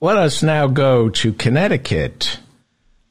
let 0.00 0.16
us 0.16 0.42
now 0.42 0.66
go 0.66 1.08
to 1.08 1.32
Connecticut, 1.32 2.38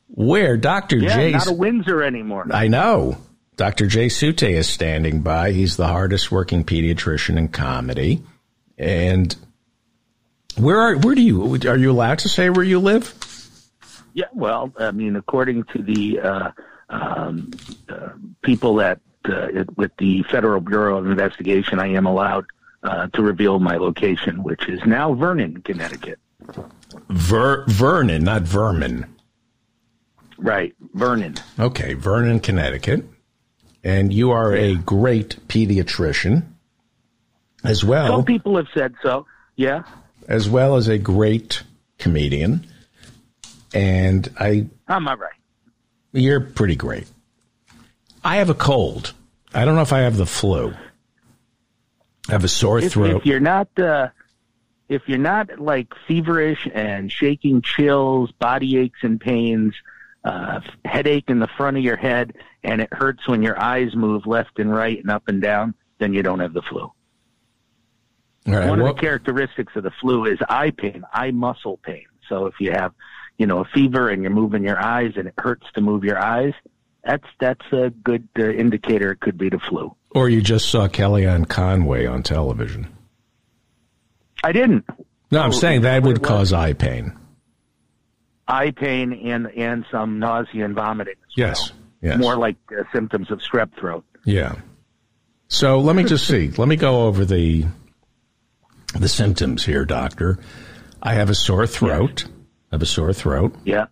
where 0.07 0.57
Dr. 0.57 0.97
Yeah, 0.97 1.15
J. 1.15 1.31
not 1.31 1.47
a 1.47 1.53
Windsor 1.53 2.03
anymore. 2.03 2.47
I 2.51 2.67
know. 2.67 3.17
Dr. 3.55 3.87
Jay 3.87 4.07
Sutay 4.07 4.51
is 4.51 4.67
standing 4.67 5.21
by. 5.21 5.51
He's 5.51 5.77
the 5.77 5.87
hardest 5.87 6.31
working 6.31 6.65
pediatrician 6.65 7.37
in 7.37 7.47
comedy. 7.47 8.21
And 8.77 9.33
where 10.57 10.79
are 10.79 10.97
where 10.97 11.15
do 11.15 11.21
you 11.21 11.55
are 11.67 11.77
you 11.77 11.91
allowed 11.91 12.19
to 12.19 12.29
say 12.29 12.49
where 12.49 12.65
you 12.65 12.79
live? 12.79 13.13
Yeah, 14.13 14.25
well, 14.33 14.71
I 14.77 14.91
mean, 14.91 15.15
according 15.15 15.65
to 15.65 15.81
the 15.81 16.19
uh, 16.19 16.51
um, 16.89 17.51
uh, 17.89 18.09
people 18.41 18.75
that 18.75 18.99
uh, 19.25 19.47
with 19.75 19.91
the 19.97 20.23
Federal 20.23 20.61
Bureau 20.61 20.97
of 20.97 21.07
Investigation, 21.07 21.79
I 21.79 21.87
am 21.87 22.05
allowed 22.05 22.45
uh, 22.83 23.07
to 23.07 23.21
reveal 23.21 23.59
my 23.59 23.77
location, 23.77 24.43
which 24.43 24.69
is 24.69 24.79
now 24.85 25.13
Vernon, 25.13 25.61
Connecticut. 25.61 26.19
Ver, 27.09 27.65
Vernon, 27.67 28.23
not 28.23 28.43
Vermin. 28.43 29.05
Right, 30.37 30.73
Vernon. 30.93 31.35
Okay, 31.59 31.93
Vernon, 31.93 32.39
Connecticut. 32.39 33.05
And 33.83 34.13
you 34.13 34.31
are 34.31 34.53
a 34.53 34.75
great 34.75 35.37
pediatrician 35.47 36.43
as 37.63 37.83
well. 37.83 38.07
Some 38.07 38.25
people 38.25 38.57
have 38.57 38.67
said 38.73 38.95
so. 39.03 39.25
Yeah. 39.55 39.83
As 40.27 40.49
well 40.49 40.75
as 40.75 40.87
a 40.87 40.97
great 40.97 41.61
comedian. 41.99 42.65
And 43.73 44.27
I 44.39 44.67
I'm 44.87 45.07
I 45.07 45.13
right? 45.13 45.31
You're 46.13 46.41
pretty 46.41 46.75
great. 46.75 47.07
I 48.23 48.37
have 48.37 48.49
a 48.49 48.53
cold. 48.55 49.13
I 49.53 49.65
don't 49.65 49.75
know 49.75 49.81
if 49.81 49.93
I 49.93 49.99
have 49.99 50.17
the 50.17 50.25
flu. 50.25 50.73
I 52.27 52.31
have 52.31 52.43
a 52.43 52.47
sore 52.49 52.79
If, 52.79 52.93
throat. 52.93 53.17
if 53.17 53.25
you're 53.25 53.39
not, 53.39 53.67
uh, 53.77 54.07
if 54.89 55.03
you're 55.07 55.17
not 55.17 55.59
like 55.59 55.93
feverish 56.07 56.67
and 56.73 57.11
shaking 57.11 57.61
chills, 57.61 58.31
body 58.33 58.77
aches 58.77 58.99
and 59.01 59.19
pains, 59.19 59.73
uh, 60.23 60.59
headache 60.83 61.25
in 61.29 61.39
the 61.39 61.47
front 61.57 61.77
of 61.77 61.83
your 61.83 61.97
head, 61.97 62.33
and 62.63 62.81
it 62.81 62.89
hurts 62.91 63.27
when 63.27 63.41
your 63.43 63.59
eyes 63.59 63.95
move 63.95 64.25
left 64.25 64.59
and 64.59 64.71
right 64.73 64.97
and 64.99 65.09
up 65.09 65.27
and 65.27 65.41
down, 65.41 65.73
then 65.99 66.13
you 66.13 66.23
don't 66.23 66.39
have 66.39 66.53
the 66.53 66.61
flu. 66.61 66.81
All 66.81 68.53
right, 68.53 68.69
One 68.69 68.79
well- 68.79 68.91
of 68.91 68.95
the 68.95 69.01
characteristics 69.01 69.75
of 69.75 69.83
the 69.83 69.91
flu 70.01 70.25
is 70.25 70.39
eye 70.49 70.71
pain, 70.71 71.03
eye 71.13 71.31
muscle 71.31 71.77
pain. 71.77 72.05
So 72.29 72.45
if 72.47 72.55
you 72.59 72.71
have, 72.71 72.93
you 73.37 73.45
know, 73.47 73.59
a 73.59 73.65
fever 73.65 74.09
and 74.09 74.21
you're 74.21 74.31
moving 74.31 74.63
your 74.63 74.79
eyes 74.79 75.13
and 75.15 75.27
it 75.27 75.33
hurts 75.37 75.65
to 75.73 75.81
move 75.81 76.03
your 76.03 76.19
eyes, 76.19 76.53
that's 77.03 77.27
that's 77.39 77.65
a 77.71 77.91
good 77.91 78.27
uh, 78.37 78.49
indicator 78.49 79.11
it 79.11 79.19
could 79.19 79.37
be 79.37 79.49
the 79.49 79.59
flu. 79.59 79.95
or 80.11 80.27
you 80.29 80.41
just 80.41 80.69
saw 80.69 80.87
Kellyanne 80.87 81.47
Conway 81.47 82.05
on 82.07 82.23
television. 82.23 82.87
I 84.45 84.51
didn't. 84.51 84.85
No, 85.31 85.41
I'm 85.41 85.49
Oh, 85.49 85.53
saying 85.53 85.81
that 85.81 86.03
would 86.03 86.21
cause 86.21 86.53
eye 86.53 86.73
pain. 86.73 87.17
Eye 88.47 88.69
pain 88.69 89.11
and 89.25 89.47
and 89.47 89.85
some 89.91 90.19
nausea 90.19 90.65
and 90.65 90.75
vomiting. 90.75 91.15
Yes. 91.35 91.71
well. 91.71 91.79
Yes. 92.11 92.19
More 92.19 92.35
like 92.37 92.57
uh, 92.71 92.83
symptoms 92.93 93.31
of 93.31 93.39
strep 93.39 93.73
throat. 93.79 94.05
Yeah. 94.23 94.53
So 95.47 95.79
let 95.79 95.95
me 95.95 96.03
just 96.03 96.27
see. 96.27 96.49
Let 96.51 96.67
me 96.67 96.75
go 96.75 97.07
over 97.07 97.25
the 97.25 97.65
the 98.93 99.07
symptoms 99.07 99.65
here, 99.65 99.83
doctor. 99.83 100.37
I 101.01 101.15
have 101.15 101.31
a 101.31 101.35
sore 101.35 101.65
throat. 101.65 102.25
I 102.71 102.75
have 102.75 102.83
a 102.83 102.85
sore 102.85 103.13
throat. 103.13 103.55
Yeah. 103.65 103.85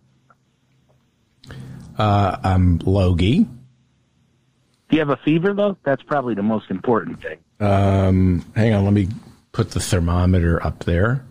Uh, 1.98 2.36
I'm 2.44 2.78
logy. 2.78 3.40
Do 3.40 4.96
you 4.96 5.00
have 5.00 5.10
a 5.10 5.18
fever 5.24 5.52
though? 5.52 5.76
That's 5.84 6.02
probably 6.04 6.34
the 6.36 6.42
most 6.44 6.70
important 6.70 7.20
thing. 7.22 7.38
Um, 7.58 8.44
hang 8.54 8.72
on, 8.74 8.84
let 8.84 8.92
me 8.92 9.08
put 9.54 9.70
the 9.70 9.80
thermometer 9.80 10.62
up 10.62 10.80
there. 10.84 11.24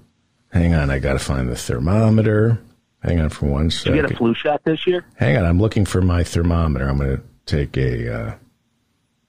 Hang 0.51 0.73
on, 0.73 0.89
I 0.89 0.97
got 0.97 1.13
to 1.13 1.19
find 1.19 1.49
the 1.49 1.55
thermometer. 1.55 2.59
Hang 3.03 3.19
on 3.19 3.29
for 3.29 3.47
one 3.47 3.67
Did 3.67 3.85
you 3.85 3.95
get 4.01 4.11
a 4.11 4.15
flu 4.15 4.33
shot 4.33 4.63
this 4.63 4.87
year? 4.87 5.05
Hang 5.15 5.37
on, 5.37 5.45
I'm 5.45 5.59
looking 5.59 5.85
for 5.85 6.01
my 6.01 6.23
thermometer. 6.23 6.87
I'm 6.87 6.97
going 6.97 7.17
to 7.17 7.23
take 7.45 7.77
a. 7.77 8.15
Uh, 8.15 8.35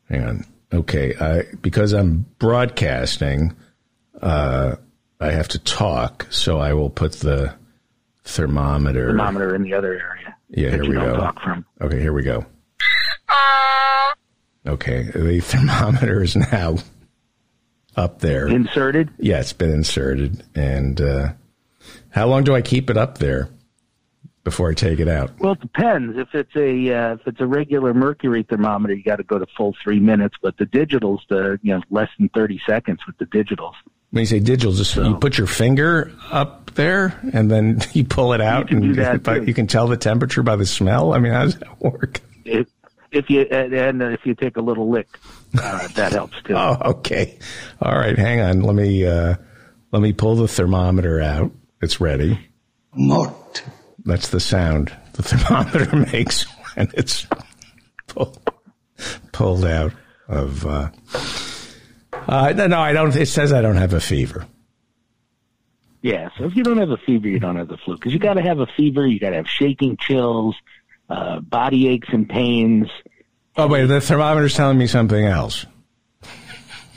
hang 0.09 0.25
on. 0.25 0.47
Okay, 0.73 1.15
I, 1.17 1.43
because 1.61 1.93
I'm 1.93 2.25
broadcasting, 2.39 3.55
uh, 4.23 4.77
I 5.21 5.31
have 5.33 5.49
to 5.49 5.59
talk, 5.59 6.27
so 6.31 6.59
I 6.59 6.73
will 6.75 6.91
put 6.91 7.15
the 7.15 7.55
thermometer. 8.25 9.09
Thermometer 9.09 9.55
in 9.57 9.63
the 9.63 9.75
other 9.75 9.93
area. 9.93 10.37
Yeah, 10.51 10.71
here 10.71 10.83
we 10.85 10.95
go. 10.95 11.33
Okay, 11.81 12.01
here 12.01 12.13
we 12.13 12.23
go. 12.23 12.47
Okay, 14.67 15.03
the 15.03 15.41
thermometer 15.41 16.23
is 16.23 16.37
now 16.37 16.77
up 17.97 18.21
there. 18.21 18.47
Inserted? 18.49 19.11
Yeah, 19.19 19.41
it's 19.41 19.53
been 19.53 19.71
inserted. 19.71 20.45
And 20.55 21.01
uh, 21.01 21.33
how 22.11 22.27
long 22.27 22.45
do 22.45 22.55
I 22.55 22.63
keep 22.63 22.91
it 22.91 22.97
up 22.97 23.19
there 23.19 23.49
before 24.43 24.71
I 24.71 24.75
take 24.75 25.01
it 25.01 25.09
out? 25.09 25.39
Well, 25.39 25.53
it 25.53 25.61
depends. 25.61 26.19
If 26.19 26.35
it's 26.35 26.55
a 26.57 26.95
uh, 26.95 27.15
if 27.15 27.27
it's 27.27 27.41
a 27.41 27.47
regular 27.47 27.95
mercury 27.95 28.43
thermometer, 28.43 28.95
you 28.95 29.03
got 29.03 29.17
to 29.17 29.23
go 29.23 29.39
to 29.39 29.47
full 29.57 29.75
three 29.83 30.01
minutes. 30.01 30.37
But 30.43 30.57
the 30.59 30.67
digitals, 30.67 31.21
the 31.29 31.59
you 31.63 31.75
know 31.75 31.83
less 31.91 32.09
than 32.19 32.29
thirty 32.31 32.61
seconds 32.67 33.01
with 33.07 33.19
the 33.19 33.27
digitals. 33.27 33.75
When 34.11 34.21
you 34.21 34.27
say 34.27 34.39
digital, 34.39 34.73
just 34.73 34.95
you 34.95 35.17
put 35.17 35.39
your 35.39 35.49
finger 35.49 36.13
up 36.31 36.71
there 36.75 37.19
and 37.33 37.51
then 37.51 37.81
you 37.95 38.05
pull 38.05 38.33
it 38.33 38.41
out, 38.41 38.69
can 38.69 38.77
and 38.77 38.95
do 38.95 38.95
that, 39.03 39.23
but 39.25 39.41
too. 39.41 39.45
you 39.47 39.55
can 39.55 39.67
tell 39.67 39.89
the 39.89 39.97
temperature 39.97 40.43
by 40.43 40.55
the 40.57 40.67
smell. 40.67 41.13
I 41.13 41.19
mean, 41.19 41.33
how 41.33 41.45
does 41.45 41.59
that 41.59 41.81
work? 41.81 42.21
If 42.45 42.69
if 43.11 43.31
you 43.31 43.41
and 43.43 44.03
if 44.03 44.25
you 44.25 44.35
take 44.35 44.57
a 44.57 44.61
little 44.61 44.91
lick, 44.91 45.09
uh, 45.59 45.89
that 45.89 46.13
helps 46.13 46.41
too. 46.43 46.55
Oh, 46.55 46.77
okay. 46.85 47.39
All 47.81 47.95
right, 47.95 48.19
hang 48.19 48.41
on. 48.41 48.63
Let 48.63 48.75
me 48.75 49.07
uh, 49.07 49.37
let 49.93 50.03
me 50.03 50.13
pull 50.13 50.37
the 50.37 50.49
thermometer 50.49 51.21
out. 51.21 51.53
It's 51.81 52.01
ready. 52.01 52.39
Mort. 52.95 53.63
That's 54.05 54.29
the 54.29 54.41
sound 54.41 54.95
the 55.15 55.23
thermometer 55.23 55.97
makes 56.13 56.43
when 56.75 56.91
it's 56.95 57.27
pulled, 58.09 58.39
pulled 59.33 59.65
out 59.65 59.93
of. 60.29 60.67
Uh, 60.67 60.91
uh, 62.29 62.53
no, 62.57 62.67
no, 62.67 62.81
I 62.81 62.93
don't. 62.93 63.15
It 63.17 63.27
says 63.27 63.53
I 63.53 63.63
don't 63.63 63.77
have 63.77 63.93
a 63.93 64.01
fever. 64.01 64.47
Yeah, 66.03 66.29
so 66.37 66.45
if 66.45 66.55
you 66.55 66.63
don't 66.63 66.79
have 66.79 66.91
a 66.91 66.99
fever, 66.99 67.29
you 67.29 67.41
don't 67.41 67.57
have 67.57 67.69
the 67.69 67.79
flu 67.79 67.95
because 67.95 68.13
you 68.13 68.19
got 68.19 68.35
to 68.35 68.43
have 68.43 68.59
a 68.61 68.67
fever. 68.77 69.07
You 69.07 69.19
got 69.19 69.31
to 69.31 69.37
have 69.37 69.49
shaking 69.49 69.97
chills, 69.97 70.55
uh, 71.09 71.41
body 71.41 71.89
aches 71.89 72.09
and 72.13 72.29
pains. 72.29 72.89
Oh 73.57 73.69
wait, 73.69 73.87
the 73.87 74.01
thermometer's 74.01 74.55
telling 74.55 74.79
me 74.79 74.87
something 74.87 75.25
else. 75.25 75.67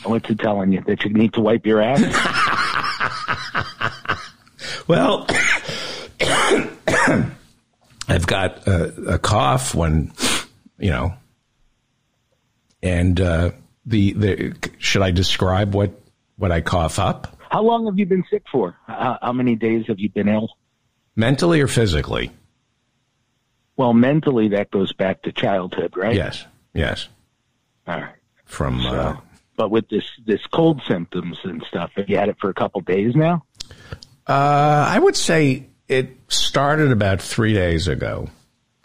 What's 0.04 0.30
it 0.30 0.40
telling 0.40 0.72
you 0.72 0.82
that 0.88 1.04
you 1.04 1.12
need 1.14 1.34
to 1.34 1.42
wipe 1.42 1.66
your 1.66 1.82
ass? 1.82 2.02
Well, 4.88 5.28
I've 8.08 8.26
got 8.26 8.66
a, 8.68 9.14
a 9.16 9.20
cough 9.20 9.76
when, 9.76 10.14
you 10.80 10.92
know, 10.92 11.14
and 12.82 13.20
uh, 13.20 13.52
the 13.86 14.14
the 14.14 14.54
should 14.78 15.02
I 15.02 15.12
describe 15.12 15.76
what 15.76 15.92
what 16.38 16.54
I 16.54 16.62
cough 16.62 17.00
up 17.00 17.38
How 17.50 17.64
long 17.64 17.86
have 17.88 18.00
you 18.00 18.06
been 18.06 18.24
sick 18.32 18.44
for? 18.50 18.78
How, 18.88 19.18
how 19.22 19.34
many 19.34 19.56
days 19.56 19.86
have 19.88 20.00
you 20.00 20.10
been 20.10 20.30
ill? 20.30 20.50
mentally 21.18 21.60
or 21.60 21.68
physically? 21.68 22.32
Well, 23.78 23.94
mentally, 23.94 24.50
that 24.50 24.72
goes 24.72 24.92
back 24.92 25.22
to 25.22 25.32
childhood, 25.32 25.96
right? 25.96 26.16
Yes, 26.16 26.46
yes. 26.74 27.08
All 27.88 28.00
right. 28.02 28.16
From 28.46 28.86
uh, 28.86 29.18
but 29.56 29.72
with 29.72 29.88
this 29.90 30.06
this 30.26 30.46
cold 30.48 30.82
symptoms 30.88 31.38
and 31.44 31.64
stuff, 31.68 31.92
have 31.96 32.10
you 32.10 32.18
had 32.18 32.30
it 32.30 32.38
for 32.40 32.50
a 32.50 32.54
couple 32.54 32.82
days 32.82 33.16
now? 33.16 33.44
uh, 34.28 34.86
I 34.90 34.98
would 35.00 35.16
say 35.16 35.68
it 35.88 36.18
started 36.28 36.92
about 36.92 37.22
three 37.22 37.54
days 37.54 37.88
ago, 37.88 38.30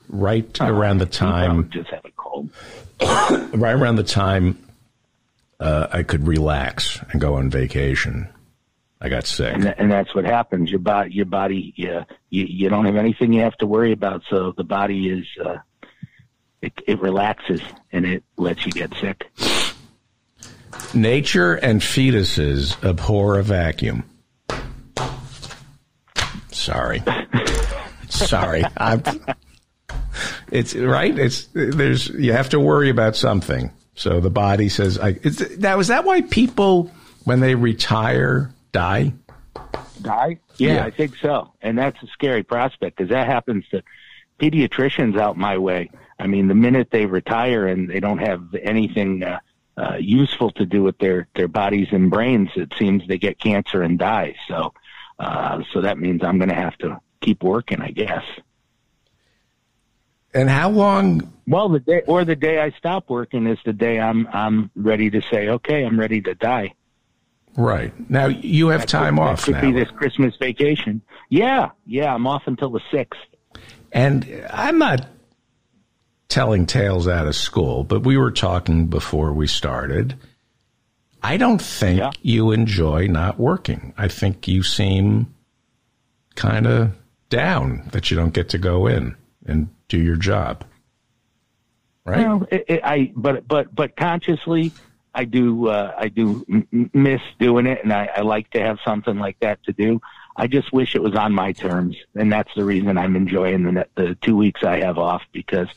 right 0.08 0.60
around 0.60 0.98
the 0.98 1.06
time 1.06 1.70
just 1.70 1.90
have 1.90 2.04
a 2.04 2.10
cold. 2.16 2.50
right 3.00 3.74
around 3.74 3.96
the 3.96 4.04
time 4.04 4.58
uh, 5.58 5.88
I 5.92 6.02
could 6.02 6.26
relax 6.26 7.00
and 7.10 7.20
go 7.20 7.34
on 7.34 7.50
vacation. 7.50 8.28
I 9.02 9.08
got 9.08 9.26
sick. 9.26 9.52
and, 9.52 9.66
and 9.66 9.90
that's 9.90 10.14
what 10.14 10.24
happens. 10.24 10.70
Your 10.70 10.78
body, 10.78 11.10
your 11.12 11.26
body, 11.26 11.74
yeah, 11.76 12.04
you, 12.30 12.44
you 12.44 12.68
don't 12.68 12.86
have 12.86 12.94
anything 12.94 13.32
you 13.32 13.40
have 13.40 13.56
to 13.56 13.66
worry 13.66 13.90
about. 13.90 14.22
So 14.30 14.52
the 14.56 14.62
body 14.62 15.08
is, 15.08 15.26
uh, 15.44 15.58
it, 16.60 16.72
it 16.86 17.00
relaxes 17.00 17.60
and 17.90 18.06
it 18.06 18.22
lets 18.36 18.64
you 18.64 18.70
get 18.70 18.94
sick. 18.94 19.28
Nature 20.94 21.54
and 21.54 21.80
fetuses 21.80 22.80
abhor 22.84 23.40
a 23.40 23.42
vacuum. 23.42 24.08
Sorry. 26.52 27.02
Sorry. 28.08 28.62
I'm, 28.76 29.02
it's 30.52 30.76
right. 30.76 31.18
It's 31.18 31.48
there's 31.54 32.08
you 32.08 32.32
have 32.32 32.50
to 32.50 32.60
worry 32.60 32.88
about 32.88 33.16
something. 33.16 33.72
So 33.96 34.20
the 34.20 34.30
body 34.30 34.68
says, 34.68 34.98
I, 34.98 35.18
it's, 35.22 35.58
now 35.58 35.80
is 35.80 35.88
that 35.88 36.04
why 36.04 36.20
people 36.20 36.92
when 37.24 37.40
they 37.40 37.56
retire 37.56 38.52
die? 38.72 39.12
Die? 40.00 40.38
Yeah, 40.56 40.74
Yeah. 40.74 40.84
I 40.84 40.90
think 40.90 41.16
so. 41.16 41.52
And 41.62 41.78
that's 41.78 42.02
a 42.02 42.06
scary 42.08 42.42
prospect 42.42 42.96
because 42.96 43.10
that 43.10 43.26
happens 43.26 43.64
to 43.70 43.82
pediatricians 44.40 45.18
out 45.18 45.36
my 45.36 45.58
way. 45.58 45.90
I 46.18 46.26
mean, 46.26 46.48
the 46.48 46.54
minute 46.54 46.90
they 46.90 47.06
retire 47.06 47.66
and 47.66 47.88
they 47.88 48.00
don't 48.00 48.18
have 48.18 48.54
anything 48.62 49.22
uh, 49.22 49.38
uh, 49.76 49.96
useful 49.98 50.50
to 50.52 50.66
do 50.66 50.82
with 50.82 50.98
their 50.98 51.28
their 51.34 51.48
bodies 51.48 51.88
and 51.92 52.10
brains, 52.10 52.50
it 52.56 52.72
seems 52.78 53.06
they 53.06 53.18
get 53.18 53.38
cancer 53.38 53.82
and 53.82 53.98
die. 53.98 54.34
So 54.48 54.72
Uh, 55.18 55.62
so 55.72 55.82
that 55.82 55.98
means 55.98 56.24
I'm 56.24 56.38
going 56.38 56.48
to 56.48 56.54
have 56.66 56.76
to 56.78 56.98
keep 57.20 57.42
working, 57.44 57.80
I 57.80 57.92
guess. 57.92 58.24
And 60.34 60.48
how 60.48 60.70
long? 60.70 61.32
Well, 61.46 61.68
the 61.68 61.78
day 61.80 62.02
or 62.06 62.24
the 62.24 62.34
day 62.34 62.58
I 62.60 62.70
stop 62.70 63.08
working 63.10 63.46
is 63.46 63.58
the 63.64 63.72
day 63.74 64.00
I'm 64.00 64.26
I'm 64.32 64.70
ready 64.74 65.10
to 65.10 65.20
say, 65.30 65.48
okay, 65.48 65.84
I'm 65.84 66.00
ready 66.00 66.20
to 66.22 66.34
die. 66.34 66.74
Right 67.56 67.92
now, 68.10 68.26
you 68.26 68.68
have 68.68 68.82
That 68.82 68.88
time 68.88 69.16
could, 69.16 69.22
off 69.22 69.40
that 69.40 69.44
could 69.46 69.54
now, 69.56 69.60
be 69.60 69.72
this 69.72 69.90
Christmas 69.90 70.34
vacation. 70.36 71.02
Yeah, 71.28 71.70
yeah, 71.86 72.14
I'm 72.14 72.26
off 72.26 72.44
until 72.46 72.70
the 72.70 72.80
sixth. 72.90 73.20
and 73.92 74.26
I'm 74.50 74.78
not 74.78 75.06
telling 76.28 76.64
tales 76.64 77.06
out 77.06 77.26
of 77.26 77.34
school, 77.36 77.84
but 77.84 78.04
we 78.04 78.16
were 78.16 78.30
talking 78.30 78.86
before 78.86 79.32
we 79.34 79.46
started. 79.46 80.14
I 81.22 81.36
don't 81.36 81.60
think 81.60 81.98
Yeah. 81.98 82.10
you 82.22 82.52
enjoy 82.52 83.06
not 83.06 83.38
working. 83.38 83.92
I 83.98 84.08
think 84.08 84.48
you 84.48 84.62
seem 84.62 85.34
kind 86.34 86.66
of 86.66 86.92
down 87.28 87.86
that 87.92 88.10
you 88.10 88.16
don't 88.16 88.32
get 88.32 88.48
to 88.50 88.58
go 88.58 88.86
in 88.86 89.14
and 89.46 89.68
do 89.88 89.98
your 89.98 90.16
job. 90.16 90.64
Right? 92.06 92.26
Well, 92.26 92.46
it, 92.50 92.64
it, 92.66 92.80
I 92.82 93.12
but 93.14 93.46
but 93.46 93.72
but 93.74 93.94
consciously, 93.96 94.72
I 95.14 95.24
do 95.24 95.68
uh, 95.68 95.94
I 95.96 96.08
do 96.08 96.44
m- 96.48 96.90
miss 96.94 97.20
doing 97.38 97.66
it, 97.66 97.82
and 97.82 97.92
I, 97.92 98.08
I 98.16 98.20
like 98.22 98.50
to 98.50 98.60
have 98.60 98.78
something 98.84 99.18
like 99.18 99.38
that 99.40 99.62
to 99.64 99.72
do. 99.72 100.00
I 100.36 100.46
just 100.46 100.72
wish 100.72 100.94
it 100.94 101.02
was 101.02 101.14
on 101.14 101.34
my 101.34 101.52
terms, 101.52 101.96
and 102.14 102.32
that's 102.32 102.52
the 102.54 102.64
reason 102.64 102.96
I'm 102.96 103.16
enjoying 103.16 103.64
the 103.64 103.86
the 103.94 104.14
two 104.22 104.36
weeks 104.36 104.64
I 104.64 104.80
have 104.80 104.98
off 104.98 105.22
because, 105.32 105.68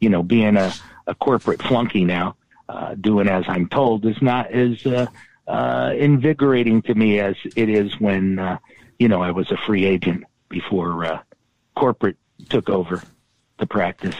you 0.00 0.10
know, 0.10 0.22
being 0.22 0.56
a, 0.56 0.72
a 1.06 1.14
corporate 1.14 1.62
flunky 1.62 2.04
now, 2.04 2.36
uh, 2.68 2.94
doing 2.94 3.28
as 3.28 3.44
I'm 3.48 3.68
told 3.68 4.04
is 4.04 4.20
not 4.20 4.50
as 4.50 4.84
uh, 4.84 5.06
uh, 5.46 5.94
invigorating 5.96 6.82
to 6.82 6.94
me 6.94 7.18
as 7.18 7.36
it 7.56 7.70
is 7.70 7.98
when 7.98 8.38
uh, 8.38 8.58
you 8.98 9.08
know 9.08 9.22
I 9.22 9.30
was 9.30 9.50
a 9.50 9.56
free 9.56 9.86
agent 9.86 10.24
before 10.50 11.04
uh, 11.04 11.20
corporate 11.74 12.16
took 12.50 12.68
over 12.68 13.02
the 13.58 13.66
practice 13.66 14.16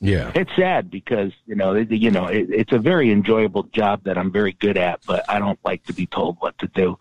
Yeah. 0.00 0.32
it's 0.34 0.50
sad 0.56 0.90
because 0.90 1.32
you 1.46 1.54
know 1.54 1.74
it, 1.74 1.90
you 1.90 2.10
know 2.10 2.26
it, 2.26 2.48
it's 2.50 2.72
a 2.72 2.78
very 2.78 3.10
enjoyable 3.10 3.62
job 3.64 4.04
that 4.04 4.18
I'm 4.18 4.30
very 4.30 4.52
good 4.52 4.76
at, 4.76 5.00
but 5.06 5.24
I 5.28 5.38
don't 5.38 5.58
like 5.64 5.84
to 5.84 5.92
be 5.92 6.06
told 6.06 6.36
what 6.40 6.58
to 6.58 6.66
do, 6.68 6.98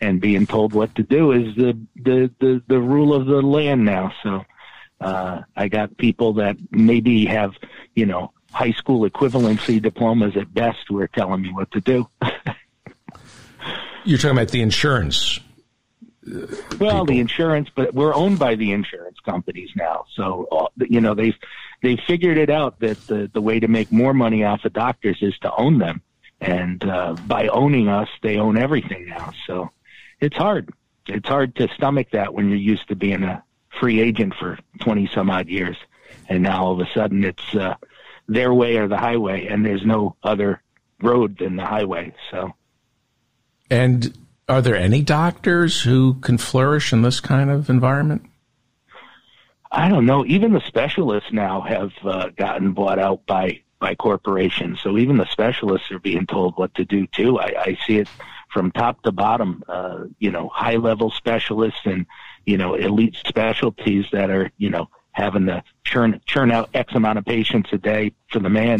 and 0.00 0.20
being 0.20 0.46
told 0.46 0.72
what 0.72 0.94
to 0.96 1.02
do 1.02 1.32
is 1.32 1.54
the 1.56 1.78
the 1.96 2.30
the, 2.38 2.62
the 2.66 2.80
rule 2.80 3.12
of 3.14 3.26
the 3.26 3.42
land 3.42 3.84
now. 3.84 4.12
So 4.22 4.44
uh, 5.00 5.42
I 5.56 5.68
got 5.68 5.96
people 5.96 6.34
that 6.34 6.56
maybe 6.70 7.24
have 7.26 7.54
you 7.94 8.06
know 8.06 8.32
high 8.52 8.72
school 8.72 9.08
equivalency 9.08 9.82
diplomas 9.82 10.36
at 10.36 10.52
best 10.54 10.78
who 10.88 11.00
are 11.00 11.08
telling 11.08 11.42
me 11.42 11.52
what 11.52 11.70
to 11.72 11.80
do. 11.80 12.08
You're 14.04 14.18
talking 14.18 14.36
about 14.36 14.50
the 14.50 14.60
insurance. 14.60 15.40
Well, 16.78 17.04
the 17.04 17.18
insurance, 17.18 17.68
but 17.74 17.94
we're 17.94 18.14
owned 18.14 18.38
by 18.38 18.54
the 18.54 18.72
insurance 18.72 19.13
companies 19.24 19.70
now. 19.76 20.04
So, 20.14 20.46
uh, 20.52 20.68
you 20.88 21.00
know, 21.00 21.14
they've, 21.14 21.36
they 21.82 21.96
figured 22.06 22.38
it 22.38 22.50
out 22.50 22.80
that 22.80 23.06
the, 23.06 23.30
the 23.32 23.40
way 23.40 23.60
to 23.60 23.68
make 23.68 23.90
more 23.92 24.14
money 24.14 24.44
off 24.44 24.64
of 24.64 24.72
doctors 24.72 25.18
is 25.20 25.36
to 25.38 25.54
own 25.54 25.78
them. 25.78 26.02
And, 26.40 26.84
uh, 26.84 27.14
by 27.26 27.48
owning 27.48 27.88
us, 27.88 28.08
they 28.22 28.36
own 28.38 28.58
everything 28.58 29.06
now. 29.08 29.32
So 29.46 29.70
it's 30.20 30.36
hard. 30.36 30.70
It's 31.06 31.28
hard 31.28 31.56
to 31.56 31.68
stomach 31.74 32.08
that 32.12 32.34
when 32.34 32.48
you're 32.48 32.58
used 32.58 32.88
to 32.88 32.96
being 32.96 33.22
a 33.22 33.42
free 33.80 34.00
agent 34.00 34.34
for 34.38 34.58
20 34.80 35.08
some 35.08 35.30
odd 35.30 35.48
years. 35.48 35.76
And 36.28 36.42
now 36.42 36.64
all 36.64 36.72
of 36.72 36.86
a 36.86 36.90
sudden 36.92 37.24
it's, 37.24 37.54
uh, 37.54 37.74
their 38.28 38.54
way 38.54 38.76
or 38.76 38.88
the 38.88 38.96
highway 38.96 39.46
and 39.46 39.64
there's 39.64 39.84
no 39.84 40.16
other 40.22 40.62
road 41.02 41.38
than 41.38 41.56
the 41.56 41.64
highway. 41.64 42.14
So, 42.30 42.54
And 43.70 44.16
are 44.48 44.62
there 44.62 44.76
any 44.76 45.02
doctors 45.02 45.82
who 45.82 46.14
can 46.14 46.38
flourish 46.38 46.92
in 46.92 47.02
this 47.02 47.20
kind 47.20 47.50
of 47.50 47.70
environment? 47.70 48.26
I 49.76 49.88
don't 49.88 50.06
know. 50.06 50.24
Even 50.24 50.52
the 50.52 50.60
specialists 50.60 51.32
now 51.32 51.60
have 51.62 51.92
uh, 52.04 52.28
gotten 52.36 52.72
bought 52.72 53.00
out 53.00 53.26
by 53.26 53.62
by 53.80 53.96
corporations. 53.96 54.80
So 54.80 54.96
even 54.96 55.16
the 55.16 55.26
specialists 55.26 55.90
are 55.90 55.98
being 55.98 56.26
told 56.26 56.56
what 56.56 56.74
to 56.76 56.84
do 56.84 57.06
too. 57.08 57.40
I, 57.40 57.54
I 57.58 57.78
see 57.86 57.98
it 57.98 58.08
from 58.50 58.70
top 58.70 59.02
to 59.02 59.12
bottom. 59.12 59.64
Uh, 59.68 60.04
you 60.20 60.30
know, 60.30 60.48
high 60.48 60.76
level 60.76 61.10
specialists 61.10 61.80
and 61.84 62.06
you 62.46 62.56
know 62.56 62.74
elite 62.74 63.16
specialties 63.26 64.06
that 64.12 64.30
are 64.30 64.52
you 64.58 64.70
know 64.70 64.88
having 65.10 65.46
to 65.46 65.64
churn 65.82 66.20
churn 66.24 66.52
out 66.52 66.70
X 66.72 66.94
amount 66.94 67.18
of 67.18 67.24
patients 67.24 67.70
a 67.72 67.78
day 67.78 68.12
for 68.30 68.38
the 68.38 68.50
man. 68.50 68.78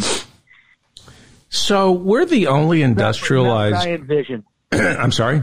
So 1.48 1.90
we're 1.90 2.24
the 2.24 2.46
only 2.46 2.82
industrialized. 2.82 3.74
what 3.76 3.88
I 3.88 3.92
envision. 3.92 4.44
I'm 4.72 5.12
sorry. 5.12 5.42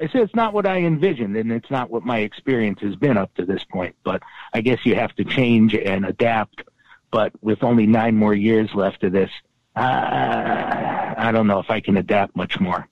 I 0.00 0.08
said 0.08 0.22
it's 0.22 0.34
not 0.34 0.52
what 0.52 0.66
I 0.66 0.78
envisioned, 0.78 1.36
and 1.36 1.50
it's 1.52 1.70
not 1.70 1.90
what 1.90 2.04
my 2.04 2.18
experience 2.18 2.80
has 2.82 2.96
been 2.96 3.16
up 3.16 3.34
to 3.34 3.44
this 3.46 3.64
point. 3.64 3.94
But 4.04 4.22
I 4.52 4.60
guess 4.60 4.78
you 4.84 4.94
have 4.94 5.14
to 5.16 5.24
change 5.24 5.74
and 5.74 6.04
adapt. 6.04 6.62
But 7.10 7.32
with 7.42 7.62
only 7.62 7.86
nine 7.86 8.16
more 8.16 8.34
years 8.34 8.70
left 8.74 9.02
of 9.04 9.12
this, 9.12 9.30
uh, 9.74 9.80
I 9.80 11.30
don't 11.32 11.46
know 11.46 11.60
if 11.60 11.70
I 11.70 11.80
can 11.80 11.96
adapt 11.96 12.36
much 12.36 12.58
more. 12.60 12.88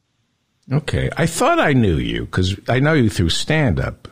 Okay, 0.72 1.10
I 1.16 1.26
thought 1.26 1.58
I 1.58 1.72
knew 1.74 1.96
you 1.96 2.24
because 2.24 2.58
I 2.68 2.80
know 2.80 2.94
you 2.94 3.10
through 3.10 3.28
stand 3.30 3.78
up. 3.78 4.08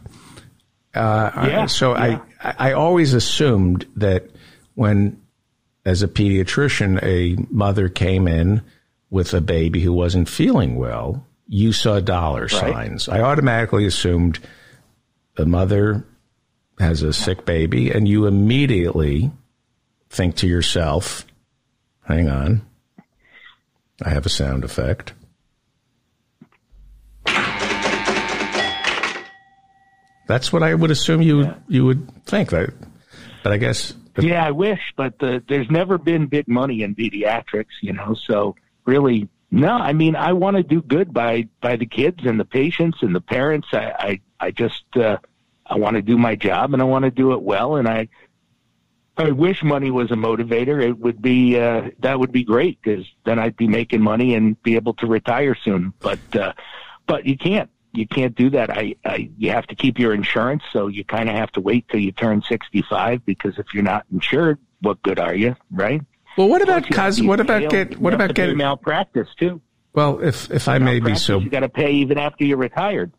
Uh, 0.94 1.30
I- 1.34 1.48
Yeah, 1.48 1.66
so 1.66 1.96
yeah. 1.96 2.20
I 2.42 2.54
I 2.58 2.72
always 2.72 3.14
assumed 3.14 3.86
that 3.96 4.28
when, 4.74 5.20
as 5.86 6.02
a 6.02 6.08
pediatrician, 6.08 7.02
a 7.02 7.36
mother 7.50 7.88
came 7.88 8.28
in 8.28 8.62
with 9.08 9.32
a 9.32 9.40
baby 9.40 9.80
who 9.80 9.92
wasn't 9.92 10.28
feeling 10.28 10.76
well, 10.76 11.24
you 11.52 11.70
saw 11.70 12.00
dollar 12.00 12.48
signs. 12.48 13.10
I 13.10 13.20
automatically 13.20 13.84
assumed 13.84 14.38
the 15.36 15.44
mother 15.44 16.02
has 16.78 17.02
a 17.02 17.12
sick 17.12 17.44
baby, 17.44 17.90
and 17.90 18.08
you 18.08 18.24
immediately 18.26 19.30
think 20.08 20.36
to 20.36 20.46
yourself, 20.48 21.26
"Hang 22.08 22.30
on, 22.30 22.62
I 24.02 24.08
have 24.08 24.24
a 24.24 24.30
sound 24.30 24.64
effect." 24.64 25.12
That's 30.26 30.54
what 30.54 30.62
I 30.62 30.72
would 30.72 30.90
assume 30.90 31.20
you 31.20 31.36
would 31.36 31.54
you 31.68 31.84
would 31.84 32.24
think. 32.24 32.50
Right? 32.50 32.70
But 33.42 33.52
I 33.52 33.58
guess 33.58 33.92
Yeah, 34.18 34.46
I 34.46 34.52
wish, 34.52 34.80
but 34.96 35.18
the, 35.18 35.42
there's 35.46 35.70
never 35.70 35.98
been 35.98 36.28
big 36.28 36.48
money 36.48 36.82
in 36.82 36.94
pediatrics, 36.94 37.76
you 37.82 37.92
know. 37.92 38.14
So 38.26 38.54
really, 38.86 39.28
no. 39.52 39.68
I 39.68 39.92
mean, 39.92 40.16
I 40.16 40.32
want 40.32 40.56
to 40.56 40.62
do 40.62 40.82
good 40.82 41.12
by 41.12 41.48
by 41.60 41.76
the 41.76 41.86
kids 41.86 42.24
and 42.24 42.40
the 42.40 42.44
patients 42.44 42.98
and 43.02 43.14
the 43.14 43.20
parents. 43.20 43.68
I 43.72 44.20
I, 44.40 44.46
I 44.46 44.50
just 44.50 44.84
uh, 44.96 45.18
I 45.66 45.76
want 45.76 45.96
to 45.96 46.02
do 46.02 46.18
my 46.18 46.34
job 46.34 46.72
and 46.72 46.82
I 46.82 46.86
want 46.86 47.04
to 47.04 47.10
do 47.10 47.32
it 47.32 47.42
well. 47.42 47.76
And 47.76 47.86
I 47.86 48.08
I 49.16 49.30
wish 49.30 49.62
money 49.62 49.90
was 49.90 50.10
a 50.10 50.14
motivator. 50.14 50.82
It 50.82 50.98
would 50.98 51.20
be 51.20 51.58
uh, 51.58 51.90
that 52.00 52.18
would 52.18 52.32
be 52.32 52.44
great 52.44 52.80
because 52.82 53.06
then 53.24 53.38
I'd 53.38 53.56
be 53.56 53.68
making 53.68 54.00
money 54.00 54.34
and 54.34 54.60
be 54.62 54.74
able 54.74 54.94
to 54.94 55.06
retire 55.06 55.54
soon. 55.54 55.92
But 56.00 56.34
uh, 56.34 56.54
but 57.06 57.26
you 57.26 57.36
can't. 57.36 57.70
You 57.94 58.06
can't 58.08 58.34
do 58.34 58.48
that. 58.50 58.70
I, 58.70 58.94
I 59.04 59.28
you 59.36 59.50
have 59.50 59.66
to 59.66 59.74
keep 59.74 59.98
your 59.98 60.14
insurance, 60.14 60.62
so 60.72 60.86
you 60.86 61.04
kind 61.04 61.28
of 61.28 61.34
have 61.34 61.52
to 61.52 61.60
wait 61.60 61.86
till 61.90 62.00
you 62.00 62.10
turn 62.10 62.40
65 62.40 63.26
because 63.26 63.58
if 63.58 63.66
you're 63.74 63.82
not 63.82 64.06
insured, 64.10 64.58
what 64.80 65.02
good 65.02 65.18
are 65.18 65.34
you, 65.34 65.56
right? 65.70 66.00
Well, 66.36 66.48
what 66.48 66.62
about 66.62 66.90
cos? 66.90 67.20
What 67.20 67.40
about 67.40 67.70
get? 67.70 67.98
What 67.98 68.14
about 68.14 68.34
getting? 68.34 68.56
malpractice 68.56 69.28
too? 69.38 69.60
Well, 69.92 70.20
if 70.20 70.50
if 70.50 70.68
I 70.68 70.78
may 70.78 71.00
be 71.00 71.14
so 71.14 71.38
you 71.38 71.50
got 71.50 71.60
to 71.60 71.68
pay 71.68 71.92
even 71.92 72.18
after 72.18 72.44
you're 72.44 72.56
retired. 72.56 73.12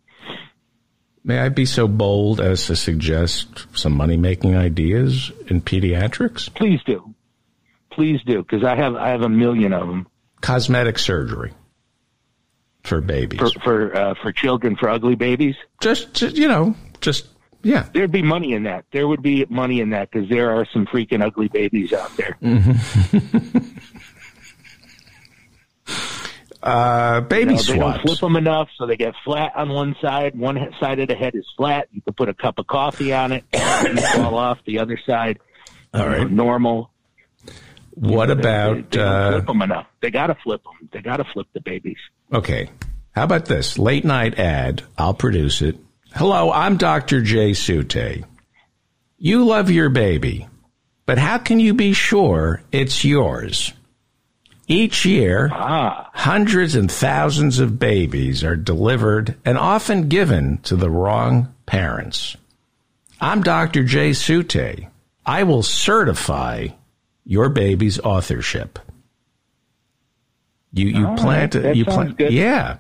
may 1.24 1.40
I 1.40 1.50
be 1.50 1.66
so 1.66 1.88
bold 1.88 2.42
as 2.42 2.66
to 2.68 2.76
suggest 2.76 3.48
some 3.78 3.94
money 3.94 4.18
making 4.18 4.56
ideas 4.56 5.32
in 5.48 5.62
pediatrics? 5.62 6.54
Please 6.54 6.82
do, 6.86 7.14
please 7.92 8.22
do, 8.26 8.42
because 8.42 8.64
I 8.64 8.76
have 8.76 8.96
I 8.96 9.10
have 9.10 9.22
a 9.22 9.30
million 9.30 9.74
of 9.74 9.88
them 9.88 10.08
Cosmetic 10.42 11.00
surgery 11.00 11.54
for 12.84 13.00
babies. 13.00 13.40
for 13.40 13.60
for 13.62 13.96
uh, 13.96 14.14
for 14.22 14.32
children 14.32 14.76
for 14.76 14.90
ugly 14.90 15.16
babies. 15.16 15.56
just 15.80 16.22
you 16.22 16.48
know, 16.48 16.76
just 17.00 17.28
yeah. 17.64 17.88
There'd 17.94 18.12
be 18.12 18.22
money 18.22 18.54
in 18.54 18.64
that. 18.64 18.86
There 18.92 19.08
would 19.08 19.22
be 19.24 19.46
money 19.50 19.80
in 19.82 19.90
that 19.92 20.12
because 20.12 20.30
there 20.30 20.52
are 20.52 20.66
some 20.72 20.86
freaking 20.86 21.24
ugly 21.24 21.48
babies 21.48 21.92
out 21.94 22.12
there. 22.18 22.38
Uh, 26.62 27.20
baby 27.20 27.52
You 27.56 27.58
know, 27.58 27.64
they 27.64 27.78
don't 27.78 28.02
flip 28.02 28.20
them 28.20 28.36
enough, 28.38 28.70
so 28.78 28.88
they 28.88 28.96
get 28.96 29.14
flat 29.26 29.52
on 29.56 29.68
one 29.68 29.98
side. 30.02 30.34
One 30.40 30.58
side 30.80 30.98
of 31.00 31.10
the 31.10 31.16
head 31.16 31.36
is 31.36 31.46
flat. 31.58 31.90
You 31.92 32.02
can 32.02 32.14
put 32.14 32.30
a 32.30 32.34
cup 32.34 32.58
of 32.58 32.68
coffee 32.68 33.12
on 33.12 33.34
it, 33.34 33.44
and 33.52 34.00
fall 34.00 34.38
off. 34.38 34.60
The 34.66 34.80
other 34.80 34.98
side, 35.06 35.40
All 35.94 36.08
right. 36.08 36.20
know, 36.22 36.28
normal. 36.46 36.90
What 37.96 38.28
They- 38.28 38.36
they- 38.36 38.40
about? 38.40 38.76
they, 38.92 38.98
don't 38.98 39.06
Uh, 39.06 39.32
flip 39.34 39.46
them 39.48 39.62
enough? 39.62 39.88
They 40.02 40.10
got 40.10 40.28
to 40.28 40.36
flip 40.36 40.64
them. 40.64 40.88
They 40.94 41.02
got 41.02 41.18
to 41.18 41.26
flip 41.26 41.48
the 41.54 41.60
babies. 41.60 41.98
Okay. 42.32 42.70
How 43.14 43.24
about 43.26 43.46
this? 43.46 43.78
Late 43.78 44.06
night 44.06 44.40
ad. 44.40 44.84
I'll 44.98 45.14
produce 45.14 45.62
it. 45.62 45.76
Hello, 46.14 46.52
I'm 46.52 46.78
Dr. 46.78 47.22
Jay 47.22 47.52
Sutay. 47.52 48.24
You 49.18 49.46
love 49.46 49.72
your 49.72 49.90
baby, 49.90 50.48
but 51.06 51.18
how 51.18 51.38
can 51.38 51.60
you 51.60 51.74
be 51.74 51.94
sure 51.94 52.62
it's 52.72 53.04
yours? 53.04 53.74
Each 54.68 55.06
year, 55.06 55.50
Ah, 55.52 56.10
hundreds 56.14 56.76
and 56.76 56.90
thousands 56.92 57.60
of 57.60 57.80
babies 57.80 58.44
are 58.44 58.56
delivered 58.56 59.36
and 59.44 59.58
often 59.58 60.08
given 60.08 60.60
to 60.64 60.76
the 60.76 60.90
wrong 60.90 61.54
parents. 61.66 62.38
I'm 63.20 63.42
Dr. 63.42 63.84
Jay 63.84 64.12
Sutay. 64.12 64.88
I 65.26 65.44
will 65.44 65.64
certify 65.64 66.68
your 67.26 67.50
baby's 67.50 68.00
authorship. 68.00 68.80
You 70.74 70.88
you 70.88 71.08
All 71.08 71.18
plant 71.18 71.56
right, 71.56 71.76
you 71.76 71.86
plant 71.86 72.18
good. 72.18 72.34
yeah 72.34 72.78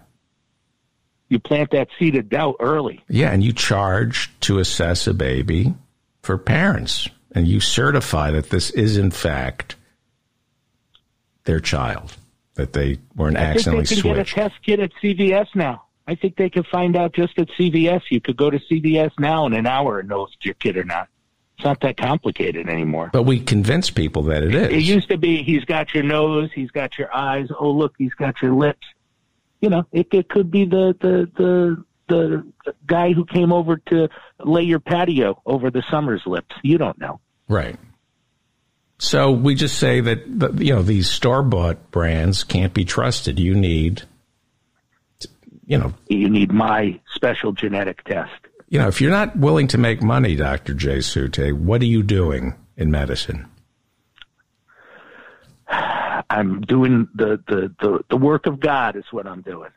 you 1.33 1.39
plant 1.39 1.71
that 1.71 1.89
seed 1.99 2.15
of 2.15 2.29
doubt 2.29 2.55
early. 2.59 3.03
yeah 3.09 3.31
and 3.31 3.43
you 3.43 3.51
charge 3.51 4.31
to 4.39 4.59
assess 4.59 5.07
a 5.07 5.13
baby 5.13 5.73
for 6.21 6.37
parents 6.37 7.09
and 7.33 7.47
you 7.47 7.59
certify 7.59 8.31
that 8.31 8.49
this 8.49 8.69
is 8.69 8.97
in 8.97 9.11
fact 9.11 9.75
their 11.43 11.59
child 11.59 12.15
that 12.55 12.73
they 12.73 12.97
weren't 13.15 13.37
I 13.37 13.53
think 13.53 13.55
accidentally 13.55 13.83
they 13.85 13.95
can 13.95 14.13
get 14.15 14.19
a 14.19 14.23
test 14.23 14.55
kit 14.63 14.79
at 14.79 14.91
CVS 15.01 15.47
now. 15.55 15.83
I 16.07 16.15
think 16.15 16.35
they 16.35 16.49
can 16.49 16.63
find 16.63 16.95
out 16.95 17.13
just 17.13 17.39
at 17.39 17.47
CVS. 17.49 18.01
You 18.11 18.19
could 18.19 18.37
go 18.37 18.49
to 18.49 18.59
CVS 18.59 19.11
now 19.19 19.45
in 19.45 19.53
an 19.53 19.65
hour 19.65 19.99
and 19.99 20.09
know 20.09 20.25
if 20.25 20.33
it's 20.35 20.45
your 20.45 20.55
kid 20.55 20.77
or 20.77 20.83
not. 20.83 21.07
It's 21.57 21.65
not 21.65 21.79
that 21.81 21.97
complicated 21.97 22.67
anymore. 22.67 23.09
But 23.13 23.23
we 23.23 23.39
convince 23.39 23.89
people 23.89 24.23
that 24.23 24.43
it 24.43 24.53
is. 24.53 24.67
It 24.69 24.83
used 24.83 25.09
to 25.09 25.17
be 25.17 25.43
he's 25.43 25.65
got 25.65 25.93
your 25.93 26.03
nose, 26.03 26.49
he's 26.53 26.71
got 26.71 26.97
your 26.97 27.13
eyes. 27.13 27.47
Oh, 27.57 27.71
look, 27.71 27.93
he's 27.97 28.13
got 28.13 28.41
your 28.41 28.53
lips. 28.53 28.85
You 29.63 29.69
know, 29.69 29.85
it, 29.93 30.07
it 30.11 30.27
could 30.27 30.51
be 30.51 30.65
the 30.65 30.93
the 30.99 31.31
the 31.37 31.85
the 32.09 32.73
guy 32.85 33.13
who 33.13 33.23
came 33.23 33.53
over 33.53 33.77
to 33.77 34.09
lay 34.43 34.63
your 34.63 34.81
patio 34.81 35.41
over 35.45 35.71
the 35.71 35.81
summer's 35.89 36.21
lips. 36.25 36.53
You 36.63 36.77
don't 36.77 36.99
know. 36.99 37.21
Right. 37.47 37.77
So 38.99 39.31
we 39.31 39.55
just 39.55 39.79
say 39.79 40.01
that 40.01 40.19
the, 40.27 40.51
you 40.61 40.75
know 40.75 40.81
these 40.81 41.09
store 41.09 41.43
bought 41.43 41.91
brands 41.91 42.43
can't 42.43 42.73
be 42.73 42.83
trusted. 42.83 43.39
You 43.39 43.55
need, 43.55 44.03
you 45.65 45.77
know, 45.77 45.93
You 46.09 46.29
need 46.29 46.51
my 46.51 46.99
special 47.15 47.53
genetic 47.53 48.03
test. 48.03 48.33
you 48.67 48.79
know, 48.79 48.89
if 48.89 48.99
you're 48.99 49.11
not 49.11 49.37
willing 49.37 49.69
to 49.69 49.77
make 49.77 50.03
money, 50.03 50.35
Doctor 50.35 50.73
J. 50.73 50.97
Sutay, 50.97 51.53
what 51.53 51.81
are 51.81 51.85
you 51.85 52.03
doing 52.03 52.55
in 52.75 52.91
medicine? 52.91 53.45
I'm 56.29 56.61
doing 56.61 57.07
the, 57.15 57.41
the, 57.47 57.73
the, 57.79 57.99
the 58.09 58.17
work 58.17 58.45
of 58.45 58.59
God 58.59 58.95
is 58.95 59.05
what 59.11 59.27
I'm 59.27 59.41
doing. 59.41 59.71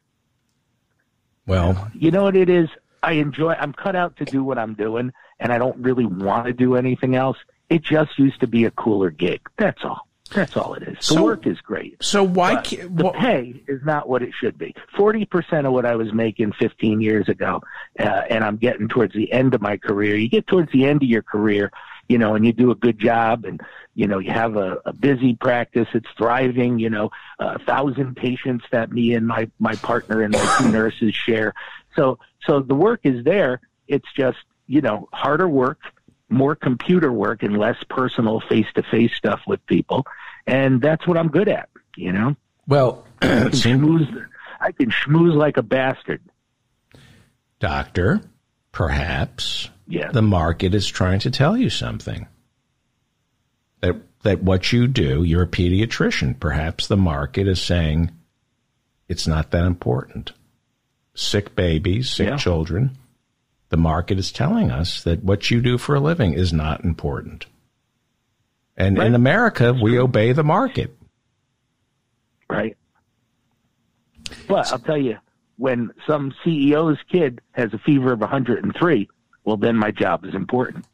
Well, 1.47 1.91
You 1.95 2.11
know 2.11 2.25
what 2.25 2.37
it 2.37 2.49
is? 2.49 2.69
I 3.03 3.13
enjoy, 3.13 3.53
I'm 3.53 3.73
cut 3.73 3.95
out 3.95 4.17
to 4.17 4.25
do 4.25 4.43
what 4.43 4.59
I'm 4.59 4.75
doing 4.75 5.13
and 5.39 5.53
I 5.53 5.59
don't 5.59 5.77
really 5.79 6.07
want 6.07 6.47
to 6.47 6.53
do 6.53 6.75
anything 6.77 7.15
else. 7.15 7.37
It 7.69 7.83
just 7.83 8.19
used 8.19 8.41
to 8.41 8.47
be 8.47 8.65
a 8.65 8.71
cooler 8.71 9.11
gig. 9.11 9.41
That's 9.57 9.85
all. 9.85 10.07
That's 10.35 10.57
all 10.57 10.75
it 10.75 10.83
is. 10.83 11.07
The 11.07 11.23
work 11.23 11.47
is 11.47 11.61
great. 11.61 12.03
so 12.03 12.25
why 12.25 12.61
can't? 12.61 12.97
the 12.97 13.11
pay 13.13 13.63
is 13.69 13.81
not 13.85 14.09
what 14.09 14.23
it 14.23 14.31
should 14.41 14.59
be. 14.59 14.75
Forty 14.97 15.25
percent 15.25 15.69
of 15.69 15.73
what 15.73 15.87
I 15.87 15.95
was 15.95 16.13
making 16.13 16.51
15 16.59 17.01
years 17.01 17.29
ago, 17.29 17.63
uh, 18.01 18.23
and 18.29 18.43
I'm 18.43 18.57
getting 18.57 18.89
towards 18.89 19.15
the 19.15 19.31
end 19.33 19.55
of 19.55 19.61
my 19.61 19.77
career. 19.77 20.17
You 20.17 20.29
get 20.29 20.49
towards 20.49 20.73
the 20.73 20.85
end 20.85 21.05
of 21.05 21.09
your 21.09 21.23
career, 21.23 21.71
you 22.09 22.19
know, 22.19 22.35
and 22.35 22.45
you 22.47 22.53
do 22.53 22.71
a 22.71 22.75
good 22.75 22.99
job, 22.99 23.45
and 23.45 23.61
you 23.95 24.07
know 24.07 24.19
you 24.19 24.31
have 24.31 24.57
a, 24.57 24.79
a 24.85 24.93
busy 24.93 25.35
practice. 25.35 25.89
It's 25.95 26.09
thriving. 26.17 26.79
You 26.79 26.91
know, 26.91 27.11
uh, 27.41 27.57
a 27.57 27.59
thousand 27.61 28.17
patients 28.17 28.65
that 28.73 28.93
me 28.93 29.15
and 29.15 29.27
my 29.27 29.51
my 29.59 29.75
partner 29.77 30.23
and 30.23 30.33
my 30.33 30.57
two 30.59 30.69
nurses 30.71 31.15
share. 31.15 31.55
So 31.95 32.19
so 32.45 32.61
the 32.61 32.75
work 32.75 33.01
is 33.05 33.25
there. 33.25 33.61
It's 33.89 34.09
just 34.17 34.39
you 34.67 34.81
know 34.81 35.09
harder 35.13 35.49
work 35.49 35.79
more 36.29 36.57
computer 36.57 37.13
work 37.13 37.43
and 37.43 37.57
less 37.57 37.77
personal 37.89 38.41
face 38.41 38.67
to 38.75 38.83
face 38.83 39.13
stuff 39.15 39.41
with 39.47 39.65
people. 39.67 40.05
And 40.47 40.81
that's 40.81 41.07
what 41.07 41.17
I'm 41.17 41.29
good 41.29 41.49
at, 41.49 41.69
you 41.97 42.13
know? 42.13 42.37
well, 42.67 43.07
I 43.23 43.27
can 43.27 43.51
schmooze, 43.51 44.27
I 44.61 44.73
can 44.73 44.91
schmooze 44.91 45.35
like 45.35 45.57
a 45.57 45.63
bastard. 45.63 46.23
doctor, 47.59 48.21
perhaps 48.73 49.71
Yeah. 49.89 50.11
the 50.11 50.23
market 50.23 50.75
is 50.75 50.87
trying 50.89 51.21
to 51.21 51.31
tell 51.31 51.57
you 51.57 51.71
something. 51.71 52.27
That 53.81 53.97
that 54.23 54.43
what 54.43 54.73
you 54.73 54.87
do, 54.89 55.23
you're 55.23 55.43
a 55.45 55.47
pediatrician. 55.49 56.39
Perhaps 56.41 56.89
the 56.89 56.97
market 56.97 57.47
is 57.47 57.61
saying 57.63 58.11
it's 59.09 59.27
not 59.29 59.53
that 59.53 59.65
important. 59.65 60.33
Sick 61.15 61.55
babies, 61.55 62.11
sick 62.11 62.29
Yeah. 62.31 62.37
children. 62.37 62.97
The 63.69 63.77
market 63.77 64.19
is 64.19 64.33
telling 64.33 64.71
us 64.71 65.03
that 65.05 65.23
what 65.23 65.51
you 65.51 65.61
do 65.61 65.79
for 65.79 65.95
a 65.95 66.01
living 66.01 66.33
is 66.33 66.53
not 66.53 66.85
important. 66.85 67.47
And 68.77 68.99
Right. 68.99 69.07
in 69.07 69.15
America, 69.15 69.73
we 69.73 69.99
obey 69.99 70.33
the 70.33 70.45
market. 70.45 70.93
right? 72.49 72.77
But 74.49 74.73
I'll 74.73 74.79
tell 74.79 74.99
you, 74.99 75.17
when 75.57 75.91
some 76.07 76.33
CEO's 76.45 76.99
kid 77.11 77.41
has 77.53 77.73
a 77.75 77.79
fever 77.79 78.13
of 78.13 78.21
103, 78.21 79.09
well, 79.47 79.57
then 79.57 79.77
my 79.77 79.91
job 79.93 80.27
is 80.27 80.35
important. 80.35 80.85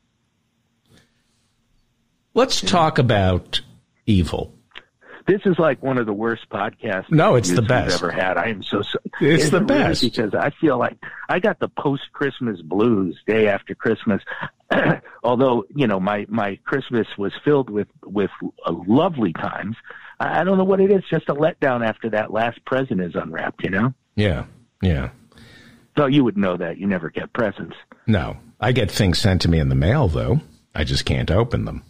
Let's 2.34 2.60
talk 2.60 2.98
about 2.98 3.60
evil. 4.06 4.54
This 5.26 5.40
is 5.44 5.56
like 5.58 5.82
one 5.82 5.98
of 5.98 6.06
the 6.06 6.12
worst 6.12 6.48
podcasts. 6.50 7.10
No, 7.10 7.36
it's 7.36 7.50
the 7.50 7.62
best. 7.62 8.02
ever 8.02 8.10
had. 8.10 8.36
I 8.36 8.48
am 8.48 8.62
so. 8.62 8.82
so 8.82 8.98
It's 9.20 9.50
the 9.50 9.58
it 9.58 9.60
really? 9.60 9.66
best. 9.66 10.02
because 10.02 10.34
I 10.34 10.50
feel 10.60 10.78
like 10.78 10.96
I 11.28 11.38
got 11.38 11.60
the 11.60 11.68
post 11.68 12.02
Christmas 12.12 12.60
blues 12.60 13.18
day 13.26 13.46
after 13.48 13.74
Christmas. 13.74 14.20
Although 15.22 15.64
you 15.74 15.86
know 15.86 16.00
my 16.00 16.26
my 16.28 16.58
Christmas 16.64 17.06
was 17.16 17.32
filled 17.44 17.70
with 17.70 17.86
with 18.04 18.30
uh, 18.66 18.72
lovely 18.86 19.32
times. 19.32 19.76
I 20.18 20.40
I 20.40 20.44
don't 20.44 20.58
know 20.58 20.64
what 20.64 20.80
it 20.80 20.90
is. 20.90 21.04
Just 21.08 21.28
a 21.28 21.34
letdown 21.34 21.86
after 21.86 22.10
that 22.10 22.32
last 22.32 22.64
present 22.64 23.00
is 23.00 23.14
unwrapped. 23.14 23.62
You 23.62 23.70
know. 23.70 23.94
Yeah, 24.16 24.46
yeah. 24.80 25.10
So 25.96 26.06
you 26.06 26.24
would 26.24 26.36
know 26.38 26.56
that 26.56 26.78
you 26.78 26.86
never 26.86 27.10
get 27.10 27.32
presents. 27.32 27.76
No, 28.06 28.36
I 28.60 28.72
get 28.72 28.90
things 28.90 29.18
sent 29.18 29.42
to 29.42 29.48
me 29.48 29.58
in 29.58 29.68
the 29.68 29.74
mail, 29.74 30.08
though. 30.08 30.40
I 30.74 30.84
just 30.84 31.04
can't 31.04 31.30
open 31.30 31.64
them. 31.66 31.82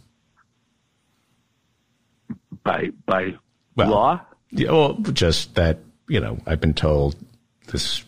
by 2.64 2.90
by 3.06 3.34
Well, 3.76 3.90
law. 3.90 4.20
Yeah, 4.50 4.70
well, 4.72 4.94
just 4.94 5.54
that 5.54 5.78
you 6.08 6.20
know, 6.20 6.38
I've 6.46 6.60
been 6.60 6.74
told 6.74 7.16
this 7.68 8.04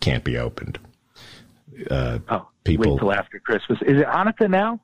can't 0.00 0.24
be 0.24 0.38
opened. 0.38 0.78
Uh, 1.90 2.18
Oh, 2.28 2.48
people- 2.64 2.92
wait 2.94 2.98
till 3.00 3.12
after 3.12 3.38
Christmas. 3.38 3.78
Is 3.82 3.98
it 4.00 4.06
Hanukkah 4.06 4.50
now? 4.50 4.80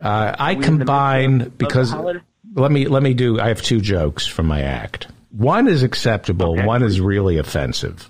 uh, 0.00 0.34
I 0.38 0.54
we 0.54 0.56
in 0.56 0.60
the 0.60 0.66
combine 0.84 1.38
midst 1.38 1.46
of- 1.46 1.52
of 1.52 1.58
the 1.58 1.64
because 1.64 1.94
let 2.54 2.72
me 2.72 2.86
let 2.88 3.02
me 3.02 3.14
do. 3.14 3.40
I 3.40 3.48
have 3.48 3.62
two 3.62 3.80
jokes 3.80 4.26
from 4.26 4.46
my 4.46 4.62
act. 4.62 5.06
One 5.30 5.66
is 5.68 5.82
acceptable. 5.82 6.52
Okay. 6.52 6.64
One 6.66 6.82
is 6.82 7.00
really 7.00 7.38
offensive. 7.38 8.08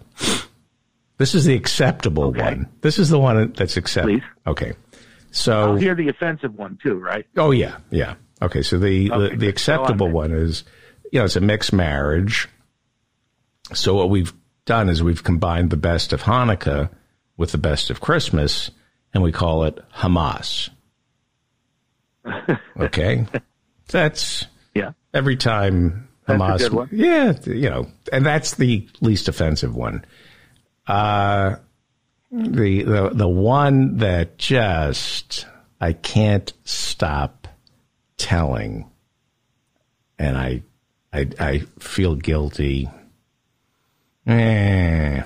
This 1.18 1.34
is 1.34 1.44
the 1.44 1.54
acceptable 1.54 2.24
Okay. 2.24 2.42
one. 2.42 2.68
This 2.80 2.98
is 2.98 3.08
the 3.08 3.18
one 3.18 3.52
that's 3.52 3.76
acceptable. 3.76 4.20
Okay. 4.46 4.72
I'll 4.72 5.30
So, 5.30 5.74
hear 5.76 5.94
the 5.94 6.08
offensive 6.08 6.54
one 6.56 6.78
too, 6.82 6.94
right? 6.98 7.26
oh 7.36 7.50
yeah, 7.52 7.78
yeah. 7.90 8.14
Okay. 8.42 8.62
So 8.62 8.78
the 8.78 9.10
Okay, 9.12 9.30
the, 9.34 9.36
the 9.36 9.48
acceptable 9.48 10.06
on. 10.08 10.12
one 10.12 10.32
is, 10.32 10.64
you 11.12 11.18
know, 11.20 11.24
it's 11.24 11.36
a 11.36 11.40
mixed 11.40 11.72
marriage. 11.72 12.48
So 13.72 13.94
what 13.94 14.10
we've 14.10 14.32
done 14.66 14.88
is 14.88 15.02
we've 15.02 15.22
combined 15.24 15.70
the 15.70 15.76
best 15.76 16.12
of 16.12 16.22
Hanukkah 16.22 16.90
with 17.36 17.52
the 17.52 17.58
best 17.58 17.90
of 17.90 18.00
Christmas, 18.00 18.70
and 19.12 19.22
we 19.22 19.32
call 19.32 19.64
it 19.64 19.78
Hamas. 19.94 20.70
Okay, 22.80 23.26
that's 23.88 24.46
Yeah. 24.74 24.92
every 25.12 25.36
time 25.36 26.08
That's 26.26 26.40
a 26.40 26.44
Hamas. 26.44 26.58
good 26.58 26.72
one. 26.72 26.88
Yeah, 26.90 27.34
you 27.44 27.70
know, 27.70 27.86
and 28.12 28.24
that's 28.26 28.54
the 28.56 28.88
least 29.00 29.28
offensive 29.28 29.74
one. 29.76 30.04
Uh, 30.86 31.56
the 32.30 32.82
the 32.82 33.10
the 33.14 33.28
one 33.28 33.98
that 33.98 34.38
just 34.38 35.46
I 35.80 35.92
can't 35.92 36.52
stop 36.64 37.48
telling, 38.16 38.90
and 40.18 40.36
I 40.36 40.62
I 41.12 41.28
I 41.38 41.58
feel 41.78 42.16
guilty. 42.16 42.88
Eh. 44.26 45.22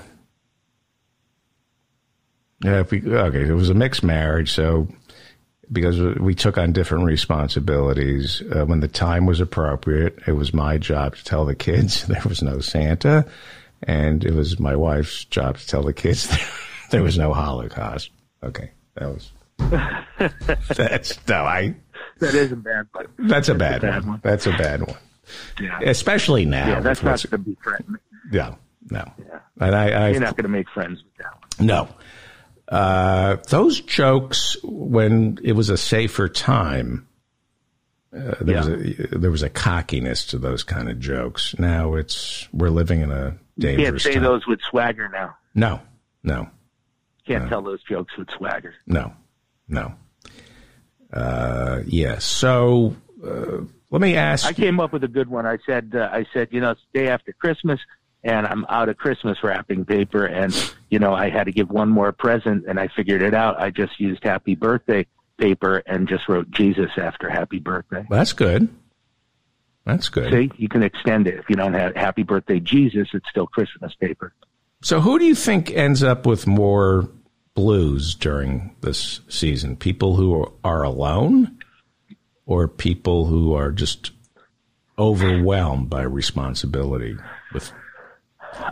Yeah, 2.61 2.83
we, 2.91 3.01
okay, 3.05 3.47
it 3.47 3.53
was 3.53 3.69
a 3.69 3.73
mixed 3.73 4.03
marriage, 4.03 4.51
so 4.51 4.87
because 5.71 5.99
we 6.19 6.35
took 6.35 6.57
on 6.57 6.73
different 6.73 7.05
responsibilities. 7.05 8.41
Uh, 8.53 8.65
when 8.65 8.79
the 8.79 8.87
time 8.87 9.25
was 9.25 9.39
appropriate, 9.39 10.19
it 10.27 10.33
was 10.33 10.53
my 10.53 10.77
job 10.77 11.15
to 11.15 11.23
tell 11.23 11.45
the 11.45 11.55
kids 11.55 12.05
there 12.07 12.21
was 12.25 12.41
no 12.41 12.59
Santa, 12.59 13.25
and 13.83 14.23
it 14.23 14.33
was 14.33 14.59
my 14.59 14.75
wife's 14.75 15.25
job 15.25 15.57
to 15.57 15.67
tell 15.67 15.83
the 15.83 15.93
kids 15.93 16.27
there 16.91 17.03
was 17.03 17.17
no 17.17 17.33
Holocaust. 17.33 18.11
Okay, 18.43 18.71
that 18.95 19.07
was 19.09 19.31
that's 20.75 21.19
no, 21.27 21.43
I 21.43 21.75
That 22.19 22.33
isn't 22.35 22.61
bad, 22.61 22.87
but 22.93 23.07
that's 23.17 23.49
a 23.49 23.55
bad, 23.55 23.81
bad 23.81 24.01
one. 24.03 24.07
one. 24.11 24.21
That's 24.23 24.47
a 24.47 24.51
bad 24.51 24.81
one, 24.81 24.97
yeah, 25.59 25.79
especially 25.85 26.45
now. 26.45 26.67
yeah, 26.67 26.79
that's 26.79 27.03
not 27.03 27.21
going 27.29 27.43
to 27.43 27.49
be 27.49 27.57
friend. 27.61 27.97
Yeah, 28.31 28.55
no, 28.89 29.11
Yeah. 29.17 29.39
and 29.59 29.75
I, 29.75 29.89
I 29.91 30.09
You're 30.09 30.19
not 30.21 30.35
going 30.37 30.43
to 30.43 30.49
make 30.49 30.69
friends 30.69 31.03
with 31.03 31.15
that 31.17 31.33
one. 31.57 31.67
No. 31.67 31.89
Uh, 32.69 33.37
those 33.49 33.81
jokes, 33.81 34.55
when 34.63 35.39
it 35.43 35.53
was 35.53 35.69
a 35.71 35.77
safer 35.77 36.29
time, 36.29 37.07
uh, 38.15 38.35
there, 38.41 38.57
was 38.57 38.67
a, 38.67 39.17
there 39.17 39.31
was 39.31 39.41
a 39.43 39.49
cockiness 39.49 40.25
to 40.27 40.37
those 40.37 40.63
kind 40.63 40.87
of 40.89 40.99
jokes. 40.99 41.57
Now 41.57 41.95
it's 41.95 42.47
we're 42.53 42.69
living 42.69 43.01
in 43.01 43.11
a 43.11 43.35
dangerous. 43.59 43.87
Can't 43.87 44.01
say 44.01 44.13
time. 44.13 44.23
those 44.23 44.47
with 44.47 44.59
swagger 44.69 45.09
now. 45.09 45.35
No, 45.55 45.81
no, 46.23 46.49
Can't 47.27 47.49
tell 47.49 47.61
those 47.61 47.83
jokes 47.83 48.17
with 48.17 48.29
swagger. 48.31 48.73
no, 48.87 49.13
no. 49.67 49.93
Uh, 51.11 51.81
yeah. 51.87 52.19
So 52.19 52.95
uh, 53.25 53.61
let 53.89 54.01
me 54.01 54.15
ask. 54.15 54.45
I 54.45 54.53
came 54.53 54.79
up 54.79 54.93
with 54.93 55.03
a 55.03 55.07
good 55.07 55.27
one. 55.29 55.45
I 55.45 55.57
said, 55.65 55.93
uh, 55.95 56.09
I 56.11 56.25
said, 56.33 56.49
you 56.51 56.61
know, 56.61 56.71
it's 56.71 56.81
the 56.93 56.99
day 56.99 57.07
after 57.07 57.33
Christmas, 57.33 57.79
and 58.23 58.45
I'm 58.45 58.65
out 58.69 58.89
of 58.89 58.97
Christmas 58.97 59.43
wrapping 59.43 59.85
paper, 59.85 60.25
and 60.25 60.53
you 60.89 60.99
know, 60.99 61.13
I 61.13 61.29
had 61.29 61.45
to 61.45 61.51
give 61.51 61.69
one 61.69 61.89
more 61.89 62.11
present, 62.11 62.65
and 62.67 62.79
I 62.79 62.89
figured 62.95 63.21
it 63.21 63.33
out. 63.33 63.59
I 63.59 63.71
just 63.71 63.99
used 63.99 64.23
Happy 64.23 64.55
Birthday 64.55 65.07
paper 65.37 65.81
and 65.85 66.07
just 66.07 66.27
wrote 66.29 66.51
Jesus 66.51 66.91
after 66.97 67.29
Happy 67.29 67.59
Birthday. 67.59 68.05
That's 68.09 68.33
good. 68.33 68.69
That's 69.85 70.09
good. 70.09 70.31
See, 70.31 70.51
you 70.57 70.69
can 70.69 70.83
extend 70.83 71.27
it. 71.27 71.35
If 71.35 71.49
you 71.49 71.55
don't 71.55 71.73
have 71.73 71.95
Happy 71.95 72.23
Birthday 72.23 72.59
Jesus, 72.59 73.07
it's 73.13 73.27
still 73.29 73.47
Christmas 73.47 73.93
paper. 73.95 74.33
So, 74.81 75.01
who 75.01 75.19
do 75.19 75.25
you 75.25 75.35
think 75.35 75.71
ends 75.71 76.03
up 76.03 76.25
with 76.25 76.47
more 76.47 77.09
blues 77.53 78.15
during 78.15 78.75
this 78.81 79.21
season? 79.29 79.75
People 79.75 80.15
who 80.15 80.53
are 80.63 80.83
alone, 80.83 81.57
or 82.45 82.67
people 82.67 83.25
who 83.25 83.53
are 83.53 83.71
just 83.71 84.11
overwhelmed 84.97 85.89
by 85.89 86.01
responsibility 86.01 87.15
with 87.53 87.71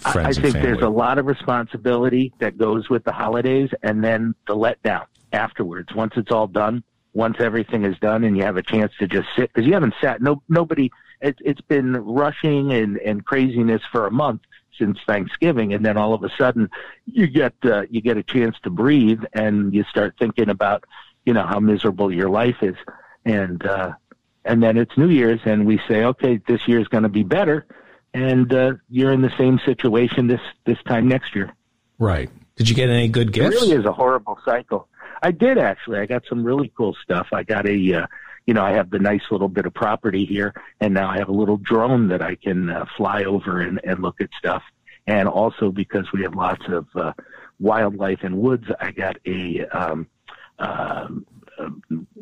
I 0.06 0.34
think 0.34 0.54
there's 0.54 0.82
a 0.82 0.90
lot 0.90 1.18
of 1.18 1.26
responsibility 1.26 2.34
that 2.40 2.58
goes 2.58 2.90
with 2.90 3.04
the 3.04 3.12
holidays 3.12 3.70
and 3.84 4.04
then 4.04 4.36
the 4.48 4.56
letdown 4.56 5.06
afterwards. 5.32 5.94
Once 5.96 6.14
it's 6.18 6.32
all 6.32 6.48
done, 6.48 6.84
once 7.18 7.38
everything 7.40 7.84
is 7.84 7.98
done 8.00 8.24
and 8.24 8.38
you 8.38 8.44
have 8.44 8.58
a 8.58 8.62
chance 8.74 8.92
to 9.00 9.08
just 9.08 9.28
sit, 9.36 9.52
because 9.52 9.66
you 9.68 9.74
haven't 9.74 9.96
sat, 10.00 10.22
no, 10.22 10.34
nobody, 10.48 10.92
it, 11.20 11.36
it's 11.50 11.62
been 11.62 11.94
rushing 11.94 12.72
and, 12.72 12.98
and 13.00 13.26
craziness 13.26 13.82
for 13.92 14.06
a 14.06 14.12
month 14.12 14.42
since 14.78 14.98
Thanksgiving. 15.08 15.74
And 15.74 15.84
then 15.84 15.98
all 15.98 16.14
of 16.14 16.24
a 16.24 16.30
sudden 16.38 16.70
you 17.06 17.26
get, 17.28 17.54
uh, 17.64 17.84
you 17.90 18.02
get 18.02 18.18
a 18.18 18.24
chance 18.24 18.56
to 18.64 18.70
breathe 18.70 19.24
and 19.34 19.74
you 19.74 19.84
start 19.90 20.14
thinking 20.20 20.50
about, 20.50 20.84
you 21.26 21.34
know, 21.34 21.46
how 21.46 21.60
miserable 21.60 22.14
your 22.14 22.30
life 22.30 22.60
is. 22.62 22.76
And, 23.26 23.66
uh, 23.66 23.94
and 24.46 24.62
then 24.62 24.78
it's 24.78 24.96
New 24.96 25.10
Year's 25.10 25.42
and 25.46 25.66
we 25.66 25.82
say, 25.88 26.04
okay, 26.06 26.40
this 26.48 26.62
year's 26.68 26.88
going 26.88 27.04
to 27.04 27.10
be 27.10 27.24
better 27.24 27.66
and 28.14 28.54
uh, 28.54 28.74
you're 28.90 29.12
in 29.12 29.22
the 29.22 29.34
same 29.38 29.60
situation 29.66 30.28
this 30.28 30.40
this 30.66 30.78
time 30.88 31.08
next 31.08 31.36
year. 31.36 31.54
right. 32.00 32.30
Did 32.56 32.68
you 32.70 32.76
get 32.76 32.90
any 32.90 33.08
good 33.08 33.28
It 33.30 33.34
gifts? 33.34 33.56
really 33.62 33.74
is 33.74 33.86
a 33.86 33.92
horrible 33.92 34.40
cycle. 34.44 34.88
I 35.22 35.32
did 35.32 35.58
actually. 35.58 36.00
I 36.00 36.06
got 36.06 36.24
some 36.28 36.44
really 36.44 36.72
cool 36.76 36.96
stuff. 37.04 37.28
I 37.32 37.44
got 37.44 37.68
a, 37.68 37.94
uh, 37.94 38.08
you 38.46 38.54
know, 38.54 38.64
I 38.64 38.72
have 38.72 38.90
the 38.90 39.00
nice 39.00 39.24
little 39.32 39.50
bit 39.50 39.66
of 39.66 39.74
property 39.74 40.26
here, 40.26 40.54
and 40.80 40.94
now 40.94 41.10
I 41.10 41.18
have 41.18 41.30
a 41.30 41.34
little 41.34 41.58
drone 41.58 42.08
that 42.10 42.22
I 42.22 42.36
can 42.36 42.70
uh, 42.70 42.86
fly 42.96 43.24
over 43.24 43.62
and, 43.62 43.80
and 43.84 44.02
look 44.02 44.22
at 44.22 44.30
stuff. 44.38 44.64
And 45.06 45.28
also 45.28 45.72
because 45.72 46.12
we 46.12 46.24
have 46.24 46.36
lots 46.36 46.64
of 46.68 46.88
uh, 46.96 47.14
wildlife 47.60 48.20
and 48.24 48.38
woods, 48.38 48.66
I 48.80 48.92
got 48.92 49.18
a 49.26 49.66
um, 49.68 50.08
uh, 50.60 51.08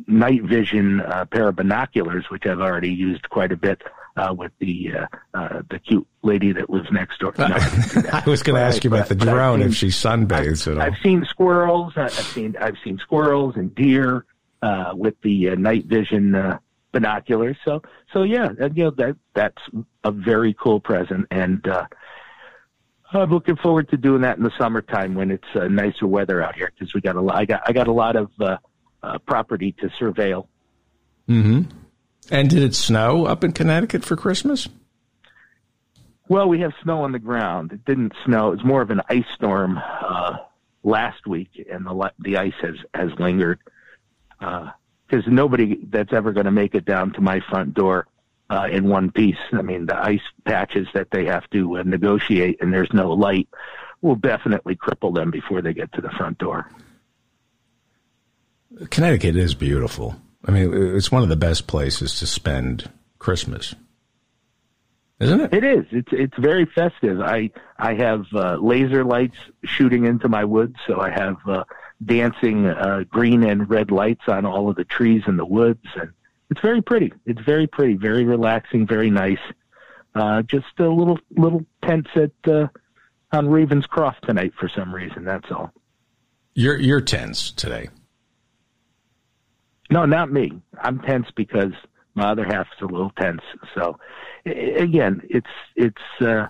night 0.08 0.44
vision 0.44 1.02
uh, 1.02 1.26
pair 1.26 1.48
of 1.50 1.56
binoculars, 1.56 2.26
which 2.30 2.46
I've 2.46 2.60
already 2.60 2.94
used 2.94 3.30
quite 3.30 3.52
a 3.52 3.58
bit 3.58 3.82
uh, 4.18 4.34
with 4.38 4.52
the 4.60 4.92
uh, 5.34 5.38
uh, 5.38 5.62
the 5.70 5.80
cute 5.80 6.08
lady 6.22 6.52
that 6.54 6.70
lives 6.70 6.88
next 6.92 7.20
door. 7.20 7.34
No, 7.38 7.46
I 7.46 7.60
didn't 7.60 7.94
do 7.94 8.02
that. 8.04 8.14
I 8.28 8.30
was 8.30 8.44
going 8.44 8.56
to 8.56 8.62
ask 8.62 8.84
you 8.84 8.90
about 8.90 9.08
the 9.10 9.16
but 9.16 9.28
I've 9.28 9.34
drone 9.36 9.60
seen- 9.60 9.68
if 9.70 9.76
she 9.76 9.88
sunbathes 9.88 10.68
at 10.72 10.78
all. 10.78 10.82
I've 10.84 10.98
seen 11.04 11.26
squirrels. 11.26 11.94
I- 11.96 12.04
I've 12.06 12.12
seen 12.14 12.56
I've 12.60 12.78
seen 12.84 12.98
squirrels 13.00 13.56
and 13.56 13.74
deer 13.76 14.26
uh, 14.62 14.94
with 14.96 15.16
the 15.22 15.50
uh, 15.50 15.56
night 15.56 15.86
vision 15.86 16.34
uh, 16.36 16.60
binoculars. 16.92 17.58
So 17.66 17.82
so 18.14 18.24
yeah, 18.24 18.50
you 18.74 18.86
know 18.86 18.92
that 18.92 19.18
that's 19.34 19.62
a 20.04 20.12
very 20.12 20.54
cool 20.54 20.80
present, 20.80 21.28
and 21.32 21.68
uh, 21.68 21.86
I'm 23.12 23.30
looking 23.32 23.56
forward 23.58 23.90
to 23.90 23.98
doing 23.98 24.22
that 24.22 24.38
in 24.38 24.44
the 24.44 24.52
summertime 24.58 25.14
when 25.16 25.32
it's 25.32 25.44
uh, 25.56 25.68
nicer 25.68 26.08
weather 26.08 26.42
out 26.42 26.56
here 26.56 26.72
because 26.78 26.94
we 26.94 27.02
got 27.02 27.16
a 27.16 27.22
lot. 27.22 27.36
I 27.36 27.46
got 27.46 27.62
I 27.68 27.74
got 27.74 27.88
a 27.88 27.94
lot 27.94 28.16
of 28.16 28.30
uh, 28.40 28.58
uh, 29.04 29.18
property 29.20 29.74
to 29.80 29.90
surveil. 30.00 30.48
hmm 31.28 31.62
And 32.32 32.50
did 32.50 32.64
it 32.64 32.76
snow 32.76 33.26
up 33.26 33.44
in 33.44 33.52
Connecticut 33.52 34.04
for 34.04 34.16
Christmas? 34.16 34.68
Well, 36.28 36.50
we 36.50 36.60
have 36.62 36.74
snow 36.82 37.04
on 37.04 37.12
the 37.12 37.20
ground. 37.20 37.72
It 37.72 37.86
didn't 37.86 38.14
snow. 38.26 38.48
It 38.48 38.58
was 38.58 38.66
more 38.66 38.82
of 38.82 38.90
an 38.90 39.02
ice 39.10 39.26
storm 39.36 39.78
uh, 39.78 40.38
last 40.84 41.28
week, 41.28 41.50
and 41.72 41.86
the 41.86 42.12
the 42.20 42.38
ice 42.38 42.54
has 42.62 42.76
has 42.94 43.12
lingered. 43.20 43.60
Because 44.40 45.28
nobody 45.28 45.78
that's 45.90 46.14
ever 46.14 46.32
going 46.32 46.46
to 46.46 46.52
make 46.52 46.74
it 46.74 46.86
down 46.86 47.14
to 47.14 47.22
my 47.22 47.42
front 47.42 47.76
door 47.76 48.08
uh, 48.50 48.68
in 48.72 48.90
one 48.90 49.12
piece. 49.12 49.38
I 49.54 49.62
mean, 49.62 49.86
the 49.86 49.98
ice 49.98 50.22
patches 50.46 50.88
that 50.94 51.12
they 51.12 51.26
have 51.26 51.48
to 51.52 51.78
uh, 51.78 51.84
negotiate, 51.84 52.60
and 52.60 52.74
there's 52.74 52.92
no 52.92 53.12
light, 53.12 53.48
will 54.02 54.16
definitely 54.16 54.76
cripple 54.76 55.14
them 55.14 55.30
before 55.30 55.62
they 55.62 55.74
get 55.74 55.94
to 55.94 56.02
the 56.02 56.10
front 56.12 56.40
door. 56.40 56.70
Connecticut 58.90 59.36
is 59.36 59.54
beautiful. 59.54 60.16
I 60.48 60.52
mean, 60.52 60.96
it's 60.96 61.12
one 61.12 61.24
of 61.24 61.30
the 61.30 61.36
best 61.36 61.68
places 61.68 62.20
to 62.20 62.28
spend 62.28 62.90
Christmas, 63.18 63.74
isn't 65.20 65.42
it? 65.42 65.54
It 65.54 65.64
is. 65.64 65.86
It's 65.92 66.10
it's 66.12 66.38
very 66.38 66.66
festive. 66.66 67.20
I 67.22 67.50
I 67.78 67.96
have 67.96 68.26
uh, 68.34 68.58
laser 68.58 69.04
lights 69.04 69.38
shooting 69.64 70.06
into 70.06 70.30
my 70.30 70.46
woods, 70.46 70.76
so 70.86 71.00
I 71.00 71.10
have 71.10 71.38
uh, 71.48 71.64
dancing 72.04 72.68
uh, 72.68 73.06
green 73.10 73.44
and 73.44 73.70
red 73.70 73.90
lights 73.90 74.24
on 74.28 74.46
all 74.46 74.70
of 74.70 74.76
the 74.76 74.84
trees 74.84 75.24
in 75.28 75.38
the 75.38 75.46
woods, 75.46 75.86
and 75.96 76.12
it's 76.52 76.62
very 76.62 76.82
pretty. 76.82 77.12
It's 77.26 77.42
very 77.42 77.66
pretty, 77.66 77.96
very 77.96 78.24
relaxing, 78.24 78.86
very 78.86 79.10
nice. 79.10 79.40
Uh, 80.14 80.44
just 80.44 80.80
a 80.80 80.88
little 80.88 81.20
little 81.32 81.66
tents 81.84 82.10
at 82.16 82.32
uh, 82.52 82.68
on 83.32 83.48
Ravenscroft 83.48 84.22
tonight 84.22 84.54
for 84.60 84.70
some 84.70 84.94
reason. 84.94 85.24
That's 85.26 85.52
all. 85.52 85.72
You're 86.54 86.80
you're 86.80 87.02
tense 87.02 87.52
today. 87.52 87.90
No, 89.90 90.06
not 90.06 90.32
me. 90.32 90.52
I'm 90.82 91.00
tense 91.00 91.28
because 91.36 91.72
my 92.16 92.32
other 92.32 92.46
half's 92.46 92.70
a 92.82 92.86
little 92.86 93.12
tense. 93.20 93.42
So 93.76 94.00
again, 94.46 95.22
it's 95.30 95.48
it's. 95.76 96.02
Uh, 96.22 96.48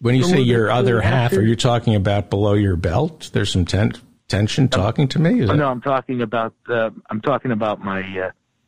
When 0.00 0.14
you 0.14 0.24
say 0.24 0.40
your 0.40 0.70
other 0.70 1.00
half, 1.00 1.32
are 1.34 1.42
you 1.42 1.56
talking 1.56 1.94
about 1.94 2.30
below 2.30 2.54
your 2.54 2.76
belt? 2.76 3.30
There's 3.32 3.52
some 3.52 3.64
ten- 3.64 3.92
tension 4.28 4.68
talking 4.68 5.08
to 5.08 5.18
me. 5.18 5.40
Is 5.40 5.50
Oh, 5.50 5.52
that- 5.52 5.58
no, 5.58 5.68
I'm 5.68 5.82
talking 5.82 6.22
about 6.22 6.54
uh, 6.68 6.90
I'm 7.10 7.20
talking 7.20 7.50
about 7.52 7.80
my 7.80 8.02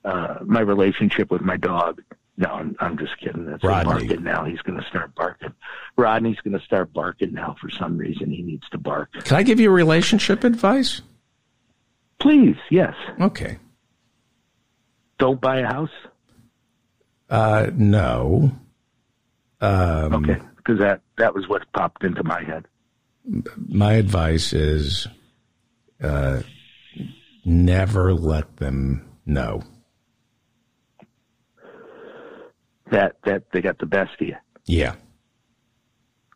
uh, 0.05 0.09
uh, 0.09 0.38
my 0.45 0.61
relationship 0.61 1.31
with 1.31 1.40
my 1.42 1.57
dog. 1.57 2.03
No, 2.38 2.49
I'm, 2.49 2.75
I'm 2.81 2.97
just 2.99 3.18
kidding. 3.21 3.45
That's 3.45 3.62
Rodney. 3.62 4.07
barking 4.07 4.25
now. 4.25 4.45
He's 4.47 4.61
going 4.62 4.81
to 4.81 4.87
start 4.88 5.14
barking. 5.14 5.53
Rodney's 5.97 6.38
going 6.40 6.59
to 6.59 6.64
start 6.64 6.90
barking 6.92 7.35
now. 7.35 7.57
For 7.61 7.68
some 7.68 7.99
reason, 7.99 8.31
he 8.31 8.40
needs 8.42 8.66
to 8.71 8.79
bark. 8.79 9.12
Can 9.12 9.37
I 9.37 9.42
give 9.42 9.61
you 9.61 9.71
relationship 9.71 10.42
advice? 10.42 11.03
Please, 12.22 12.56
yes. 12.70 12.94
Okay. 13.20 13.58
Don't 15.18 15.40
buy 15.40 15.58
a 15.58 15.66
house. 15.66 15.90
Uh, 17.28 17.70
no. 17.74 18.52
Um, 19.61 20.14
Okay, 20.14 20.40
because 20.56 20.78
that 20.78 21.00
that 21.18 21.35
was 21.35 21.48
what 21.48 21.62
popped 21.72 22.04
into 22.04 22.22
my 22.22 22.42
head. 22.44 22.66
My 23.68 23.94
advice 23.94 24.52
is 24.52 25.06
uh, 26.02 26.42
never 27.44 28.14
let 28.14 28.56
them 28.56 29.08
know. 29.26 29.62
That 32.90 33.16
that 33.24 33.50
they 33.52 33.61
got 33.61 33.78
the 33.78 33.87
best 33.87 34.20
of 34.20 34.28
you. 34.28 34.37
Yeah. 34.66 34.94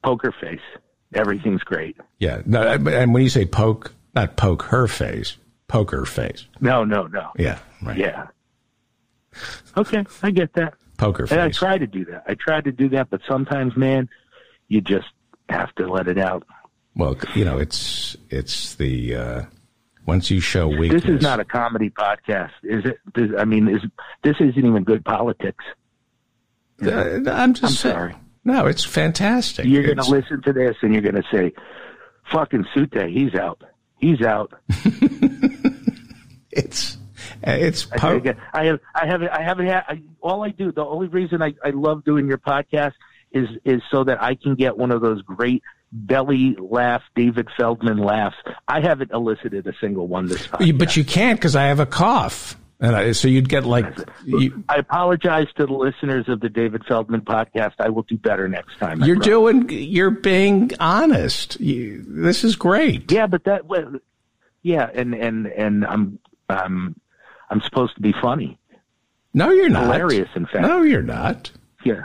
Poker 0.02 0.32
face. 0.40 0.60
Everything's 1.14 1.62
great. 1.62 1.96
Yeah. 2.18 2.42
No, 2.46 2.62
and 2.62 3.14
when 3.14 3.22
you 3.22 3.28
say 3.28 3.44
poke, 3.46 3.92
not 4.14 4.36
poke 4.36 4.62
her 4.64 4.86
face, 4.88 5.36
poker 5.68 6.04
face. 6.04 6.46
No, 6.60 6.84
no, 6.84 7.06
no. 7.06 7.30
Yeah. 7.38 7.58
Right. 7.82 7.98
Yeah. 7.98 8.28
Okay, 9.76 10.04
I 10.22 10.30
get 10.30 10.54
that. 10.54 10.74
Poker 10.96 11.26
And 11.30 11.40
I 11.40 11.50
try 11.50 11.76
to 11.76 11.86
do 11.86 12.04
that. 12.06 12.24
I 12.26 12.34
try 12.34 12.60
to 12.62 12.72
do 12.72 12.88
that, 12.90 13.10
but 13.10 13.20
sometimes, 13.28 13.76
man, 13.76 14.08
you 14.68 14.80
just 14.80 15.08
have 15.50 15.74
to 15.74 15.86
let 15.90 16.08
it 16.08 16.18
out. 16.18 16.44
Well, 16.94 17.16
you 17.34 17.44
know, 17.44 17.58
it's 17.58 18.16
it's 18.30 18.74
the 18.76 19.14
uh, 19.14 19.42
once 20.06 20.30
you 20.30 20.40
show 20.40 20.68
weakness. 20.68 21.02
This 21.02 21.16
is 21.16 21.22
not 21.22 21.40
a 21.40 21.44
comedy 21.44 21.90
podcast, 21.90 22.52
is 22.62 22.86
it? 22.86 22.98
This, 23.14 23.30
I 23.38 23.44
mean, 23.44 23.68
is 23.68 23.82
this 24.22 24.36
isn't 24.40 24.56
even 24.64 24.84
good 24.84 25.04
politics? 25.04 25.64
Uh, 26.82 26.90
I'm 26.90 27.28
I'm 27.28 27.54
just 27.54 27.80
saying- 27.80 27.94
sorry. 27.94 28.14
No, 28.44 28.66
it's 28.66 28.84
fantastic. 28.84 29.66
You're 29.66 29.82
going 29.82 29.96
to 29.98 30.08
listen 30.08 30.40
to 30.42 30.52
this 30.52 30.76
and 30.80 30.92
you're 30.92 31.02
going 31.02 31.16
to 31.16 31.24
say, 31.32 31.52
"Fucking 32.32 32.64
Sutay, 32.74 33.12
he's 33.12 33.34
out. 33.34 33.60
He's 33.98 34.22
out." 34.22 34.52
It's 36.56 36.96
it's 37.42 37.86
I, 37.92 37.98
po- 37.98 38.22
I 38.54 38.64
have, 38.64 38.80
I 38.94 39.06
haven't, 39.06 39.28
I 39.28 39.42
haven't 39.42 39.66
had. 39.66 39.84
I, 39.88 40.02
all 40.22 40.42
I 40.42 40.50
do, 40.50 40.72
the 40.72 40.84
only 40.84 41.08
reason 41.08 41.42
I, 41.42 41.54
I 41.62 41.70
love 41.70 42.02
doing 42.04 42.26
your 42.26 42.38
podcast 42.38 42.92
is 43.30 43.48
is 43.64 43.82
so 43.90 44.04
that 44.04 44.22
I 44.22 44.34
can 44.34 44.54
get 44.54 44.76
one 44.78 44.90
of 44.90 45.02
those 45.02 45.20
great 45.22 45.62
belly 45.92 46.56
laugh, 46.58 47.02
David 47.14 47.48
Feldman 47.56 47.98
laughs. 47.98 48.36
I 48.66 48.80
haven't 48.80 49.12
elicited 49.12 49.66
a 49.66 49.74
single 49.80 50.08
one 50.08 50.26
this 50.26 50.46
time. 50.46 50.76
but 50.78 50.96
you 50.96 51.04
can't 51.04 51.38
because 51.38 51.54
I 51.54 51.64
have 51.64 51.78
a 51.78 51.86
cough. 51.86 52.56
And 52.78 52.94
I, 52.94 53.12
so 53.12 53.26
you'd 53.28 53.48
get 53.48 53.64
like, 53.64 53.86
you, 54.26 54.62
I 54.68 54.76
apologize 54.76 55.46
to 55.56 55.64
the 55.64 55.72
listeners 55.72 56.28
of 56.28 56.40
the 56.40 56.50
David 56.50 56.84
Feldman 56.86 57.22
podcast. 57.22 57.72
I 57.78 57.88
will 57.88 58.02
do 58.02 58.18
better 58.18 58.48
next 58.48 58.78
time. 58.78 59.02
I 59.02 59.06
you're 59.06 59.16
promise. 59.16 59.26
doing, 59.26 59.68
you're 59.70 60.10
being 60.10 60.70
honest. 60.78 61.58
You, 61.58 62.04
this 62.06 62.44
is 62.44 62.54
great. 62.54 63.10
Yeah, 63.10 63.26
but 63.28 63.44
that, 63.44 63.64
well, 63.64 63.94
yeah, 64.62 64.90
and 64.92 65.14
and 65.14 65.46
and 65.46 65.86
I'm 65.86 66.18
um 66.50 66.96
I'm 67.48 67.60
supposed 67.62 67.94
to 67.94 68.02
be 68.02 68.12
funny, 68.20 68.58
No, 69.32 69.50
you're 69.52 69.68
not. 69.70 69.84
hilarious. 69.84 70.28
In 70.34 70.44
fact, 70.44 70.60
No, 70.66 70.82
you're 70.82 71.00
not. 71.02 71.50
yeah. 71.84 72.04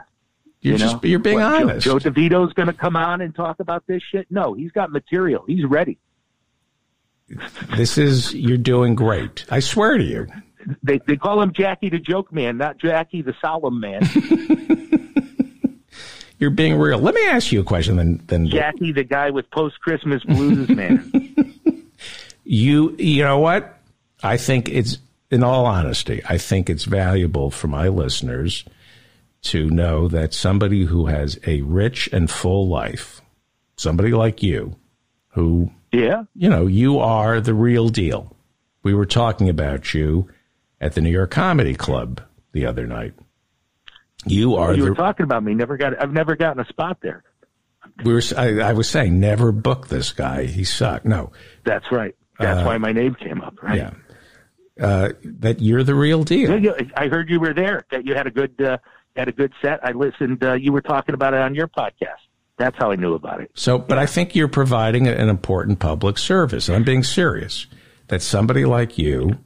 You're 0.62 0.74
you 0.74 0.78
just, 0.78 1.04
you're 1.04 1.18
being 1.20 1.40
What, 1.40 1.60
Joe- 1.60 1.70
honest. 1.70 1.86
Joe, 1.86 1.96
DeVito's 1.98 2.54
going 2.54 2.68
to 2.68 2.74
come 2.74 2.96
on 2.96 3.20
and 3.22 3.34
talk 3.36 3.60
about 3.60 3.84
this 3.88 4.04
shit. 4.12 4.28
No, 4.30 4.54
he's 4.54 4.72
got 4.72 4.92
material. 4.92 5.44
He's 5.48 5.66
ready. 5.66 5.98
this 7.76 7.98
is, 7.98 8.34
you're 8.34 8.58
doing 8.58 8.94
great. 8.96 9.46
I 9.50 9.60
swear 9.60 9.98
to 9.98 10.04
you. 10.04 10.28
They 10.84 11.00
they 11.08 11.16
call 11.16 11.42
him 11.42 11.54
Jackie 11.54 11.90
the 11.90 12.00
Joke 12.00 12.32
Man, 12.32 12.58
not 12.58 12.78
Jackie 12.78 13.22
the 13.22 13.36
Solemn 13.42 13.80
Man. 13.80 14.02
You're 16.40 16.50
being 16.50 16.80
real. 16.80 16.98
Let 16.98 17.14
me 17.14 17.28
ask 17.28 17.52
you 17.52 17.60
a 17.62 17.64
question 17.64 17.98
then, 17.98 18.22
then 18.26 18.48
Jackie 18.48 18.92
the 18.92 19.04
guy 19.04 19.30
with 19.30 19.50
post 19.52 19.80
Christmas 19.80 20.24
blues, 20.24 20.70
man. 20.70 21.12
you 22.52 22.96
you 22.98 23.24
know 23.24 23.40
what 23.40 23.78
i 24.24 24.36
think 24.36 24.68
it's 24.68 24.98
in 25.30 25.42
all 25.42 25.66
honesty 25.66 26.22
i 26.28 26.38
think 26.38 26.70
it's 26.70 26.84
valuable 26.84 27.50
for 27.50 27.68
my 27.68 27.88
listeners 27.88 28.66
to 29.42 29.70
know 29.70 30.10
that 30.10 30.34
somebody 30.34 30.84
who 30.84 31.06
has 31.06 31.40
a 31.48 31.62
rich 31.62 32.10
and 32.12 32.30
full 32.30 32.68
life 32.68 33.22
somebody 33.78 34.12
like 34.12 34.44
you 34.44 34.76
who 35.30 35.72
Yeah, 35.94 36.24
you 36.36 36.50
know 36.50 36.68
you 36.68 37.00
are 37.00 37.40
the 37.40 37.54
real 37.54 37.88
deal 37.88 38.36
we 38.84 38.94
were 38.94 39.06
talking 39.06 39.48
about 39.48 39.94
you 39.94 40.28
at 40.82 40.94
the 40.94 41.02
new 41.02 41.10
york 41.10 41.32
comedy 41.32 41.74
club 41.74 42.22
the 42.52 42.66
other 42.66 42.86
night 42.86 43.14
you 44.26 44.56
are 44.56 44.74
you 44.74 44.84
the 44.84 44.90
were 44.90 44.96
talking 44.96 45.24
about 45.24 45.44
me. 45.44 45.56
Never 45.56 45.78
got. 45.78 46.00
I've 46.00 46.14
never 46.14 46.36
gotten 46.36 46.62
a 46.62 46.68
spot 46.68 47.00
there. 47.02 47.24
we 48.04 48.14
were 48.14 48.22
I, 48.38 48.60
I 48.60 48.74
was 48.74 48.88
saying 48.88 49.20
never 49.20 49.52
book 49.52 49.88
this 49.88 50.12
guy 50.12 50.46
he 50.46 50.64
sucked 50.64 51.06
no 51.06 51.32
That's 51.64 51.86
right. 51.92 52.16
That's 52.38 52.66
why 52.66 52.78
my 52.78 52.92
name 52.92 53.16
came 53.16 53.42
up. 53.42 53.62
Right. 53.62 53.72
Uh, 53.72 53.76
yeah 53.76 53.92
uh, 54.80 55.10
that 55.24 55.62
you're 55.62 55.84
the 55.84 55.96
real 55.96 56.24
deal 56.24 56.60
Yeah, 56.60 56.74
yeah, 56.80 56.88
I 56.96 57.08
heard 57.08 57.30
you 57.30 57.40
were 57.40 57.54
there. 57.54 57.86
That 57.92 58.06
you 58.06 58.16
had 58.16 58.28
a 58.28 58.32
good 58.32 58.60
uh, 58.62 58.78
had 59.16 59.28
a 59.28 59.32
good 59.32 59.54
set. 59.62 59.84
I 59.86 59.92
listened. 59.92 60.44
Uh, 60.44 60.54
you 60.54 60.72
were 60.72 60.82
talking 60.82 61.14
about 61.14 61.34
it 61.34 61.42
on 61.42 61.56
your 61.56 61.68
podcast. 61.68 62.22
That's 62.58 62.78
how 62.78 62.92
I 62.92 62.96
knew 62.96 63.14
about 63.14 63.42
it. 63.42 63.52
So, 63.54 63.80
but 63.80 63.98
I 63.98 64.06
think 64.06 64.36
you're 64.36 64.48
providing 64.48 65.08
an 65.08 65.30
important 65.30 65.80
public 65.80 66.18
service. 66.18 66.68
And 66.68 66.76
I'm 66.76 66.84
being 66.84 67.04
serious 67.04 67.66
that 68.08 68.22
somebody 68.22 68.66
like 68.66 68.98
you 68.98 69.40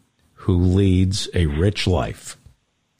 who 0.46 0.56
leads 0.58 1.28
a 1.34 1.48
rich 1.48 1.88
life, 1.88 2.38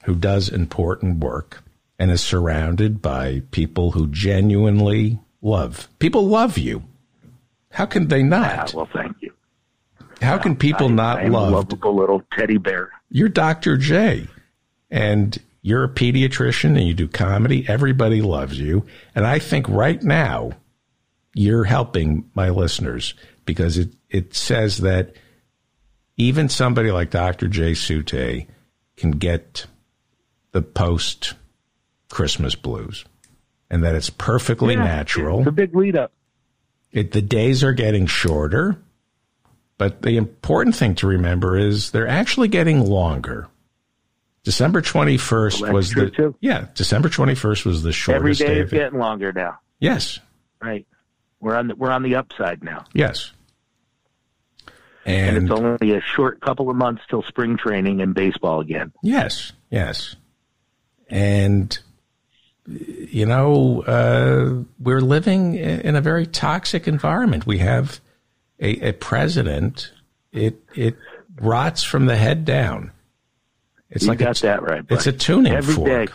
who 0.04 0.16
does 0.16 0.48
important 0.48 1.18
work 1.22 1.62
and 1.96 2.10
is 2.10 2.20
surrounded 2.20 3.00
by 3.00 3.40
people 3.52 3.92
who 3.92 4.08
genuinely 4.08 5.20
love. 5.40 5.88
People 6.00 6.26
love 6.26 6.58
you. 6.58 6.82
How 7.70 7.86
can 7.86 8.08
they 8.08 8.22
Ah, 8.22 8.26
not? 8.26 8.74
well, 8.74 8.88
thank 8.92 9.16
you. 9.20 9.32
How 10.20 10.38
can 10.38 10.56
people 10.56 10.88
I, 10.88 10.92
not 10.92 11.24
a 11.24 11.28
love 11.28 11.52
lovable 11.52 11.94
little 11.94 12.22
teddy 12.32 12.58
bear. 12.58 12.90
you're 13.10 13.28
Dr. 13.28 13.76
J 13.76 14.26
and 14.90 15.38
you're 15.62 15.84
a 15.84 15.88
pediatrician 15.88 16.76
and 16.76 16.82
you 16.88 16.94
do 16.94 17.06
comedy. 17.06 17.64
Everybody 17.68 18.22
loves 18.22 18.58
you. 18.58 18.84
And 19.14 19.24
I 19.24 19.38
think 19.38 19.68
right 19.68 20.02
now 20.02 20.52
you're 21.34 21.64
helping 21.64 22.28
my 22.34 22.48
listeners 22.48 23.14
because 23.44 23.78
it, 23.78 23.90
it 24.10 24.34
says 24.34 24.78
that 24.78 25.14
even 26.16 26.48
somebody 26.48 26.90
like 26.90 27.10
Dr. 27.10 27.48
Jay 27.48 27.72
Sutay 27.72 28.46
can 28.96 29.12
get 29.12 29.66
the 30.52 30.62
post 30.62 31.34
Christmas 32.10 32.54
blues 32.54 33.04
and 33.70 33.82
that 33.84 33.94
it's 33.94 34.10
perfectly 34.10 34.74
Yeah, 34.74 34.84
natural. 34.84 35.40
It's 35.40 35.48
a 35.48 35.52
big 35.52 35.74
lead 35.74 35.96
up. 35.96 36.12
It, 36.92 37.12
the 37.12 37.20
days 37.22 37.62
are 37.62 37.72
getting 37.74 38.06
shorter, 38.06 38.78
but 39.76 40.00
the 40.02 40.16
important 40.16 40.74
thing 40.76 40.94
to 40.96 41.06
remember 41.06 41.58
is 41.58 41.90
they're 41.90 42.08
actually 42.08 42.48
getting 42.48 42.80
longer. 42.86 43.48
December 44.44 44.80
21st 44.80 45.60
Well, 45.60 45.72
was 45.72 45.90
the 45.92 46.08
too. 46.10 46.36
yeah, 46.40 46.68
December 46.74 47.08
21st 47.08 47.66
was 47.66 47.82
the 47.82 47.92
shortest 47.92 48.40
day 48.40 48.46
day. 48.54 48.60
is 48.60 48.70
getting 48.70 48.98
longer 48.98 49.32
now. 49.32 49.58
Yes. 49.80 50.20
Right. 50.62 50.86
We're 51.40 51.56
on 51.56 51.66
the 51.68 51.74
we're 51.74 51.90
on 51.90 52.02
the 52.02 52.14
upside 52.14 52.62
now, 52.62 52.84
Yes. 52.94 53.32
And 55.06 55.36
And, 55.36 55.50
it's 55.50 55.58
only 55.60 55.92
a 55.96 56.00
short 56.02 56.40
couple 56.40 56.68
of 56.68 56.76
months 56.76 57.02
till 57.08 57.22
spring 57.22 57.56
training 57.56 58.02
and 58.02 58.14
baseball 58.14 58.60
again. 58.60 58.92
yes, 59.02 59.52
yes. 59.70 60.16
And 61.08 61.78
you 62.66 63.24
know, 63.26 63.82
uh, 63.82 64.64
we're 64.80 65.00
living 65.00 65.54
in 65.54 65.94
a 65.94 66.00
very 66.00 66.26
toxic 66.26 66.88
environment. 66.88 67.46
We 67.46 67.58
have 67.58 68.00
a, 68.60 68.88
a 68.88 68.92
president. 68.92 69.92
It 70.32 70.56
it 70.74 70.96
rots 71.40 71.84
from 71.84 72.06
the 72.06 72.16
head 72.16 72.44
down. 72.44 72.90
It's 73.88 74.02
You 74.02 74.08
like 74.10 74.18
got 74.18 74.38
a, 74.40 74.42
that 74.42 74.62
right. 74.62 74.84
It's 74.90 75.06
a 75.06 75.12
tuning 75.12 75.52
Every 75.52 75.74
fork. 75.74 75.86
day. 75.88 76.06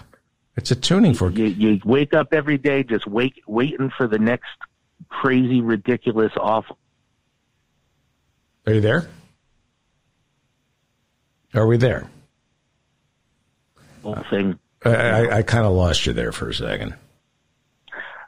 It's 0.58 0.72
a 0.72 0.76
tuning 0.76 1.14
fork. 1.14 1.38
You, 1.38 1.46
you 1.46 1.80
wake 1.86 2.14
up 2.14 2.34
every 2.34 2.58
day 2.58 2.84
just 2.84 3.08
wait, 3.08 3.36
waiting 3.48 3.90
for 3.90 4.06
the 4.06 4.20
next 4.20 4.50
crazy, 5.08 5.62
ridiculous, 5.62 6.34
awful 6.36 6.78
Are 8.68 8.74
you 8.74 8.82
there? 8.82 9.08
Are 11.54 11.68
we 11.68 11.78
there? 11.78 12.10
Whole 14.04 14.18
thing. 14.30 14.58
I, 14.84 14.90
I, 14.90 15.38
I 15.38 15.42
kind 15.44 15.66
of 15.66 15.74
lost 15.74 16.06
you 16.06 16.14
there 16.14 16.32
for 16.32 16.50
a 16.50 16.54
second. 16.54 16.96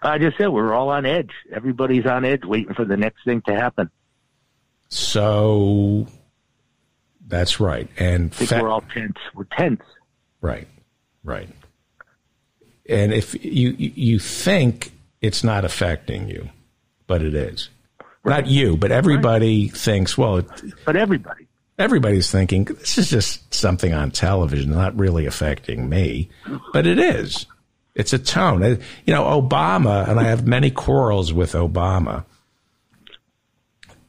I 0.02 0.18
just 0.18 0.38
said 0.38 0.50
we're 0.50 0.74
all 0.74 0.90
on 0.90 1.06
edge. 1.06 1.32
Everybody's 1.52 2.06
on 2.06 2.26
edge, 2.26 2.44
waiting 2.44 2.74
for 2.74 2.84
the 2.86 2.98
next 2.98 3.24
thing 3.24 3.42
to 3.48 3.56
happen. 3.56 3.90
So 4.90 6.08
that's 7.26 7.60
right. 7.60 7.88
And 7.98 8.32
I 8.32 8.36
think 8.36 8.50
fa- 8.50 8.60
we're 8.62 8.70
all 8.70 8.84
tense. 8.94 9.18
We're 9.34 9.46
tense. 9.46 9.82
right, 10.42 10.68
right. 11.24 11.50
And 12.88 13.14
if 13.14 13.34
you 13.46 13.70
you 13.78 14.20
think 14.20 14.92
it's 15.22 15.42
not 15.44 15.64
affecting 15.64 16.28
you, 16.28 16.50
but 17.08 17.22
it 17.22 17.34
is. 17.34 17.70
Not 18.26 18.48
you, 18.48 18.78
but 18.78 18.92
everybody 18.92 19.68
thinks. 19.70 20.18
Well, 20.18 20.38
it, 20.38 20.48
But 20.86 20.96
everybody. 20.96 21.48
everybody's 21.78 22.32
thinking 22.32 22.64
this 22.66 22.98
is 22.98 23.10
just 23.10 23.54
something 23.54 23.94
on 23.94 24.12
television, 24.12 24.72
not 24.72 24.98
really 24.98 25.26
affecting 25.26 25.90
me, 25.90 26.30
but 26.72 26.88
it 26.88 27.00
is. 27.00 27.46
It's 27.96 28.14
a 28.14 28.18
tone. 28.20 28.64
Uh, 28.64 28.76
You 29.06 29.14
know, 29.14 29.24
Obama, 29.24 30.08
and 30.08 30.20
I 30.20 30.24
have 30.24 30.48
many 30.48 30.72
quarrels 30.72 31.34
with 31.34 31.52
Obama. 31.54 32.24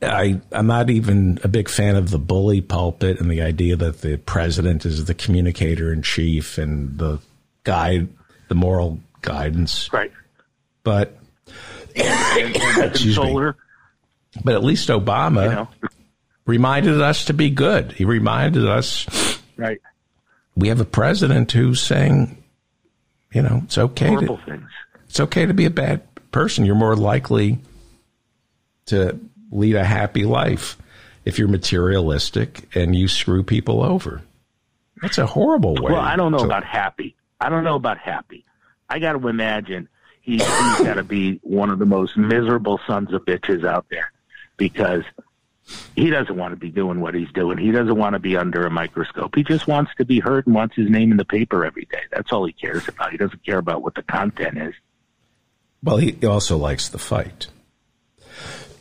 I, 0.00 0.40
I'm 0.52 0.66
not 0.66 0.90
even 0.90 1.38
a 1.42 1.48
big 1.48 1.68
fan 1.68 1.96
of 1.96 2.10
the 2.10 2.18
bully 2.18 2.60
pulpit 2.60 3.20
and 3.20 3.30
the 3.30 3.40
idea 3.42 3.74
that 3.76 4.02
the 4.02 4.18
president 4.18 4.84
is 4.84 5.06
the 5.06 5.14
communicator 5.14 5.92
in 5.92 6.02
chief 6.02 6.58
and 6.58 6.98
the 6.98 7.18
guide, 7.64 8.08
the 8.48 8.54
moral 8.54 9.00
guidance. 9.22 9.90
Right. 9.92 10.12
But 10.82 11.18
excuse 11.96 13.18
me. 13.18 13.50
But 14.42 14.54
at 14.54 14.64
least 14.64 14.88
Obama 14.88 15.44
you 15.44 15.50
know. 15.54 15.68
reminded 16.46 17.00
us 17.00 17.26
to 17.26 17.34
be 17.34 17.50
good. 17.50 17.92
He 17.92 18.04
reminded 18.04 18.66
us 18.66 19.06
Right. 19.56 19.80
we 20.56 20.68
have 20.68 20.80
a 20.80 20.84
president 20.84 21.52
who's 21.52 21.80
saying, 21.80 22.42
you 23.32 23.42
know, 23.42 23.60
it's 23.64 23.78
okay 23.78 24.08
Horrible 24.08 24.38
to 24.38 24.44
things. 24.44 24.70
it's 25.08 25.20
okay 25.20 25.46
to 25.46 25.54
be 25.54 25.64
a 25.66 25.70
bad 25.70 26.02
person. 26.32 26.64
You're 26.66 26.74
more 26.74 26.96
likely 26.96 27.58
to 28.86 29.18
lead 29.50 29.76
a 29.76 29.84
happy 29.84 30.24
life 30.24 30.76
if 31.24 31.38
you're 31.38 31.48
materialistic 31.48 32.74
and 32.76 32.94
you 32.94 33.08
screw 33.08 33.42
people 33.42 33.82
over. 33.82 34.20
That's 35.00 35.18
a 35.18 35.26
horrible 35.26 35.74
way. 35.74 35.92
Well, 35.92 36.00
I 36.00 36.16
don't 36.16 36.32
know 36.32 36.38
to- 36.38 36.44
about 36.44 36.64
happy. 36.64 37.14
I 37.40 37.48
don't 37.48 37.64
know 37.64 37.76
about 37.76 37.98
happy. 37.98 38.44
I 38.88 38.98
got 38.98 39.12
to 39.14 39.28
imagine 39.28 39.88
he, 40.20 40.32
he's 40.32 40.42
got 40.80 40.94
to 40.94 41.02
be 41.04 41.40
one 41.42 41.70
of 41.70 41.78
the 41.78 41.86
most 41.86 42.16
miserable 42.16 42.80
sons 42.86 43.12
of 43.12 43.24
bitches 43.24 43.66
out 43.66 43.86
there 43.90 44.10
because 44.56 45.04
he 45.96 46.10
doesn't 46.10 46.36
want 46.36 46.52
to 46.52 46.56
be 46.56 46.70
doing 46.70 47.00
what 47.00 47.14
he's 47.14 47.30
doing. 47.32 47.58
He 47.58 47.70
doesn't 47.70 47.96
want 47.96 48.14
to 48.14 48.18
be 48.18 48.36
under 48.36 48.66
a 48.66 48.70
microscope. 48.70 49.34
He 49.34 49.42
just 49.42 49.66
wants 49.66 49.92
to 49.96 50.04
be 50.04 50.20
heard 50.20 50.46
and 50.46 50.54
wants 50.54 50.76
his 50.76 50.90
name 50.90 51.10
in 51.10 51.16
the 51.16 51.24
paper 51.24 51.64
every 51.64 51.86
day. 51.86 52.02
That's 52.12 52.32
all 52.32 52.44
he 52.44 52.52
cares 52.52 52.86
about. 52.88 53.12
He 53.12 53.16
doesn't 53.16 53.44
care 53.44 53.58
about 53.58 53.82
what 53.82 53.94
the 53.94 54.02
content 54.02 54.58
is. 54.58 54.74
Well, 55.82 55.96
he 55.98 56.14
also 56.26 56.56
likes 56.56 56.88
the 56.88 56.98
fight. 56.98 57.48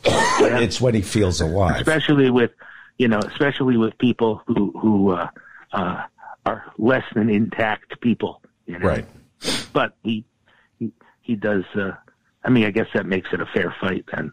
it's 0.04 0.80
when 0.80 0.94
he 0.94 1.02
feels 1.02 1.40
alive. 1.40 1.76
especially 1.80 2.30
with 2.30 2.50
you 2.98 3.08
know 3.08 3.20
especially 3.20 3.76
with 3.78 3.96
people 3.96 4.42
who 4.46 4.70
who 4.78 5.10
uh, 5.12 5.28
uh, 5.72 6.02
are 6.44 6.72
less 6.76 7.04
than 7.14 7.30
intact 7.30 7.98
people 8.02 8.42
you 8.66 8.78
know? 8.78 8.86
Right. 8.86 9.06
but 9.72 9.96
he 10.02 10.24
he, 10.78 10.92
he 11.22 11.36
does 11.36 11.64
uh, 11.74 11.92
i 12.44 12.50
mean 12.50 12.66
i 12.66 12.70
guess 12.70 12.88
that 12.92 13.06
makes 13.06 13.32
it 13.32 13.40
a 13.40 13.46
fair 13.46 13.74
fight 13.80 14.04
then 14.14 14.32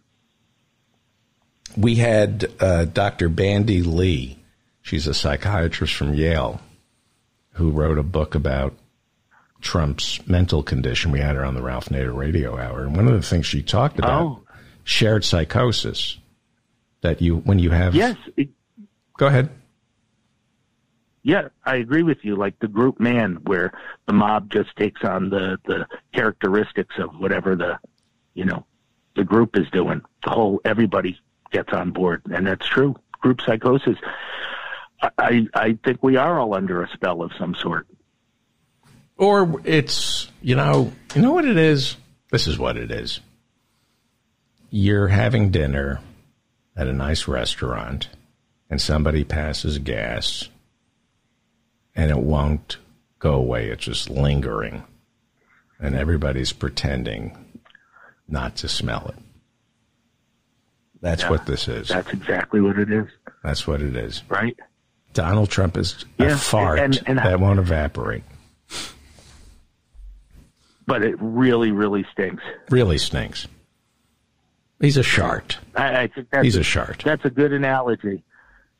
we 1.77 1.95
had 1.95 2.51
uh, 2.59 2.85
Dr. 2.85 3.29
Bandy 3.29 3.83
Lee 3.83 4.37
She's 4.81 5.07
a 5.07 5.13
psychiatrist 5.13 5.93
from 5.93 6.13
Yale 6.13 6.59
who 7.53 7.71
wrote 7.71 7.97
a 7.97 8.03
book 8.03 8.35
about 8.35 8.73
Trump's 9.61 10.25
mental 10.27 10.63
condition. 10.63 11.11
We 11.11 11.19
had 11.19 11.35
her 11.35 11.45
on 11.45 11.53
the 11.53 11.61
Ralph 11.61 11.89
Nader 11.89 12.15
radio 12.15 12.57
hour. 12.57 12.83
And 12.83 12.95
one 12.95 13.07
of 13.07 13.13
the 13.13 13.21
things 13.21 13.45
she 13.45 13.61
talked 13.61 13.99
about 13.99 14.21
Oh. 14.23 14.43
shared 14.83 15.23
psychosis 15.23 16.17
that 17.01 17.21
you 17.21 17.37
when 17.37 17.59
you 17.59 17.69
have 17.69 17.93
Yes, 17.93 18.17
it, 18.35 18.49
go 19.17 19.27
ahead 19.27 19.49
yeah, 21.23 21.49
I 21.63 21.75
agree 21.75 22.01
with 22.01 22.17
you. 22.23 22.35
Like 22.35 22.57
the 22.57 22.67
group 22.67 22.99
man, 22.99 23.35
where 23.43 23.71
the 24.07 24.13
mob 24.13 24.51
just 24.51 24.75
takes 24.75 25.03
on 25.03 25.29
the 25.29 25.59
the 25.65 25.85
characteristics 26.15 26.95
of 26.97 27.11
whatever 27.19 27.55
the, 27.55 27.77
you 28.33 28.43
know, 28.45 28.65
the 29.15 29.23
group 29.23 29.55
is 29.55 29.69
doing. 29.69 30.01
The 30.23 30.31
whole 30.31 30.61
everybody 30.65 31.19
gets 31.51 31.73
on 31.73 31.91
board, 31.91 32.21
and 32.33 32.47
that's 32.47 32.67
true. 32.67 32.95
Group 33.21 33.41
psychosis. 33.41 33.97
I 35.17 35.47
I, 35.53 35.77
think 35.83 36.01
we 36.03 36.17
are 36.17 36.39
all 36.39 36.53
under 36.53 36.83
a 36.83 36.89
spell 36.89 37.21
of 37.21 37.31
some 37.37 37.55
sort. 37.55 37.87
or 39.17 39.61
it's 39.63 40.31
you 40.41 40.55
know 40.55 40.91
you 41.15 41.21
know 41.21 41.33
what 41.33 41.45
it 41.45 41.57
is 41.57 41.95
this 42.31 42.47
is 42.47 42.57
what 42.57 42.77
it 42.77 42.91
is 42.91 43.19
you're 44.69 45.07
having 45.07 45.49
dinner 45.51 45.99
at 46.75 46.87
a 46.87 46.93
nice 46.93 47.27
restaurant 47.27 48.09
and 48.69 48.79
somebody 48.81 49.23
passes 49.23 49.77
gas 49.79 50.49
and 51.95 52.09
it 52.11 52.17
won't 52.19 52.77
go 53.19 53.33
away 53.33 53.69
it's 53.69 53.85
just 53.85 54.09
lingering 54.09 54.83
and 55.79 55.95
everybody's 55.95 56.53
pretending 56.53 57.35
not 58.27 58.55
to 58.55 58.67
smell 58.67 59.07
it 59.07 59.23
that's 61.01 61.27
what 61.29 61.45
this 61.45 61.67
is 61.67 61.87
That's 61.89 62.11
exactly 62.11 62.61
what 62.61 62.77
it 62.79 62.91
is, 62.91 63.07
that's 63.43 63.65
what 63.67 63.81
it 63.81 63.95
is 63.95 64.23
right? 64.29 64.57
donald 65.13 65.49
trump 65.49 65.77
is 65.77 66.05
a 66.19 66.23
Yeah, 66.25 66.37
fart 66.37 66.79
and- 66.79 67.01
and- 67.05 67.17
that 67.19 67.39
won't 67.39 67.59
evaporate 67.59 68.23
But 70.87 71.03
it 71.03 71.15
really, 71.19 71.71
really 71.71 72.05
stinks. 72.11 72.43
really 72.69 72.97
stinks 72.97 73.47
he's 74.79 74.97
a 74.97 75.03
shart 75.03 75.59
I, 75.75 76.01
I 76.03 76.07
think 76.07 76.27
that's 76.31 76.43
He's 76.43 76.55
a 76.57 76.61
a, 76.61 76.63
shart. 76.63 77.01
That's 77.05 77.23
a 77.25 77.29
good 77.29 77.53
analogy. 77.53 78.23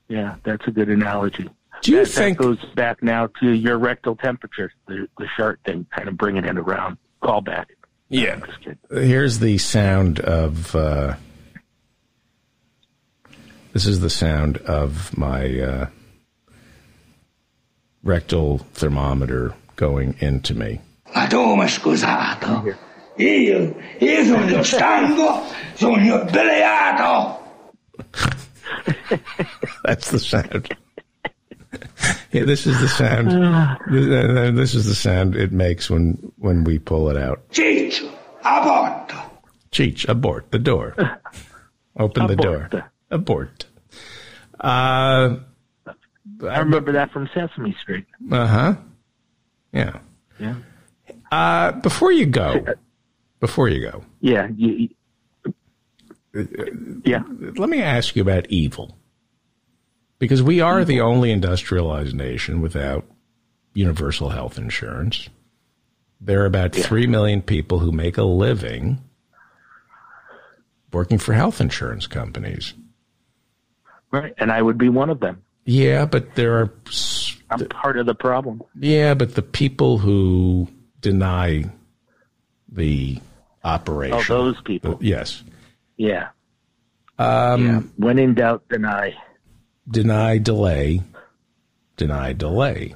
Yeah, 0.10 0.36
that's 0.44 0.68
a 0.68 0.72
good 0.72 0.90
analogy. 0.90 1.50
Do 1.84 1.92
you 1.92 2.00
that, 2.00 2.08
think- 2.08 2.38
that 2.38 2.44
goes 2.44 2.58
back 2.76 3.02
now 3.02 3.28
to 3.40 3.50
your 3.52 3.78
rectal 3.78 4.16
temperature, 4.16 4.72
the 4.88 5.08
the 5.18 5.28
shart 5.38 5.60
thing, 5.66 5.86
kind 5.96 6.10
of 6.10 6.18
bringing 6.18 6.44
it 6.44 6.58
around? 6.58 6.98
Call 7.22 7.40
back. 7.42 7.70
Yeah. 8.10 8.34
I'm 8.34 8.44
just 8.46 8.60
kidding. 8.60 8.78
Here's 8.92 9.40
the 9.40 9.58
sound 9.58 10.20
of. 10.20 10.76
Uh, 10.76 11.16
this 13.74 13.86
is 13.86 14.00
the 14.00 14.10
sound 14.10 14.58
of 14.58 15.18
my 15.18 15.60
uh, 15.60 15.86
rectal 18.04 18.60
thermometer 18.74 19.54
going 19.76 20.16
into 20.20 20.54
me. 20.54 20.80
Ma 21.14 21.28
mi 21.56 21.68
scusato, 21.68 22.76
io, 23.18 23.76
io 24.00 24.24
sono 24.24 24.64
stanco, 24.64 25.44
sono 25.76 25.98
ubriaco. 25.98 27.40
That's 29.84 30.12
the 30.12 30.20
sound. 30.20 30.76
yeah, 32.32 32.46
this 32.46 32.66
is 32.66 32.80
the 32.80 32.88
sound. 32.88 33.32
This 34.58 34.74
is 34.74 34.86
the 34.86 34.96
sound 34.96 35.36
it 35.36 35.52
makes 35.52 35.90
when 35.90 36.32
when 36.38 36.64
we 36.64 36.80
pull 36.80 37.10
it 37.10 37.18
out. 37.18 37.48
Ciccio, 37.50 38.10
a 38.44 38.62
porta. 38.62 39.24
Cheech, 39.72 40.08
abort 40.08 40.52
the 40.52 40.60
door. 40.60 40.96
Open 41.98 42.28
the 42.28 42.36
door. 42.36 42.70
Abort. 43.12 43.66
Uh 44.60 45.38
I 46.44 46.60
remember 46.60 46.92
that 46.94 47.12
from 47.12 47.30
Sesame 47.34 47.76
Street. 47.82 48.06
uh 48.32 48.48
huh. 48.48 48.76
Yeah. 49.72 50.00
Yeah. 50.40 50.56
Uh, 51.32 51.72
before 51.74 52.12
you 52.12 52.26
go, 52.26 52.66
before 53.40 53.70
you 53.70 53.82
go, 53.90 54.04
Yeah. 54.20 54.48
You, 54.56 54.90
yeah. 57.06 57.24
let 57.58 57.70
me 57.70 57.82
ask 57.82 58.16
you 58.16 58.22
about 58.22 58.48
evil. 58.50 58.98
Because 60.20 60.44
we 60.44 60.62
are 60.62 60.84
the 60.86 61.02
only 61.02 61.32
industrialized 61.32 62.16
nation 62.16 62.62
without 62.62 63.06
universal 63.74 64.30
health 64.30 64.58
insurance. 64.58 65.30
There 66.20 66.42
are 66.44 66.46
about 66.46 66.76
3 66.76 67.08
million 67.08 67.42
people 67.42 67.80
who 67.80 67.92
make 67.92 68.18
a 68.18 68.24
living 68.24 69.00
working 70.94 71.18
for 71.18 71.34
health 71.34 71.60
insurance 71.62 72.06
companies. 72.08 72.74
Right. 74.12 74.34
And 74.38 74.52
I 74.52 74.62
would 74.62 74.78
be 74.78 74.90
one 74.90 75.10
of 75.10 75.20
them. 75.20 75.42
Yeah, 75.66 76.06
but 76.06 76.36
there 76.36 76.60
are, 76.60 76.74
I'm 77.50 77.66
part 77.68 77.98
of 77.98 78.06
the 78.06 78.16
problem. 78.16 78.62
yeah, 78.80 79.14
but 79.14 79.36
the 79.36 79.42
people 79.42 79.98
who 79.98 80.68
deny 81.00 81.66
the 82.70 83.20
operation. 83.64 84.18
Oh, 84.18 84.24
those 84.24 84.62
people. 84.62 84.98
Yes. 85.02 85.44
Yeah. 85.98 86.30
Um, 87.20 87.66
yeah. 87.66 87.82
When 87.98 88.18
in 88.18 88.34
doubt, 88.34 88.64
deny. 88.70 89.16
deny 89.90 90.40
delay, 90.40 91.02
deny 91.96 92.34
delay. 92.34 92.96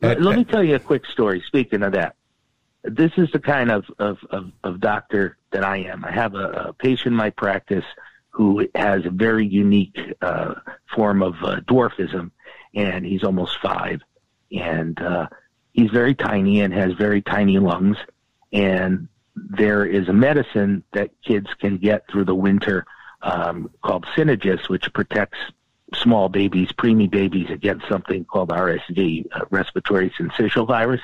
Let, 0.00 0.20
let 0.20 0.36
me 0.36 0.44
tell 0.44 0.62
you 0.62 0.74
a 0.74 0.80
quick 0.80 1.06
story. 1.06 1.42
Speaking 1.46 1.82
of 1.82 1.92
that, 1.92 2.16
this 2.82 3.12
is 3.16 3.30
the 3.32 3.38
kind 3.38 3.70
of, 3.70 3.84
of, 3.98 4.18
of, 4.30 4.50
of 4.62 4.80
doctor 4.80 5.36
that 5.52 5.64
I 5.64 5.78
am. 5.78 6.04
I 6.04 6.12
have 6.12 6.34
a, 6.34 6.68
a 6.68 6.72
patient 6.72 7.08
in 7.08 7.14
my 7.14 7.30
practice 7.30 7.84
who 8.34 8.66
has 8.74 9.06
a 9.06 9.10
very 9.10 9.46
unique 9.46 9.96
uh, 10.20 10.54
form 10.92 11.22
of 11.22 11.34
uh, 11.44 11.60
dwarfism, 11.68 12.32
and 12.74 13.06
he's 13.06 13.22
almost 13.22 13.56
five, 13.62 14.00
and 14.50 15.00
uh, 15.00 15.28
he's 15.72 15.90
very 15.92 16.16
tiny 16.16 16.60
and 16.60 16.74
has 16.74 16.92
very 16.94 17.22
tiny 17.22 17.60
lungs, 17.60 17.96
and 18.52 19.06
there 19.36 19.86
is 19.86 20.08
a 20.08 20.12
medicine 20.12 20.82
that 20.92 21.10
kids 21.24 21.46
can 21.60 21.78
get 21.78 22.08
through 22.10 22.24
the 22.24 22.34
winter 22.34 22.84
um, 23.22 23.70
called 23.82 24.04
Synagis, 24.16 24.68
which 24.68 24.92
protects 24.92 25.38
small 25.94 26.28
babies, 26.28 26.70
preemie 26.72 27.10
babies, 27.10 27.50
against 27.50 27.86
something 27.88 28.24
called 28.24 28.48
RSV, 28.48 29.26
uh, 29.30 29.44
respiratory 29.50 30.10
syncytial 30.10 30.66
virus, 30.66 31.02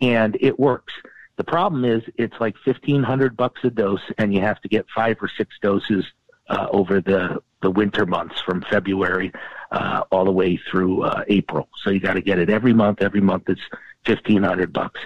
and 0.00 0.36
it 0.40 0.60
works. 0.60 0.92
The 1.38 1.44
problem 1.44 1.84
is 1.84 2.04
it's 2.16 2.38
like 2.38 2.54
fifteen 2.64 3.02
hundred 3.02 3.36
bucks 3.36 3.64
a 3.64 3.70
dose, 3.70 4.12
and 4.16 4.32
you 4.32 4.42
have 4.42 4.60
to 4.60 4.68
get 4.68 4.86
five 4.94 5.16
or 5.20 5.28
six 5.36 5.56
doses 5.60 6.04
uh, 6.48 6.66
over 6.70 7.00
the 7.00 7.42
the 7.62 7.70
winter 7.70 8.06
months 8.06 8.40
from 8.40 8.62
February 8.62 9.32
uh, 9.70 10.02
all 10.10 10.24
the 10.24 10.32
way 10.32 10.56
through 10.56 11.02
uh, 11.02 11.22
April. 11.28 11.68
So 11.82 11.90
you 11.90 12.00
got 12.00 12.14
to 12.14 12.20
get 12.20 12.38
it 12.38 12.50
every 12.50 12.74
month. 12.74 13.02
Every 13.02 13.20
month 13.20 13.44
it's 13.48 13.60
fifteen 14.04 14.42
hundred 14.42 14.72
bucks. 14.72 15.00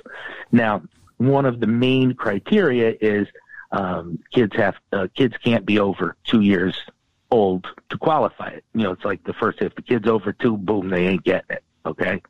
Now, 0.52 0.82
one 1.18 1.46
of 1.46 1.60
the 1.60 1.66
main 1.66 2.14
criteria 2.14 2.94
is 3.00 3.28
um, 3.72 4.18
kids 4.32 4.56
have 4.56 4.76
uh, 4.92 5.08
kids 5.14 5.34
can't 5.44 5.66
be 5.66 5.78
over 5.78 6.16
two 6.24 6.40
years 6.40 6.76
old 7.30 7.66
to 7.90 7.98
qualify 7.98 8.48
it. 8.48 8.64
You 8.74 8.84
know, 8.84 8.92
it's 8.92 9.04
like 9.04 9.22
the 9.24 9.34
first 9.34 9.60
if 9.60 9.74
the 9.74 9.82
kid's 9.82 10.08
over 10.08 10.32
two, 10.32 10.56
boom, 10.56 10.88
they 10.88 11.06
ain't 11.06 11.24
getting 11.24 11.56
it. 11.56 11.64
Okay. 11.84 12.22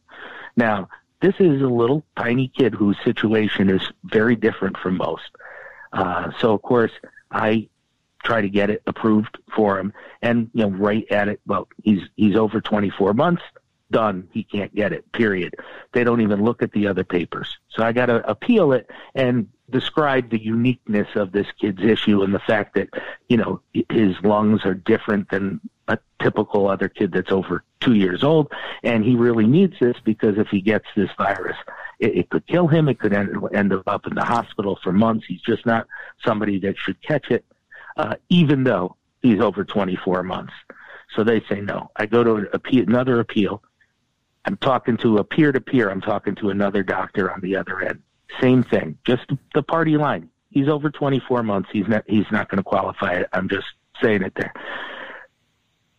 Now, 0.57 0.89
this 1.21 1.35
is 1.39 1.63
a 1.63 1.67
little 1.67 2.05
tiny 2.17 2.49
kid 2.49 2.75
whose 2.75 2.97
situation 3.05 3.71
is 3.71 3.83
very 4.05 4.37
different 4.37 4.77
from 4.79 4.97
most. 4.97 5.31
Uh, 5.93 6.31
so 6.41 6.53
of 6.53 6.63
course 6.63 6.93
I 7.31 7.69
try 8.27 8.41
to 8.41 8.49
get 8.49 8.71
it 8.71 8.83
approved 8.87 9.39
for 9.55 9.79
him 9.79 9.93
and, 10.21 10.51
you 10.53 10.63
know, 10.63 10.71
right 10.71 11.07
at 11.11 11.29
it. 11.29 11.41
Well, 11.47 11.69
he's, 11.83 12.03
he's 12.17 12.37
over 12.37 12.61
24 12.61 13.15
months 13.15 13.43
done. 13.93 14.29
He 14.33 14.43
can't 14.43 14.75
get 14.75 14.93
it, 14.93 15.11
period. 15.13 15.55
They 15.93 16.03
don't 16.03 16.21
even 16.21 16.43
look 16.43 16.61
at 16.61 16.73
the 16.73 16.89
other 16.89 17.05
papers. 17.05 17.57
So 17.69 17.85
I 17.85 17.93
got 17.93 18.07
to 18.07 18.29
appeal 18.29 18.73
it 18.73 18.91
and 19.15 19.49
describe 19.71 20.31
the 20.31 20.43
uniqueness 20.43 21.09
of 21.15 21.31
this 21.31 21.47
kid's 21.61 21.83
issue 21.83 22.23
and 22.23 22.35
the 22.35 22.41
fact 22.41 22.75
that, 22.75 22.89
you 23.29 23.37
know, 23.37 23.61
his 23.91 24.17
lungs 24.23 24.65
are 24.65 24.75
different 24.75 25.31
than 25.31 25.61
a 25.87 25.99
typical 26.21 26.67
other 26.67 26.89
kid 26.89 27.13
that's 27.13 27.31
over 27.31 27.63
two 27.79 27.95
years 27.95 28.25
old. 28.25 28.51
And 28.83 29.05
he 29.05 29.15
really 29.15 29.47
needs 29.47 29.75
this 29.81 29.97
because 30.05 30.37
if 30.37 30.49
he 30.49 30.61
gets 30.61 30.87
this 30.97 31.11
virus, 31.17 31.57
it, 32.01 32.17
it 32.17 32.31
could 32.31 32.47
kill 32.49 32.67
him. 32.67 32.89
It 32.89 32.99
could 32.99 33.13
end, 33.13 33.31
end 33.55 33.73
up 33.87 34.07
in 34.07 34.17
the 34.17 34.25
hospital 34.25 34.79
for 34.83 34.93
months. 34.93 35.27
He's 35.29 35.43
just 35.43 35.65
not 35.65 35.87
somebody 36.25 36.59
that 36.61 36.77
should 36.77 37.01
catch 37.03 37.31
it, 37.31 37.45
uh, 37.97 38.17
even 38.29 38.65
though 38.65 38.97
he's 39.23 39.41
over 39.41 39.65
24 39.65 40.23
months. 40.23 40.53
So 41.15 41.25
they 41.25 41.41
say 41.49 41.61
no. 41.61 41.91
I 41.97 42.07
go 42.07 42.25
to 42.25 42.49
appeal, 42.53 42.85
another 42.87 43.21
appeal. 43.21 43.63
I'm 44.45 44.57
talking 44.59 44.97
to 44.99 45.19
a 45.19 45.25
peer 45.25 45.53
to 45.53 45.61
peer. 45.61 45.91
I'm 45.91 46.01
talking 46.01 46.35
to 46.37 46.51
another 46.51 46.83
doctor 46.83 47.33
on 47.33 47.41
the 47.41 47.57
other 47.57 47.81
end. 47.81 48.03
Same 48.41 48.63
thing, 48.63 48.99
just 49.05 49.25
the 49.55 49.63
party 49.63 49.97
line. 49.97 50.29
He's 50.51 50.69
over 50.69 50.91
24 50.91 51.43
months. 51.43 51.69
He's 51.73 51.87
not. 51.87 52.05
He's 52.07 52.31
not 52.31 52.49
going 52.49 52.59
to 52.59 52.63
qualify. 52.63 53.23
I'm 53.33 53.49
just 53.49 53.67
saying 54.03 54.23
it 54.23 54.35
there. 54.35 54.53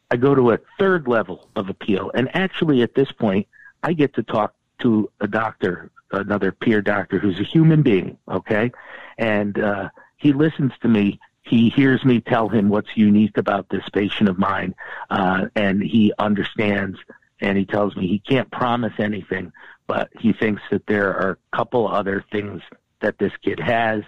I 0.10 0.16
go 0.16 0.36
to 0.36 0.52
a 0.52 0.60
third 0.80 1.08
level 1.08 1.50
of 1.56 1.70
appeal, 1.70 2.12
and 2.14 2.34
actually, 2.36 2.82
at 2.82 2.96
this 2.96 3.12
point, 3.12 3.48
I 3.84 3.94
get 3.94 4.14
to 4.16 4.24
talk 4.24 4.54
to 4.80 5.12
a 5.20 5.28
doctor, 5.28 5.92
another 6.12 6.52
peer 6.52 6.82
doctor, 6.82 7.20
who's 7.20 7.40
a 7.40 7.44
human 7.44 7.82
being. 7.82 8.18
Okay, 8.30 8.72
and 9.18 9.60
uh, 9.60 9.90
he 10.18 10.34
listens 10.34 10.72
to 10.82 10.88
me 10.88 11.20
he 11.48 11.70
hears 11.70 12.04
me 12.04 12.20
tell 12.22 12.50
him 12.50 12.70
what's 12.70 12.96
unique 12.96 13.38
about 13.38 13.70
this 13.70 13.88
patient 13.94 14.30
of 14.30 14.38
mine, 14.38 14.76
uh, 15.10 15.46
and 15.56 15.82
he 15.82 16.14
understands 16.20 16.98
and 17.40 17.58
he 17.58 17.66
tells 17.66 17.96
me 17.96 18.08
he 18.08 18.20
can't 18.20 18.50
promise 18.52 18.94
anything, 19.00 19.52
but 19.86 20.10
he 20.20 20.34
thinks 20.34 20.62
that 20.72 20.86
there 20.88 21.10
are 21.10 21.32
a 21.32 21.56
couple 21.56 21.88
other 21.88 22.24
things 22.32 22.62
that 23.00 23.18
this 23.20 23.32
kid 23.44 23.60
has 23.60 24.04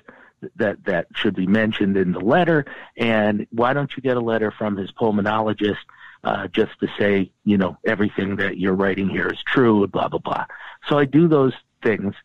that 0.55 0.83
that 0.85 1.07
should 1.13 1.35
be 1.35 1.47
mentioned 1.47 1.97
in 1.97 2.11
the 2.11 2.19
letter. 2.19 2.65
And 2.97 3.45
why 3.51 3.73
don't 3.73 3.91
you 3.95 4.01
get 4.01 4.17
a 4.17 4.21
letter 4.21 4.51
from 4.51 4.77
his 4.77 4.91
pulmonologist 4.91 5.77
uh, 6.23 6.47
just 6.47 6.71
to 6.79 6.87
say, 6.97 7.31
you 7.43 7.57
know, 7.57 7.77
everything 7.85 8.37
that 8.37 8.57
you're 8.57 8.73
writing 8.73 9.09
here 9.09 9.27
is 9.27 9.41
true, 9.45 9.85
blah 9.87 10.07
blah 10.07 10.19
blah. 10.19 10.45
So 10.87 10.97
I 10.97 11.05
do 11.05 11.27
those 11.27 11.53
things. 11.83 12.15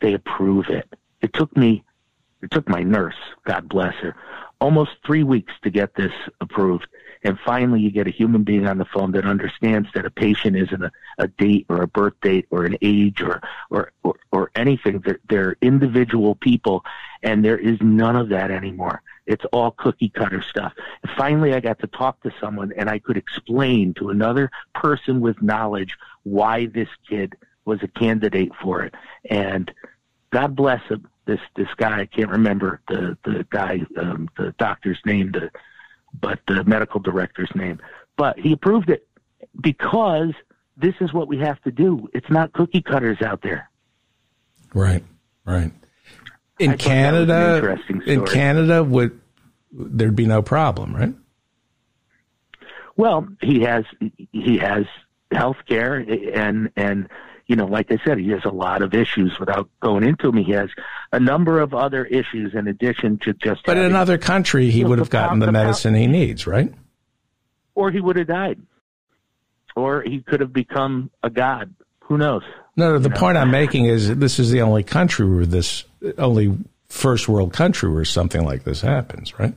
They 0.00 0.14
approve 0.14 0.68
it. 0.68 0.92
It 1.22 1.32
took 1.32 1.56
me, 1.56 1.84
it 2.42 2.50
took 2.50 2.68
my 2.68 2.82
nurse, 2.82 3.16
God 3.44 3.68
bless 3.68 3.94
her, 3.96 4.14
almost 4.60 4.92
three 5.04 5.22
weeks 5.22 5.52
to 5.62 5.70
get 5.70 5.94
this 5.94 6.12
approved. 6.40 6.86
And 7.22 7.38
finally, 7.44 7.80
you 7.80 7.90
get 7.90 8.06
a 8.06 8.10
human 8.10 8.44
being 8.44 8.66
on 8.66 8.76
the 8.76 8.84
phone 8.84 9.12
that 9.12 9.24
understands 9.24 9.88
that 9.94 10.04
a 10.04 10.10
patient 10.10 10.56
isn't 10.56 10.84
a, 10.84 10.92
a 11.18 11.28
date 11.28 11.64
or 11.70 11.82
a 11.82 11.86
birth 11.86 12.12
date 12.20 12.46
or 12.50 12.64
an 12.64 12.76
age 12.82 13.22
or, 13.22 13.40
or, 13.70 13.92
or, 14.02 14.16
or 14.30 14.50
anything. 14.54 15.00
They're, 15.00 15.20
they're 15.28 15.56
individual 15.62 16.34
people, 16.34 16.84
and 17.22 17.42
there 17.42 17.58
is 17.58 17.78
none 17.80 18.16
of 18.16 18.28
that 18.28 18.50
anymore. 18.50 19.02
It's 19.26 19.44
all 19.52 19.70
cookie 19.70 20.10
cutter 20.10 20.42
stuff. 20.42 20.74
And 21.02 21.12
finally, 21.16 21.54
I 21.54 21.60
got 21.60 21.78
to 21.78 21.86
talk 21.86 22.22
to 22.24 22.34
someone, 22.40 22.72
and 22.76 22.90
I 22.90 22.98
could 22.98 23.16
explain 23.16 23.94
to 23.94 24.10
another 24.10 24.50
person 24.74 25.20
with 25.20 25.40
knowledge 25.40 25.96
why 26.24 26.66
this 26.66 26.88
kid 27.08 27.34
was 27.64 27.82
a 27.82 27.88
candidate 27.88 28.52
for 28.62 28.82
it. 28.82 28.94
And 29.30 29.72
God 30.30 30.54
bless 30.54 30.82
him 30.88 31.08
this 31.26 31.40
this 31.56 31.68
guy 31.76 32.00
I 32.00 32.06
can't 32.06 32.30
remember 32.30 32.80
the 32.88 33.16
the 33.24 33.46
guy 33.50 33.80
um, 33.98 34.28
the 34.36 34.54
doctor's 34.58 34.98
name 35.04 35.32
the 35.32 35.50
but 36.20 36.40
the 36.46 36.64
medical 36.64 37.00
director's 37.00 37.50
name. 37.54 37.80
But 38.16 38.38
he 38.38 38.52
approved 38.52 38.90
it 38.90 39.08
because 39.60 40.32
this 40.76 40.94
is 41.00 41.12
what 41.12 41.28
we 41.28 41.38
have 41.38 41.60
to 41.62 41.70
do. 41.70 42.08
It's 42.14 42.30
not 42.30 42.52
cookie 42.52 42.82
cutters 42.82 43.22
out 43.22 43.42
there. 43.42 43.70
Right 44.72 45.04
right. 45.44 45.72
In 46.58 46.76
Canada 46.78 47.78
in 48.06 48.24
Canada 48.26 48.84
would 48.84 49.20
there'd 49.72 50.16
be 50.16 50.26
no 50.26 50.42
problem 50.42 50.94
right? 50.94 51.14
Well 52.96 53.28
he 53.40 53.60
has 53.60 53.84
he 54.32 54.58
has 54.58 54.84
health 55.32 55.56
care 55.66 55.96
and 56.34 56.70
and 56.76 57.08
you 57.46 57.56
know, 57.56 57.66
like 57.66 57.92
I 57.92 57.98
said, 58.04 58.18
he 58.18 58.30
has 58.30 58.44
a 58.44 58.50
lot 58.50 58.82
of 58.82 58.94
issues 58.94 59.38
without 59.38 59.68
going 59.80 60.02
into 60.02 60.30
them. 60.30 60.42
He 60.42 60.52
has 60.52 60.70
a 61.12 61.20
number 61.20 61.60
of 61.60 61.74
other 61.74 62.04
issues 62.06 62.54
in 62.54 62.68
addition 62.68 63.18
to 63.18 63.34
just. 63.34 63.64
But 63.66 63.76
in 63.76 63.84
another 63.84 64.16
country, 64.16 64.70
he 64.70 64.84
would 64.84 64.98
have 64.98 65.10
gotten 65.10 65.40
the, 65.40 65.46
the 65.46 65.52
medicine 65.52 65.94
he 65.94 66.06
needs, 66.06 66.46
right? 66.46 66.72
Or 67.74 67.90
he 67.90 68.00
would 68.00 68.16
have 68.16 68.28
died. 68.28 68.60
Or 69.76 70.02
he 70.02 70.20
could 70.20 70.40
have 70.40 70.52
become 70.52 71.10
a 71.22 71.28
god. 71.28 71.74
Who 72.04 72.16
knows? 72.16 72.42
No, 72.76 72.92
no 72.92 72.98
the 72.98 73.10
you 73.10 73.14
point 73.14 73.34
know? 73.34 73.40
I'm 73.40 73.50
making 73.50 73.86
is 73.86 74.16
this 74.16 74.38
is 74.38 74.50
the 74.50 74.62
only 74.62 74.82
country 74.82 75.28
where 75.28 75.44
this, 75.44 75.84
only 76.16 76.56
first 76.88 77.28
world 77.28 77.52
country 77.52 77.92
where 77.92 78.04
something 78.04 78.44
like 78.44 78.64
this 78.64 78.80
happens, 78.80 79.38
right? 79.38 79.54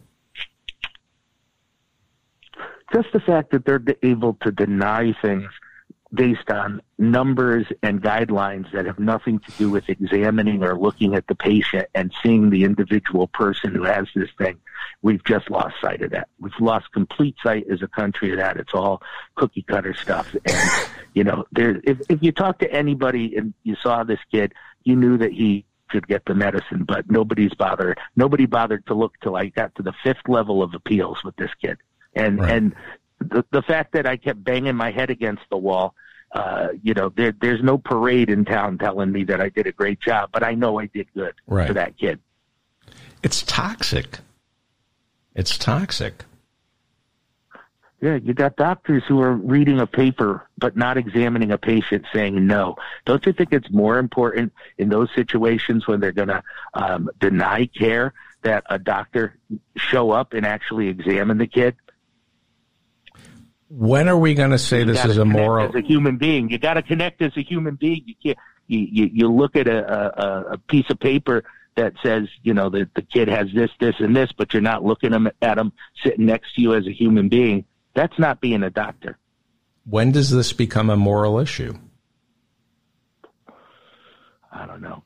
Just 2.93 3.09
the 3.13 3.19
fact 3.19 3.51
that 3.51 3.65
they're 3.65 3.83
able 4.01 4.33
to 4.41 4.51
deny 4.51 5.13
things 5.21 5.49
based 6.13 6.49
on 6.49 6.81
numbers 6.97 7.65
and 7.83 8.01
guidelines 8.01 8.71
that 8.71 8.85
have 8.85 8.99
nothing 8.99 9.39
to 9.39 9.51
do 9.53 9.69
with 9.69 9.89
examining 9.89 10.63
or 10.63 10.77
looking 10.77 11.15
at 11.15 11.27
the 11.27 11.35
patient 11.35 11.87
and 11.93 12.13
seeing 12.23 12.49
the 12.49 12.63
individual 12.63 13.27
person 13.27 13.75
who 13.75 13.83
has 13.83 14.07
this 14.15 14.29
thing. 14.37 14.57
We've 15.01 15.23
just 15.25 15.49
lost 15.49 15.75
sight 15.81 16.01
of 16.01 16.11
that. 16.11 16.29
We've 16.39 16.53
lost 16.59 16.91
complete 16.93 17.35
sight 17.43 17.65
as 17.69 17.81
a 17.81 17.87
country 17.87 18.31
of 18.31 18.37
that. 18.37 18.57
It's 18.57 18.73
all 18.73 19.01
cookie 19.35 19.63
cutter 19.63 19.93
stuff. 19.93 20.33
And, 20.45 20.89
you 21.13 21.23
know, 21.23 21.45
there, 21.51 21.81
if, 21.83 21.99
if 22.09 22.23
you 22.23 22.31
talk 22.31 22.59
to 22.59 22.71
anybody 22.71 23.35
and 23.35 23.53
you 23.63 23.75
saw 23.81 24.03
this 24.03 24.19
kid, 24.31 24.53
you 24.83 24.95
knew 24.95 25.17
that 25.17 25.33
he 25.33 25.65
should 25.91 26.07
get 26.07 26.25
the 26.25 26.35
medicine, 26.35 26.83
but 26.87 27.09
nobody's 27.09 27.53
bothered. 27.53 27.99
Nobody 28.15 28.45
bothered 28.45 28.85
to 28.87 28.93
look 28.93 29.13
till 29.21 29.35
I 29.35 29.47
got 29.47 29.75
to 29.75 29.83
the 29.83 29.93
fifth 30.03 30.27
level 30.27 30.63
of 30.63 30.73
appeals 30.73 31.23
with 31.23 31.35
this 31.35 31.51
kid. 31.61 31.77
And, 32.15 32.39
right. 32.39 32.53
and 32.53 32.75
the, 33.19 33.45
the 33.51 33.61
fact 33.61 33.93
that 33.93 34.05
I 34.05 34.17
kept 34.17 34.43
banging 34.43 34.75
my 34.75 34.91
head 34.91 35.09
against 35.09 35.43
the 35.49 35.57
wall, 35.57 35.95
uh, 36.33 36.69
you 36.83 36.93
know, 36.93 37.09
there, 37.09 37.33
there's 37.39 37.63
no 37.63 37.77
parade 37.77 38.29
in 38.29 38.45
town 38.45 38.77
telling 38.77 39.11
me 39.11 39.23
that 39.25 39.41
I 39.41 39.49
did 39.49 39.67
a 39.67 39.71
great 39.71 39.99
job, 39.99 40.29
but 40.31 40.43
I 40.43 40.53
know 40.53 40.79
I 40.79 40.87
did 40.87 41.07
good 41.13 41.33
right. 41.47 41.67
for 41.67 41.73
that 41.73 41.97
kid. 41.97 42.19
It's 43.23 43.43
toxic. 43.43 44.19
It's 45.35 45.57
toxic. 45.57 46.25
Yeah, 47.99 48.15
you 48.15 48.33
got 48.35 48.57
doctors 48.57 49.03
who 49.07 49.21
are 49.21 49.33
reading 49.33 49.79
a 49.79 49.87
paper 49.87 50.47
but 50.59 50.77
not 50.77 50.97
examining 50.97 51.51
a 51.51 51.57
patient 51.57 52.05
saying 52.13 52.45
no. 52.45 52.75
Don't 53.05 53.25
you 53.25 53.33
think 53.33 53.49
it's 53.51 53.71
more 53.71 53.97
important 53.97 54.53
in 54.77 54.89
those 54.89 55.09
situations 55.15 55.87
when 55.87 55.99
they're 55.99 56.11
going 56.11 56.27
to 56.27 56.43
um, 56.75 57.09
deny 57.19 57.65
care 57.65 58.13
that 58.43 58.63
a 58.69 58.77
doctor 58.77 59.35
show 59.75 60.11
up 60.11 60.33
and 60.33 60.45
actually 60.45 60.89
examine 60.89 61.39
the 61.39 61.47
kid? 61.47 61.75
When 63.69 64.07
are 64.07 64.17
we 64.17 64.33
going 64.33 64.51
to 64.51 64.57
say 64.57 64.79
you 64.79 64.85
this 64.85 65.03
is 65.03 65.17
a 65.17 65.25
moral? 65.25 65.69
As 65.69 65.75
a 65.75 65.85
human 65.85 66.17
being, 66.17 66.49
you 66.49 66.57
got 66.57 66.75
to 66.75 66.81
connect 66.81 67.21
as 67.21 67.35
a 67.35 67.41
human 67.41 67.75
being. 67.75 68.03
You 68.05 68.15
can't. 68.21 68.37
You, 68.67 68.79
you, 68.79 69.09
you 69.13 69.31
look 69.31 69.55
at 69.55 69.67
a, 69.67 69.85
a, 69.87 70.53
a 70.53 70.57
piece 70.57 70.89
of 70.89 70.99
paper 70.99 71.43
that 71.77 71.93
says, 72.03 72.27
you 72.43 72.53
know, 72.53 72.69
that 72.69 72.93
the 72.95 73.01
kid 73.01 73.29
has 73.29 73.47
this, 73.55 73.69
this, 73.79 73.95
and 73.99 74.13
this, 74.13 74.29
but 74.35 74.51
you're 74.51 74.61
not 74.61 74.83
looking 74.83 75.13
at 75.41 75.57
him 75.57 75.71
sitting 76.03 76.25
next 76.25 76.55
to 76.55 76.61
you 76.61 76.73
as 76.73 76.85
a 76.85 76.91
human 76.91 77.29
being. 77.29 77.63
That's 77.93 78.17
not 78.19 78.41
being 78.41 78.63
a 78.63 78.69
doctor. 78.69 79.17
When 79.85 80.11
does 80.11 80.31
this 80.31 80.51
become 80.51 80.89
a 80.89 80.97
moral 80.97 81.39
issue? 81.39 81.75
I 84.51 84.65
don't 84.65 84.81
know. 84.81 85.03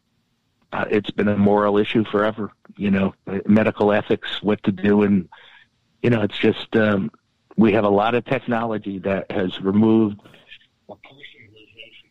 Uh, 0.74 0.86
it's 0.89 1.12
been 1.12 1.28
a 1.28 1.38
moral 1.38 1.78
issue 1.78 2.04
forever. 2.06 2.52
You 2.78 2.89
know, 2.89 3.13
medical 3.45 3.91
ethics, 3.91 4.41
what 4.41 4.63
to 4.63 4.71
do, 4.71 5.04
and 5.04 5.30
you 6.02 6.10
know, 6.10 6.21
it's 6.21 6.38
just 6.38 6.76
um, 6.76 7.12
we 7.62 7.71
have 7.74 7.84
a 7.84 7.89
lot 7.89 8.15
of 8.15 8.26
technology 8.26 8.97
that 9.00 9.32
has 9.32 9.62
removed 9.62 10.19
a 10.89 10.93
personalization 10.93 12.10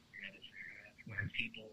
when 1.06 1.30
people, 1.36 1.64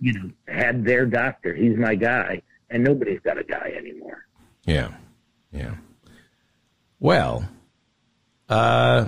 you 0.00 0.12
know, 0.14 0.30
had 0.48 0.84
their 0.84 1.06
doctor. 1.06 1.54
He's 1.54 1.76
my 1.76 1.94
guy, 1.94 2.42
and 2.70 2.82
nobody's 2.82 3.20
got 3.20 3.38
a 3.38 3.44
guy 3.44 3.72
anymore. 3.78 4.26
Yeah, 4.64 4.92
yeah. 5.52 5.76
Well, 6.98 7.48
uh, 8.48 9.06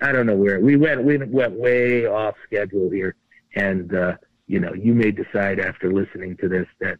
I 0.00 0.12
don't 0.12 0.26
know 0.26 0.36
where 0.36 0.60
we 0.60 0.76
went. 0.76 1.02
We 1.02 1.18
went 1.18 1.52
way 1.52 2.06
off 2.06 2.36
schedule 2.46 2.90
here, 2.90 3.16
and 3.56 3.92
uh, 3.92 4.16
you 4.46 4.60
know, 4.60 4.72
you 4.72 4.94
may 4.94 5.10
decide 5.10 5.58
after 5.58 5.92
listening 5.92 6.36
to 6.38 6.48
this 6.48 6.66
that 6.80 6.98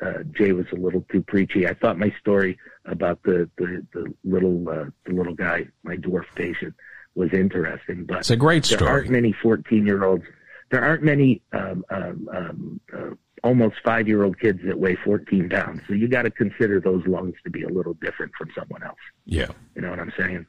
uh, 0.00 0.22
Jay 0.32 0.52
was 0.52 0.66
a 0.72 0.76
little 0.76 1.04
too 1.10 1.22
preachy. 1.22 1.66
I 1.66 1.74
thought 1.74 1.98
my 1.98 2.12
story 2.20 2.58
about 2.84 3.22
the 3.22 3.48
the, 3.56 3.86
the 3.92 4.14
little 4.24 4.68
uh, 4.68 4.86
the 5.06 5.12
little 5.12 5.34
guy, 5.34 5.66
my 5.82 5.96
dwarf 5.96 6.24
patient, 6.34 6.74
was 7.14 7.32
interesting. 7.32 8.04
But 8.04 8.18
it's 8.18 8.30
a 8.30 8.36
great 8.36 8.64
story. 8.64 8.80
There 8.80 8.88
aren't 8.88 9.10
many 9.10 9.32
fourteen 9.32 9.86
year 9.86 10.04
olds. 10.04 10.24
There 10.70 10.84
aren't 10.84 11.02
many 11.02 11.42
um, 11.52 11.84
um, 11.90 12.28
um, 12.32 12.80
uh, 12.92 13.10
almost 13.42 13.76
five 13.84 14.08
year 14.08 14.24
old 14.24 14.38
kids 14.40 14.60
that 14.64 14.78
weigh 14.78 14.96
fourteen 14.96 15.48
pounds. 15.48 15.82
So 15.86 15.94
you 15.94 16.08
got 16.08 16.22
to 16.22 16.30
consider 16.30 16.80
those 16.80 17.06
lungs 17.06 17.34
to 17.44 17.50
be 17.50 17.62
a 17.62 17.68
little 17.68 17.94
different 17.94 18.32
from 18.36 18.48
someone 18.58 18.82
else. 18.82 18.98
Yeah, 19.24 19.48
you 19.74 19.82
know 19.82 19.90
what 19.90 20.00
I'm 20.00 20.12
saying. 20.18 20.46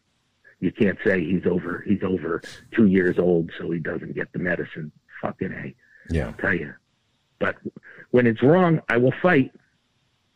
You 0.62 0.72
can't 0.72 0.98
say 1.06 1.24
he's 1.24 1.46
over 1.46 1.84
he's 1.86 2.02
over 2.04 2.42
two 2.76 2.88
years 2.88 3.20
old, 3.20 3.52
so 3.60 3.70
he 3.72 3.80
doesn't 3.80 4.16
get 4.16 4.32
the 4.34 4.40
medicine. 4.40 4.92
Fucking 5.22 5.54
a. 5.54 5.76
Yeah, 6.10 6.28
I'll 6.28 6.34
tell 6.34 6.54
you. 6.54 6.74
But 7.40 7.58
when 8.16 8.28
it's 8.28 8.42
wrong, 8.42 8.80
I 8.88 8.96
will 8.96 9.14
fight. 9.22 9.52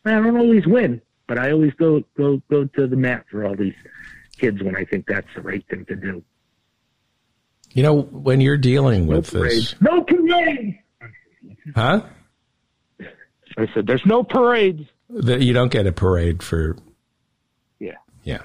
I 0.04 0.12
don't 0.12 0.36
always 0.36 0.68
win, 0.68 1.02
but 1.28 1.38
I 1.38 1.52
always 1.54 1.74
go 1.76 2.04
go 2.18 2.42
go 2.52 2.66
to 2.66 2.88
the 2.88 2.98
mat 2.98 3.24
for 3.32 3.46
all 3.46 3.56
these 3.56 3.74
kids 4.38 4.62
when 4.62 4.76
I 4.76 4.84
think 4.84 5.08
that's 5.08 5.34
the 5.34 5.42
right 5.42 5.66
thing 5.70 5.86
to 5.86 5.96
do. 5.96 6.22
You 7.72 7.84
know, 7.84 8.02
when 8.02 8.42
you're 8.42 8.58
dealing 8.58 9.08
with 9.08 9.34
no 9.34 9.44
this, 9.44 9.76
no 9.80 10.04
parades, 10.04 10.76
huh? 11.74 12.02
I 13.58 13.68
said, 13.74 13.88
"There's 13.88 14.06
no 14.06 14.24
parades." 14.24 14.84
That 15.10 15.42
you 15.42 15.54
don't 15.54 15.72
get 15.72 15.88
a 15.88 15.94
parade 15.94 16.44
for. 16.44 16.76
Yeah. 17.80 17.96
Yeah. 18.24 18.42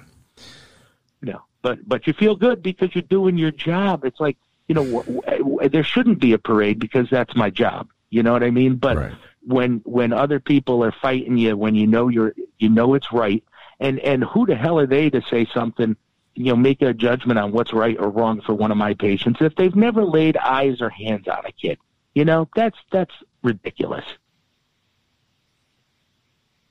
No, 1.22 1.42
but 1.60 1.80
but 1.88 2.06
you 2.06 2.12
feel 2.12 2.36
good 2.36 2.62
because 2.62 2.94
you're 2.94 3.02
doing 3.02 3.36
your 3.36 3.50
job. 3.50 4.04
It's 4.04 4.20
like 4.20 4.36
you 4.68 4.76
know, 4.76 5.68
there 5.72 5.82
shouldn't 5.82 6.20
be 6.20 6.34
a 6.34 6.38
parade 6.38 6.78
because 6.78 7.10
that's 7.10 7.34
my 7.34 7.50
job. 7.50 7.88
You 8.14 8.22
know 8.22 8.32
what 8.32 8.44
I 8.44 8.52
mean? 8.52 8.76
But 8.76 8.96
right. 8.96 9.12
when 9.44 9.82
when 9.84 10.12
other 10.12 10.38
people 10.38 10.84
are 10.84 10.92
fighting 10.92 11.36
you, 11.36 11.56
when 11.56 11.74
you 11.74 11.88
know 11.88 12.06
you're 12.06 12.32
you 12.60 12.68
know 12.68 12.94
it's 12.94 13.12
right, 13.12 13.42
and 13.80 13.98
and 13.98 14.22
who 14.22 14.46
the 14.46 14.54
hell 14.54 14.78
are 14.78 14.86
they 14.86 15.10
to 15.10 15.20
say 15.28 15.48
something? 15.52 15.96
You 16.36 16.44
know, 16.44 16.56
make 16.56 16.80
a 16.80 16.94
judgment 16.94 17.40
on 17.40 17.50
what's 17.50 17.72
right 17.72 17.96
or 17.98 18.08
wrong 18.10 18.40
for 18.40 18.54
one 18.54 18.70
of 18.70 18.76
my 18.76 18.94
patients 18.94 19.40
if 19.40 19.56
they've 19.56 19.74
never 19.74 20.04
laid 20.04 20.36
eyes 20.36 20.80
or 20.80 20.90
hands 20.90 21.26
on 21.26 21.44
a 21.44 21.50
kid. 21.50 21.78
You 22.14 22.24
know, 22.24 22.48
that's 22.54 22.78
that's 22.92 23.14
ridiculous. 23.42 24.04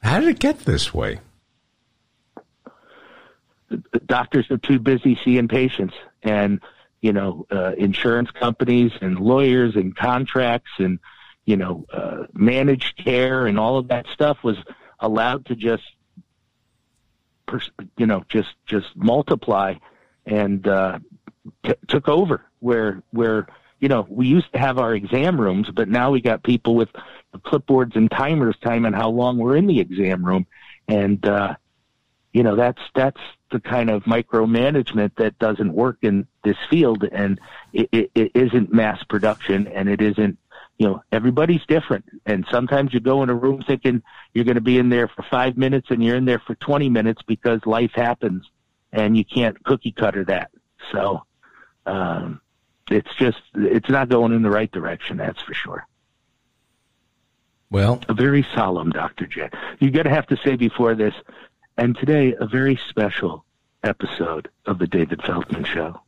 How 0.01 0.21
did 0.21 0.29
it 0.29 0.39
get 0.39 0.59
this 0.59 0.93
way? 0.93 1.19
doctors 4.05 4.49
are 4.49 4.57
too 4.57 4.79
busy 4.79 5.19
seeing 5.25 5.49
patients, 5.49 5.95
and 6.21 6.61
you 7.01 7.11
know, 7.11 7.45
uh, 7.51 7.73
insurance 7.77 8.31
companies 8.31 8.93
and 9.01 9.19
lawyers 9.19 9.75
and 9.75 9.93
contracts 9.93 10.71
and 10.77 10.99
you 11.45 11.57
know, 11.57 11.85
uh, 11.91 12.23
managed 12.33 12.97
care 12.97 13.47
and 13.47 13.59
all 13.59 13.77
of 13.77 13.89
that 13.89 14.05
stuff 14.13 14.37
was 14.43 14.57
allowed 14.99 15.45
to 15.47 15.55
just, 15.55 15.83
pers- 17.45 17.71
you 17.97 18.05
know, 18.05 18.23
just 18.29 18.53
just 18.65 18.95
multiply 18.95 19.75
and 20.25 20.67
uh, 20.67 20.99
t- 21.63 21.73
took 21.87 22.07
over. 22.07 22.45
Where 22.59 23.03
where 23.11 23.47
you 23.79 23.89
know 23.89 24.07
we 24.09 24.27
used 24.27 24.51
to 24.53 24.59
have 24.59 24.77
our 24.77 24.95
exam 24.95 25.39
rooms, 25.39 25.69
but 25.69 25.89
now 25.89 26.11
we 26.11 26.21
got 26.21 26.43
people 26.43 26.75
with 26.75 26.89
clipboards 27.39 27.95
and 27.95 28.09
timers 28.09 28.55
timing 28.63 28.93
how 28.93 29.09
long 29.09 29.37
we're 29.37 29.57
in 29.57 29.67
the 29.67 29.79
exam 29.79 30.23
room, 30.25 30.47
and 30.87 31.25
uh, 31.25 31.55
you 32.31 32.43
know 32.43 32.55
that's 32.55 32.81
that's 32.95 33.19
the 33.51 33.59
kind 33.59 33.89
of 33.89 34.03
micromanagement 34.03 35.11
that 35.17 35.37
doesn't 35.39 35.73
work 35.73 35.97
in 36.01 36.27
this 36.43 36.57
field, 36.69 37.03
and 37.11 37.39
it, 37.71 37.87
it, 37.91 38.11
it 38.15 38.31
isn't 38.33 38.73
mass 38.73 39.03
production, 39.03 39.67
and 39.67 39.87
it 39.87 40.01
isn't 40.01 40.37
you 40.77 40.87
know, 40.87 41.03
everybody's 41.11 41.65
different. 41.67 42.05
And 42.25 42.45
sometimes 42.51 42.93
you 42.93 42.99
go 42.99 43.23
in 43.23 43.29
a 43.29 43.35
room 43.35 43.63
thinking 43.65 44.01
you're 44.33 44.45
going 44.45 44.55
to 44.55 44.61
be 44.61 44.77
in 44.77 44.89
there 44.89 45.07
for 45.07 45.23
five 45.23 45.57
minutes 45.57 45.87
and 45.91 46.03
you're 46.03 46.15
in 46.15 46.25
there 46.25 46.39
for 46.39 46.55
20 46.55 46.89
minutes 46.89 47.21
because 47.27 47.61
life 47.65 47.91
happens 47.93 48.49
and 48.91 49.15
you 49.17 49.23
can't 49.23 49.63
cookie 49.63 49.91
cutter 49.91 50.25
that. 50.25 50.51
So, 50.91 51.23
um, 51.85 52.41
it's 52.89 53.13
just, 53.17 53.41
it's 53.55 53.89
not 53.89 54.09
going 54.09 54.33
in 54.33 54.41
the 54.41 54.49
right 54.49 54.71
direction. 54.71 55.17
That's 55.17 55.41
for 55.41 55.53
sure. 55.53 55.87
Well, 57.71 58.01
a 58.07 58.13
very 58.13 58.45
solemn 58.53 58.91
Dr. 58.91 59.25
J. 59.25 59.49
You're 59.79 59.91
going 59.91 60.03
to 60.05 60.11
have 60.11 60.27
to 60.27 60.37
say 60.45 60.55
before 60.55 60.93
this, 60.93 61.15
and 61.77 61.97
today 61.97 62.35
a 62.39 62.45
very 62.45 62.79
special 62.89 63.45
episode 63.83 64.49
of 64.65 64.77
the 64.77 64.85
David 64.85 65.23
Feldman 65.23 65.63
Show. 65.63 65.99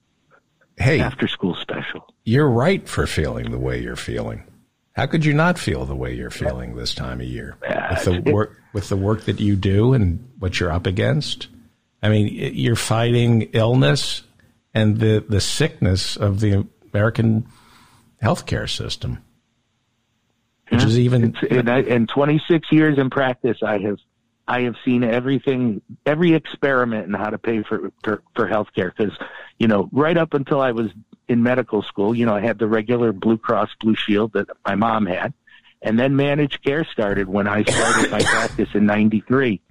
Hey, 0.77 0.99
after 0.99 1.27
school 1.27 1.55
special. 1.55 2.13
You're 2.23 2.49
right 2.49 2.87
for 2.87 3.07
feeling 3.07 3.49
the 3.49 3.57
way 3.57 3.81
you're 3.81 3.95
feeling. 3.95 4.43
How 4.95 5.05
could 5.07 5.25
you 5.25 5.33
not 5.33 5.59
feel 5.59 5.85
the 5.85 5.95
way 5.95 6.13
you're 6.13 6.29
feeling 6.29 6.75
this 6.75 6.95
time 6.95 7.19
of 7.19 7.27
year 7.27 7.57
with 7.89 8.05
the 8.05 8.31
work 8.31 8.61
with 8.73 8.87
the 8.87 8.95
work 8.95 9.25
that 9.25 9.41
you 9.41 9.55
do 9.57 9.93
and 9.93 10.31
what 10.39 10.59
you're 10.59 10.71
up 10.71 10.87
against? 10.87 11.47
I 12.01 12.09
mean, 12.09 12.29
you're 12.31 12.77
fighting 12.77 13.49
illness 13.53 14.23
and 14.73 14.97
the 14.99 15.23
the 15.27 15.41
sickness 15.41 16.15
of 16.15 16.39
the 16.39 16.65
American 16.93 17.45
healthcare 18.23 18.69
system, 18.69 19.21
which 20.69 20.83
is 20.83 20.97
even 20.97 21.35
in, 21.49 21.67
in 21.67 22.07
26 22.07 22.67
years 22.71 22.97
in 22.97 23.09
practice, 23.09 23.57
I 23.61 23.79
have 23.79 23.97
I 24.47 24.61
have 24.61 24.75
seen 24.85 25.03
everything, 25.03 25.81
every 26.05 26.33
experiment 26.33 27.07
in 27.07 27.13
how 27.13 27.31
to 27.31 27.37
pay 27.37 27.63
for 27.63 27.91
for, 28.03 28.21
for 28.33 28.47
healthcare. 28.47 28.95
Because 28.95 29.11
you 29.59 29.67
know, 29.67 29.89
right 29.91 30.17
up 30.17 30.33
until 30.33 30.61
I 30.61 30.71
was 30.71 30.87
in 31.27 31.43
medical 31.43 31.81
school, 31.81 32.15
you 32.15 32.25
know, 32.25 32.35
I 32.35 32.41
had 32.41 32.59
the 32.59 32.67
regular 32.67 33.11
Blue 33.11 33.37
Cross 33.37 33.69
Blue 33.79 33.95
Shield 33.95 34.33
that 34.33 34.47
my 34.65 34.75
mom 34.75 35.05
had. 35.05 35.33
And 35.81 35.99
then 35.99 36.15
managed 36.15 36.63
care 36.63 36.83
started 36.83 37.27
when 37.27 37.47
I 37.47 37.63
started 37.63 38.11
my 38.11 38.19
practice 38.23 38.69
in 38.73 38.85
93. 38.85 39.61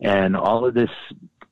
And 0.00 0.36
all 0.36 0.66
of 0.66 0.74
this 0.74 0.90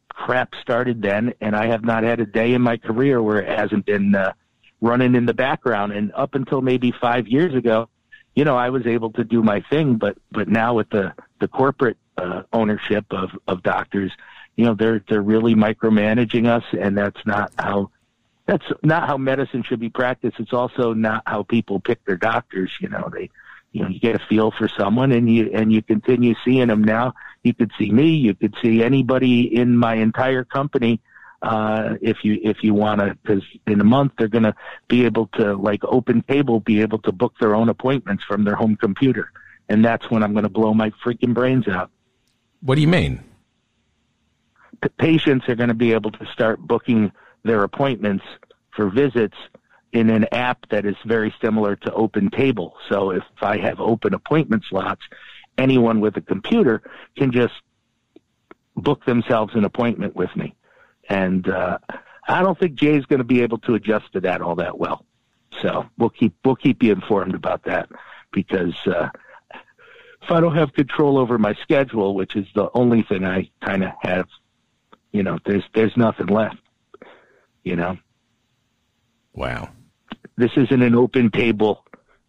crap 0.09 0.55
started 0.61 1.03
then. 1.03 1.35
And 1.41 1.55
I 1.55 1.67
have 1.67 1.85
not 1.85 2.03
had 2.03 2.21
a 2.21 2.27
day 2.27 2.55
in 2.55 2.63
my 2.63 2.77
career 2.77 3.23
where 3.23 3.41
it 3.41 3.59
hasn't 3.59 3.87
been 3.87 4.15
uh, 4.15 4.33
running 4.81 5.15
in 5.15 5.27
the 5.27 5.35
background. 5.35 5.93
And 5.93 6.13
up 6.15 6.35
until 6.35 6.63
maybe 6.63 6.93
five 6.93 7.29
years 7.29 7.55
ago, 7.55 7.89
you 8.35 8.45
know, 8.45 8.57
I 8.57 8.71
was 8.71 8.87
able 8.87 9.11
to 9.13 9.25
do 9.25 9.43
my 9.43 9.61
thing. 9.71 9.97
But, 9.97 10.19
but 10.33 10.49
now 10.49 10.75
with 10.75 10.91
the, 10.91 11.13
the 11.41 11.49
corporate 11.49 11.99
uh, 12.17 12.43
ownership 12.53 13.07
of, 13.11 13.31
of 13.47 13.63
doctors, 13.63 14.11
you 14.57 14.65
know, 14.65 14.75
they're, 14.75 15.05
they're 15.09 15.23
really 15.23 15.55
micromanaging 15.55 16.47
us. 16.49 16.65
And 16.73 16.99
that's 16.99 17.25
not 17.25 17.53
how 17.57 17.91
that's 18.49 18.65
not 18.83 19.07
how 19.07 19.19
medicine 19.19 19.63
should 19.63 19.79
be 19.79 19.91
practiced. 19.91 20.41
It's 20.41 20.55
also 20.55 20.95
not 20.95 21.23
how 21.27 21.43
people 21.43 21.81
pick 21.81 22.03
their 22.07 22.17
doctors. 22.17 22.73
You 22.81 22.89
know, 22.89 23.11
they, 23.13 23.31
you 23.73 23.83
know, 23.83 23.89
you 23.89 24.01
get 24.01 24.17
a 24.17 24.27
feel 24.27 24.51
for 24.51 24.69
someone 24.69 25.13
and 25.13 25.31
you, 25.31 25.51
and 25.53 25.71
you 25.71 25.83
continue 25.83 26.35
seeing 26.47 26.69
them 26.69 26.83
now. 26.83 27.13
You 27.43 27.53
could 27.53 27.71
see 27.79 27.93
me, 27.93 28.09
you 28.09 28.35
could 28.35 28.55
see 28.63 28.83
anybody 28.83 29.55
in 29.55 29.77
my 29.77 29.97
entire 29.97 30.45
company. 30.45 31.01
Uh, 31.43 31.97
if 32.01 32.25
you, 32.25 32.41
if 32.43 32.65
you 32.65 32.73
want 32.73 33.01
to, 33.01 33.17
cause 33.27 33.45
in 33.67 33.81
a 33.83 33.85
month 33.85 34.13
they're 34.19 34.29
going 34.29 34.45
to 34.45 34.55
be 34.89 35.05
able 35.05 35.27
to 35.35 35.55
like 35.55 35.85
open 35.85 36.23
table, 36.23 36.59
be 36.59 36.81
able 36.81 36.99
to 37.01 37.13
book 37.13 37.35
their 37.39 37.55
own 37.55 37.69
appointments 37.69 38.25
from 38.25 38.45
their 38.45 38.57
home 38.57 38.77
computer. 38.77 39.31
And 39.69 39.85
that's 39.85 40.11
when 40.11 40.23
I'm 40.23 40.33
going 40.33 40.45
to 40.45 40.49
blow 40.49 40.73
my 40.73 40.91
freaking 41.05 41.35
brains 41.35 41.69
out. 41.69 41.91
What 42.63 42.77
do 42.77 42.81
you 42.81 42.89
mean? 42.89 43.23
P- 44.81 44.89
patients 44.99 45.49
are 45.51 45.55
going 45.55 45.69
to 45.69 45.75
be 45.75 45.93
able 45.93 46.13
to 46.13 46.27
start 46.33 46.59
booking 46.61 47.13
their 47.45 47.63
appointments 47.65 48.25
for 48.71 48.91
visits 48.91 49.37
in 49.93 50.11
an 50.11 50.27
app 50.33 50.69
that 50.69 50.85
is 50.85 50.97
very 51.05 51.35
similar 51.41 51.77
to 51.77 51.93
Open 51.93 52.31
Table. 52.31 52.75
So 52.89 53.11
if 53.11 53.25
I 53.41 53.59
have 53.59 53.81
open 53.81 54.15
appointment 54.15 54.65
slots, 54.69 55.03
anyone 55.57 56.01
with 56.01 56.17
a 56.17 56.21
computer 56.21 56.83
can 57.17 57.33
just 57.33 57.55
book 58.77 59.05
themselves 59.05 59.55
an 59.55 59.65
appointment 59.65 60.15
with 60.15 60.35
me. 60.37 60.55
And 61.09 61.49
uh, 61.49 61.79
I 62.29 62.43
don't 62.43 62.59
think 62.59 62.75
Jay's 62.75 63.07
going 63.07 63.19
to 63.19 63.25
be 63.25 63.43
able 63.43 63.59
to 63.59 63.75
adjust 63.75 64.13
to 64.13 64.21
that 64.21 64.43
all 64.43 64.57
that 64.57 64.79
well. 64.79 65.05
So 65.63 65.87
we'll 65.97 66.11
keep 66.11 66.35
we'll 66.45 66.57
keep 66.57 66.83
you 66.83 66.93
informed 66.93 67.35
about 67.35 67.65
that 67.65 67.89
because 68.31 68.77
uh, 68.87 69.09
if 70.23 70.31
I 70.31 70.41
don't 70.41 70.55
have 70.55 70.73
control 70.75 71.19
over 71.19 71.39
my 71.39 71.55
schedule, 71.55 72.15
which 72.15 72.37
is 72.37 72.47
the 72.55 72.71
only 72.75 73.03
thing 73.03 73.25
I 73.25 73.51
kind 73.65 73.83
of 73.83 73.91
have, 74.03 74.29
you 75.11 75.23
know, 75.23 75.39
there's 75.47 75.65
there's 75.73 75.97
nothing 75.97 76.27
left 76.27 76.59
you 77.65 77.77
know. 77.77 77.97
Wow. 79.35 79.71
This 80.37 80.51
isn't 80.57 80.83
an 80.83 80.95
open 80.95 81.31
table 81.31 81.85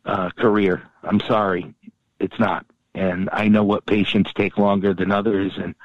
uh, 0.06 0.30
career. 0.32 0.84
I'm 1.04 1.20
sorry, 1.22 1.74
it's 2.20 2.40
not. 2.40 2.66
And 2.96 3.30
I 3.32 3.48
know 3.48 3.64
what 3.64 3.86
patients 3.86 4.32
take 4.34 4.58
longer 4.58 4.94
than 4.94 5.12
others, 5.12 5.54
and 5.58 5.76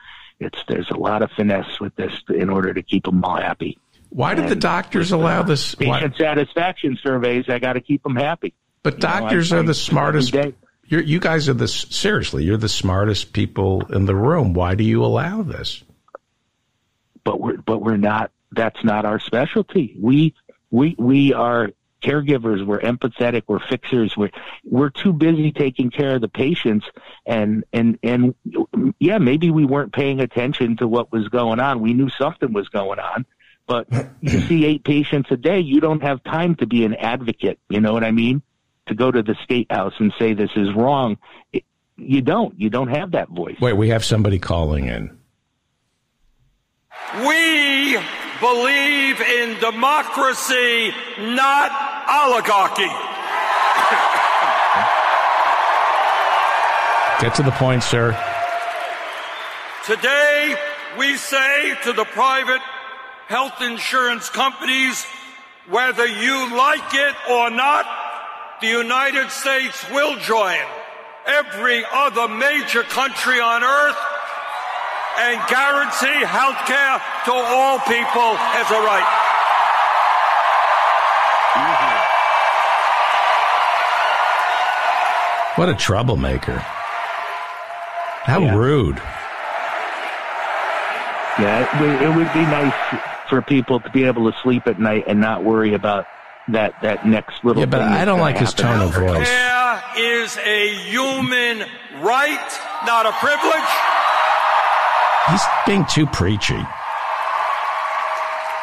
it's 0.40 0.58
there's 0.68 0.90
a 0.90 0.96
lot 0.96 1.22
of 1.22 1.30
finesse 1.36 1.80
with 1.80 1.94
this 1.96 2.12
in 2.28 2.50
order 2.50 2.74
to 2.74 2.82
keep 2.82 3.04
them 3.04 3.22
all 3.24 3.36
happy. 3.36 3.78
Why 4.10 4.34
did 4.34 4.44
and 4.44 4.52
the 4.52 4.56
doctors 4.56 5.12
with, 5.12 5.20
allow 5.20 5.40
uh, 5.40 5.42
this? 5.44 5.74
Patient 5.74 6.12
why? 6.12 6.18
satisfaction 6.18 6.98
surveys. 7.02 7.44
I 7.48 7.58
got 7.58 7.74
to 7.74 7.80
keep 7.80 8.02
them 8.02 8.16
happy. 8.16 8.54
But 8.82 8.94
you 8.94 9.00
doctors 9.00 9.50
know, 9.50 9.58
I, 9.58 9.60
are 9.60 9.64
the 9.64 9.74
smartest. 9.74 10.34
You're, 10.86 11.02
you 11.02 11.18
guys 11.18 11.48
are 11.48 11.54
the 11.54 11.68
seriously. 11.68 12.44
You're 12.44 12.58
the 12.58 12.68
smartest 12.68 13.32
people 13.32 13.86
in 13.92 14.04
the 14.06 14.14
room. 14.14 14.52
Why 14.54 14.74
do 14.74 14.84
you 14.84 15.04
allow 15.04 15.42
this? 15.42 15.82
But 17.24 17.40
we're 17.40 17.56
but 17.56 17.80
we're 17.80 17.96
not 17.96 18.30
that's 18.54 18.82
not 18.84 19.04
our 19.04 19.18
specialty. 19.18 19.96
We 20.00 20.34
we 20.70 20.94
we 20.98 21.32
are 21.32 21.70
caregivers. 22.02 22.64
We're 22.64 22.80
empathetic. 22.80 23.44
We're 23.46 23.60
fixers. 23.60 24.16
We're 24.16 24.30
we're 24.64 24.90
too 24.90 25.12
busy 25.12 25.52
taking 25.52 25.90
care 25.90 26.16
of 26.16 26.20
the 26.20 26.28
patients, 26.28 26.86
and 27.26 27.64
and 27.72 27.98
and 28.02 28.34
yeah, 28.98 29.18
maybe 29.18 29.50
we 29.50 29.64
weren't 29.64 29.92
paying 29.92 30.20
attention 30.20 30.76
to 30.76 30.88
what 30.88 31.10
was 31.10 31.28
going 31.28 31.60
on. 31.60 31.80
We 31.80 31.94
knew 31.94 32.10
something 32.10 32.52
was 32.52 32.68
going 32.68 32.98
on, 32.98 33.26
but 33.66 33.88
you 34.20 34.40
see 34.40 34.64
eight 34.66 34.84
patients 34.84 35.30
a 35.30 35.36
day. 35.36 35.60
You 35.60 35.80
don't 35.80 36.02
have 36.02 36.22
time 36.24 36.56
to 36.56 36.66
be 36.66 36.84
an 36.84 36.94
advocate. 36.94 37.58
You 37.68 37.80
know 37.80 37.92
what 37.92 38.04
I 38.04 38.10
mean? 38.10 38.42
To 38.88 38.94
go 38.94 39.10
to 39.10 39.22
the 39.22 39.34
state 39.42 39.72
house 39.72 39.94
and 39.98 40.12
say 40.18 40.34
this 40.34 40.50
is 40.56 40.74
wrong. 40.74 41.16
It, 41.52 41.64
you 41.96 42.20
don't. 42.20 42.58
You 42.60 42.70
don't 42.70 42.88
have 42.88 43.12
that 43.12 43.30
voice. 43.30 43.56
Wait, 43.60 43.72
we 43.72 43.88
have 43.88 44.04
somebody 44.04 44.38
calling 44.38 44.86
in. 44.86 45.16
We 47.26 47.96
believe 48.44 49.20
in 49.22 49.58
democracy, 49.58 50.92
not 51.18 51.70
oligarchy. 52.10 52.92
Get 57.22 57.34
to 57.36 57.42
the 57.42 57.52
point, 57.52 57.82
sir. 57.82 58.12
Today, 59.86 60.56
we 60.98 61.16
say 61.16 61.74
to 61.84 61.94
the 61.94 62.04
private 62.04 62.60
health 63.28 63.62
insurance 63.62 64.28
companies, 64.28 65.06
whether 65.70 66.06
you 66.06 66.54
like 66.54 66.92
it 66.92 67.14
or 67.30 67.48
not, 67.48 67.86
the 68.60 68.66
United 68.66 69.30
States 69.30 69.88
will 69.90 70.18
join 70.18 70.60
every 71.26 71.82
other 71.90 72.28
major 72.28 72.82
country 72.82 73.40
on 73.40 73.64
earth 73.64 74.13
and 75.18 75.40
guarantee 75.48 76.24
health 76.26 76.58
care 76.66 76.98
to 77.26 77.32
all 77.32 77.78
people 77.80 78.36
as 78.58 78.70
a 78.70 78.80
right. 78.82 79.08
Mm-hmm. 81.54 82.14
What 85.60 85.68
a 85.68 85.74
troublemaker. 85.74 86.58
How 88.24 88.40
yeah. 88.40 88.56
rude. 88.56 88.96
Yeah, 91.38 91.82
it, 91.82 92.02
it 92.02 92.16
would 92.16 92.32
be 92.32 92.42
nice 92.42 92.74
for 93.28 93.42
people 93.42 93.80
to 93.80 93.90
be 93.90 94.04
able 94.04 94.30
to 94.30 94.38
sleep 94.42 94.66
at 94.66 94.78
night 94.80 95.04
and 95.06 95.20
not 95.20 95.44
worry 95.44 95.74
about 95.74 96.06
that 96.48 96.74
that 96.82 97.06
next 97.06 97.44
little. 97.44 97.60
Yeah, 97.60 97.66
but 97.66 97.80
I 97.80 98.04
don't 98.04 98.20
like 98.20 98.38
his 98.38 98.52
tone 98.54 98.80
of 98.80 98.94
voice. 98.94 99.28
Care 99.28 99.82
is 99.96 100.36
a 100.38 100.74
human 100.86 101.64
right, 102.00 102.60
not 102.84 103.06
a 103.06 103.12
privilege. 103.12 103.93
He's 105.30 105.42
being 105.66 105.84
too 105.86 106.06
preachy. 106.06 106.60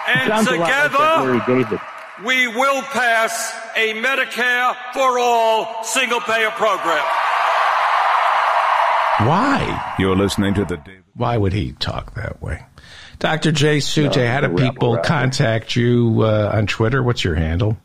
And 0.08 0.28
sounds 0.30 0.48
a 0.48 0.52
lot 0.52 0.60
like 0.60 0.92
that 0.92 1.20
Larry 1.24 1.40
together, 1.42 1.82
we 2.26 2.48
will 2.48 2.82
pass 2.82 3.54
a 3.76 3.94
Medicare 4.02 4.76
for 4.94 5.20
all 5.20 5.84
single 5.84 6.20
payer 6.22 6.50
program. 6.52 7.04
Why? 9.28 9.96
You're 10.00 10.16
listening 10.16 10.54
to 10.56 10.66
the 10.66 10.78
David. 10.78 11.04
Why 11.16 11.38
would 11.38 11.54
he 11.54 11.74
talk 11.74 12.16
that 12.16 12.42
way? 12.42 12.64
Dr. 13.20 13.52
Jay 13.52 13.78
Sutay, 13.78 14.16
No, 14.26 14.32
how 14.32 14.42
do 14.42 14.48
people 14.56 14.94
rebel. 14.96 15.04
contact 15.04 15.76
you 15.76 16.22
uh, 16.24 16.52
on 16.54 16.66
Twitter? 16.66 17.04
What's 17.04 17.24
your 17.24 17.36
handle? 17.36 17.78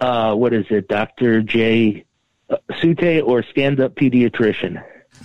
Uh, 0.00 0.34
what 0.34 0.52
is 0.52 0.66
it, 0.70 0.86
Dr. 0.86 1.42
J. 1.42 2.04
uh, 2.48 2.56
Sutay 2.80 3.20
or 3.26 3.42
stand 3.42 3.80
up 3.80 3.96
pediatrician? 3.96 4.80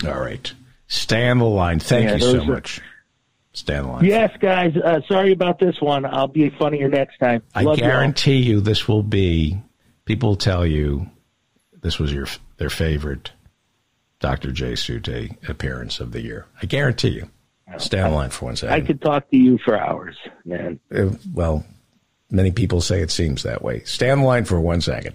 All 0.07 0.19
right. 0.19 0.51
Stay 0.93 1.27
on 1.27 1.39
the 1.39 1.45
line. 1.45 1.79
Thank 1.79 2.05
Yeah, 2.07 2.15
you 2.15 2.21
so 2.21 2.41
are- 2.41 2.45
much. 2.45 2.79
Stay 3.53 3.75
on 3.77 3.85
the 3.85 3.91
line. 3.93 4.05
Yes, 4.05 4.31
guys. 4.39 4.75
Uh, 4.77 5.01
sorry 5.07 5.31
about 5.31 5.57
this 5.59 5.79
one. 5.81 6.05
I'll 6.05 6.27
be 6.27 6.49
funnier 6.51 6.87
next 6.87 7.17
time. 7.17 7.41
I 7.55 7.63
Love 7.63 7.77
guarantee 7.77 8.37
you 8.37 8.61
this 8.61 8.87
will 8.87 9.03
be, 9.03 9.59
people 10.05 10.35
tell 10.35 10.65
you 10.65 11.09
this 11.81 11.97
was 11.99 12.11
your 12.13 12.27
their 12.57 12.69
favorite 12.69 13.31
Dr. 14.19 14.51
J. 14.51 14.73
Sutay 14.73 15.35
appearance 15.49 15.99
of 15.99 16.11
the 16.13 16.21
year. 16.21 16.45
I 16.61 16.65
guarantee 16.67 17.09
you. 17.09 17.29
Stay 17.79 17.99
on 17.99 18.11
the 18.11 18.15
line 18.15 18.29
for 18.29 18.45
one 18.45 18.55
second. 18.55 18.73
I 18.75 18.81
could 18.85 19.01
talk 19.01 19.29
to 19.31 19.37
you 19.37 19.57
for 19.65 19.75
hours, 19.77 20.15
man. 20.45 20.79
Uh, 20.95 21.09
well, 21.33 21.65
many 22.29 22.51
people 22.51 22.81
say 22.81 23.01
it 23.01 23.09
seems 23.09 23.43
that 23.43 23.63
way. 23.63 23.81
Stay 23.83 24.11
on 24.11 24.19
the 24.19 24.25
line 24.25 24.45
for 24.45 24.59
one 24.61 24.79
second. 24.79 25.11